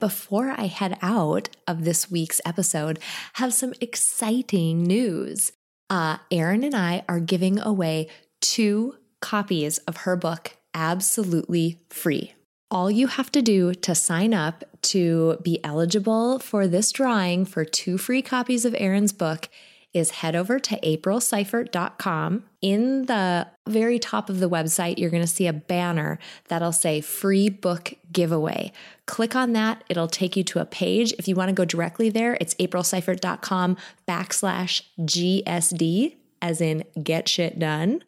Before 0.00 0.50
I 0.50 0.66
head 0.66 0.98
out 1.00 1.48
of 1.66 1.84
this 1.84 2.10
week's 2.10 2.40
episode, 2.44 2.98
have 3.34 3.54
some 3.54 3.72
exciting 3.80 4.82
news. 4.82 5.52
Uh, 5.88 6.18
Erin 6.30 6.64
and 6.64 6.74
I 6.74 7.04
are 7.08 7.20
giving 7.20 7.60
away 7.60 8.08
two 8.40 8.96
copies 9.20 9.78
of 9.78 9.98
her 9.98 10.16
book 10.16 10.56
absolutely 10.74 11.78
free. 11.88 12.34
All 12.70 12.90
you 12.90 13.06
have 13.06 13.30
to 13.32 13.40
do 13.40 13.72
to 13.72 13.94
sign 13.94 14.34
up 14.34 14.64
to 14.82 15.38
be 15.42 15.62
eligible 15.64 16.38
for 16.40 16.66
this 16.66 16.90
drawing 16.90 17.44
for 17.44 17.64
two 17.64 17.96
free 17.96 18.20
copies 18.20 18.64
of 18.64 18.74
Erin's 18.78 19.12
book 19.12 19.48
is 19.94 20.10
head 20.10 20.34
over 20.34 20.58
to 20.58 20.78
aprilseifert.com. 20.80 22.44
In 22.60 23.06
the 23.06 23.46
very 23.68 23.98
top 23.98 24.28
of 24.28 24.40
the 24.40 24.50
website, 24.50 24.98
you're 24.98 25.10
going 25.10 25.22
to 25.22 25.26
see 25.26 25.46
a 25.46 25.52
banner 25.52 26.18
that'll 26.48 26.72
say 26.72 27.00
free 27.00 27.48
book 27.48 27.94
giveaway. 28.10 28.72
Click 29.06 29.36
on 29.36 29.52
that. 29.52 29.84
It'll 29.88 30.08
take 30.08 30.36
you 30.36 30.42
to 30.44 30.58
a 30.58 30.66
page. 30.66 31.12
If 31.18 31.28
you 31.28 31.36
want 31.36 31.48
to 31.48 31.54
go 31.54 31.64
directly 31.64 32.10
there, 32.10 32.36
it's 32.40 32.54
aprilseifert.com 32.56 33.76
backslash 34.08 34.82
GSD, 35.00 36.16
as 36.42 36.60
in 36.60 36.84
get 37.02 37.28
shit 37.28 37.58
done. 37.58 38.02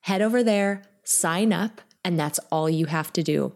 Head 0.00 0.20
over 0.20 0.44
there, 0.44 0.82
sign 1.02 1.52
up, 1.52 1.80
and 2.04 2.18
that's 2.20 2.38
all 2.52 2.68
you 2.68 2.86
have 2.86 3.12
to 3.14 3.22
do. 3.22 3.52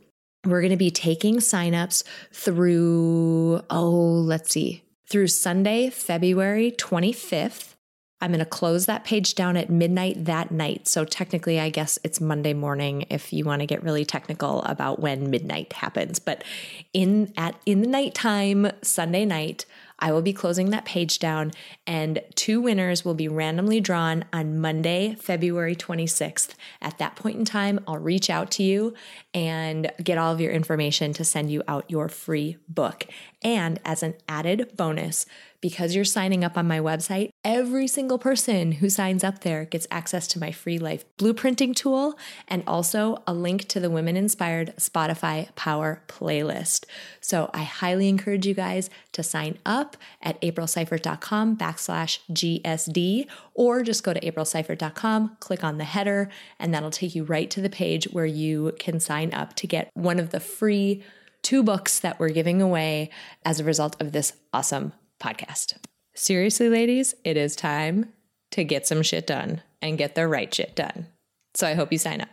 We're 0.47 0.63
going 0.63 0.71
to 0.71 0.77
be 0.77 0.91
taking 0.91 1.37
signups 1.37 2.03
through, 2.33 3.61
oh, 3.69 3.91
let's 3.91 4.51
see, 4.51 4.83
through 5.11 5.27
Sunday, 5.27 5.91
February 5.91 6.71
25th. 6.71 7.75
I'm 8.23 8.31
going 8.31 8.39
to 8.39 8.45
close 8.45 8.87
that 8.87 9.05
page 9.05 9.35
down 9.35 9.57
at 9.57 9.71
midnight 9.71 10.27
that 10.27 10.51
night. 10.51 10.87
So 10.87 11.05
technically, 11.05 11.59
I 11.59 11.71
guess 11.71 11.99
it's 12.05 12.21
Monday 12.21 12.53
morning 12.53 13.07
if 13.11 13.33
you 13.33 13.45
want 13.45 13.61
to 13.61 13.67
get 13.67 13.83
really 13.83 14.05
technical 14.05 14.63
about 14.63 15.01
when 15.01 15.31
midnight 15.31 15.73
happens. 15.73 16.19
But 16.19 16.45
in 16.93 17.33
at 17.37 17.57
in 17.65 17.81
the 17.81 17.89
nighttime, 17.89 18.71
Sunday 18.83 19.25
night, 19.25 19.65
I 19.99 20.13
will 20.13 20.23
be 20.23 20.33
closing 20.33 20.71
that 20.71 20.85
page 20.85 21.19
down, 21.19 21.53
and 21.87 22.23
two 22.35 22.61
winners 22.61 23.05
will 23.05 23.15
be 23.15 23.29
randomly 23.29 23.81
drawn 23.81 24.25
on 24.33 24.59
Monday, 24.59 25.17
February 25.19 25.77
26th. 25.77 26.55
At 26.81 26.99
that 26.99 27.17
point 27.17 27.39
in 27.39 27.45
time, 27.45 27.81
I'll 27.87 27.99
reach 27.99 28.31
out 28.31 28.51
to 28.53 28.63
you 28.63 28.95
and 29.33 29.91
get 30.03 30.18
all 30.18 30.33
of 30.33 30.41
your 30.41 30.53
information 30.53 31.12
to 31.14 31.24
send 31.24 31.51
you 31.51 31.62
out 31.68 31.91
your 31.91 32.09
free 32.09 32.57
book. 32.68 33.07
And 33.43 33.81
as 33.85 34.03
an 34.03 34.14
added 34.28 34.76
bonus, 34.76 35.24
because 35.61 35.95
you're 35.95 36.05
signing 36.05 36.43
up 36.43 36.57
on 36.57 36.66
my 36.66 36.78
website, 36.78 37.31
every 37.45 37.87
single 37.87 38.18
person 38.18 38.72
who 38.72 38.89
signs 38.89 39.22
up 39.22 39.41
there 39.41 39.64
gets 39.64 39.87
access 39.91 40.26
to 40.28 40.39
my 40.39 40.51
free 40.51 40.78
life 40.78 41.05
blueprinting 41.18 41.74
tool 41.76 42.18
and 42.49 42.62
also 42.66 43.22
a 43.26 43.35
link 43.35 43.68
to 43.68 43.78
the 43.78 43.91
Women 43.91 44.16
Inspired 44.16 44.74
Spotify 44.78 45.55
Power 45.57 46.03
playlist. 46.09 46.87
So 47.20 47.51
I 47.53 47.62
highly 47.62 48.09
encourage 48.09 48.47
you 48.47 48.55
guys 48.55 48.89
to 49.12 49.22
sign 49.22 49.59
up 49.66 49.97
at 50.22 50.41
aprilseifert.com 50.41 51.57
backslash 51.57 52.20
GSD 52.33 53.26
or 53.61 53.83
just 53.83 54.03
go 54.03 54.15
to 54.15 54.21
aprilseifert.com, 54.21 55.37
click 55.39 55.63
on 55.63 55.77
the 55.77 55.85
header, 55.85 56.31
and 56.59 56.73
that'll 56.73 56.91
take 56.91 57.15
you 57.15 57.25
right 57.25 57.51
to 57.51 57.61
the 57.61 57.69
page 57.69 58.07
where 58.07 58.25
you 58.25 58.73
can 58.79 58.99
sign 58.99 59.35
up 59.35 59.55
to 59.55 59.67
get 59.67 59.91
one 59.93 60.19
of 60.19 60.31
the 60.31 60.41
free 60.41 61.05
two 61.43 61.63
books 61.63 61.99
that 61.99 62.19
we're 62.19 62.31
giving 62.31 62.63
away 62.63 63.11
as 63.45 63.61
a 63.61 63.65
result 63.65 64.01
of 64.01 64.13
this 64.13 64.33
awesome 64.55 64.95
podcast. 65.21 65.75
Seriously, 66.15 66.71
ladies, 66.71 67.15
it 67.23 67.37
is 67.37 67.55
time 67.55 68.11
to 68.53 68.65
get 68.65 68.87
some 68.87 69.03
shit 69.03 69.27
done 69.27 69.61
and 69.83 69.99
get 69.99 70.15
the 70.15 70.27
right 70.27 70.55
shit 70.55 70.75
done. 70.75 71.09
So 71.53 71.67
I 71.67 71.75
hope 71.75 71.93
you 71.93 71.99
sign 71.99 72.23
up. 72.23 72.31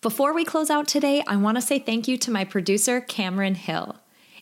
Before 0.00 0.32
we 0.32 0.46
close 0.46 0.70
out 0.70 0.88
today, 0.88 1.22
I 1.26 1.36
want 1.36 1.58
to 1.58 1.62
say 1.62 1.78
thank 1.78 2.08
you 2.08 2.16
to 2.16 2.30
my 2.30 2.44
producer, 2.44 3.02
Cameron 3.02 3.54
Hill. 3.54 3.96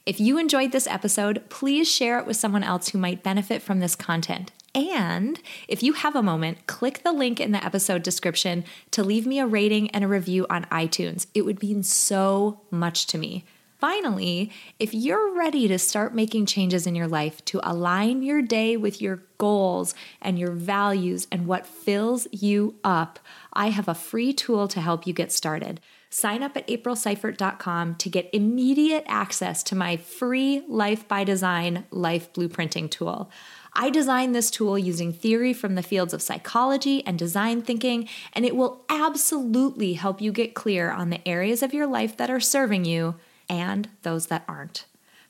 If 0.07 0.21
you 0.21 0.39
enjoyed 0.39 0.71
this 0.71 0.87
episode, 0.87 1.43
please 1.49 1.91
share 1.91 2.21
it 2.21 2.27
with 2.27 2.37
someone 2.37 2.63
else 2.63 2.91
who 2.91 2.99
might 2.99 3.25
benefit 3.25 3.61
from 3.61 3.81
this 3.81 3.97
content. 3.97 4.53
And 4.75 5.41
if 5.67 5.83
you 5.83 5.95
have 5.95 6.15
a 6.15 6.23
moment, 6.23 6.67
click 6.67 7.03
the 7.03 7.13
link 7.13 7.41
in 7.41 7.53
the 7.53 7.65
episode 7.65 8.03
description 8.03 8.65
to 8.93 9.03
leave 9.03 9.27
me 9.27 9.41
a 9.41 9.47
rating 9.47 9.91
and 9.91 10.05
a 10.05 10.09
review 10.09 10.47
on 10.49 10.65
iTunes. 10.67 11.27
It 11.35 11.43
would 11.43 11.63
mean 11.63 11.83
so 11.83 12.61
much 12.71 13.07
to 13.09 13.19
me. 13.19 13.45
Finally, 13.81 14.53
if 14.79 14.93
you're 14.93 15.35
ready 15.35 15.67
to 15.67 15.79
start 15.79 16.15
making 16.15 16.45
changes 16.45 16.87
in 16.87 16.95
your 16.95 17.09
life 17.09 17.43
to 17.47 17.59
align 17.63 18.23
your 18.23 18.43
day 18.43 18.77
with 18.77 19.01
your 19.01 19.23
goals 19.39 19.95
and 20.21 20.39
your 20.39 20.53
values 20.53 21.27
and 21.33 21.47
what 21.47 21.67
fills 21.67 22.29
you 22.31 22.75
up, 22.85 23.19
I 23.55 23.71
have 23.71 23.89
a 23.89 23.95
free 23.95 24.35
tool 24.35 24.69
to 24.69 24.83
help 24.83 25.07
you 25.07 25.15
get 25.15 25.33
started. 25.33 25.81
Sign 26.11 26.43
up 26.43 26.59
at 26.59 26.69
aprilseifert.com 26.69 27.95
to 27.95 28.09
get 28.11 28.29
immediate 28.35 29.05
access 29.07 29.63
to 29.63 29.75
my 29.75 29.97
free 29.97 30.63
Life 30.69 31.09
by 31.09 31.25
Design 31.25 31.87
life 31.91 32.33
blueprinting 32.35 32.91
tool. 32.91 33.31
I 33.73 33.91
designed 33.91 34.35
this 34.35 34.51
tool 34.51 34.79
using 34.79 35.13
theory 35.13 35.53
from 35.53 35.75
the 35.75 35.83
fields 35.83 36.13
of 36.13 36.23
psychology 36.23 37.05
and 37.07 37.19
design 37.19 37.63
thinking, 37.63 38.09
and 38.33 38.45
it 38.45 38.57
will 38.57 38.85
absolutely 38.89 39.95
help 39.95 40.21
you 40.21 40.33
get 40.33 40.55
clear 40.55 40.91
on 40.91 41.11
the 41.11 41.27
areas 41.27 41.63
of 41.63 41.75
your 41.75 41.87
life 41.87 42.17
that 42.17 42.31
are 42.31 42.41
serving 42.41 42.85
you 42.85 43.17
and 43.49 43.89
those 44.03 44.27
that 44.27 44.45
aren't. 44.49 44.85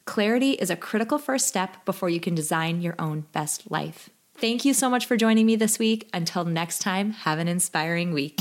Clarity 0.05 0.53
is 0.53 0.71
a 0.71 0.77
critical 0.77 1.19
first 1.19 1.47
step 1.47 1.85
before 1.85 2.09
you 2.09 2.21
can 2.21 2.35
design 2.35 2.81
your 2.81 2.95
own 2.99 3.27
best 3.33 3.71
life. 3.71 4.11
Thank 4.35 4.65
you 4.65 4.73
so 4.73 4.89
much 4.89 5.05
for 5.05 5.17
joining 5.17 5.45
me 5.45 5.57
this 5.57 5.79
week. 5.79 6.09
Until 6.15 6.45
next 6.45 6.79
time, 6.79 7.13
have 7.13 7.39
an 7.39 7.49
inspiring 7.49 8.13
week. 8.13 8.41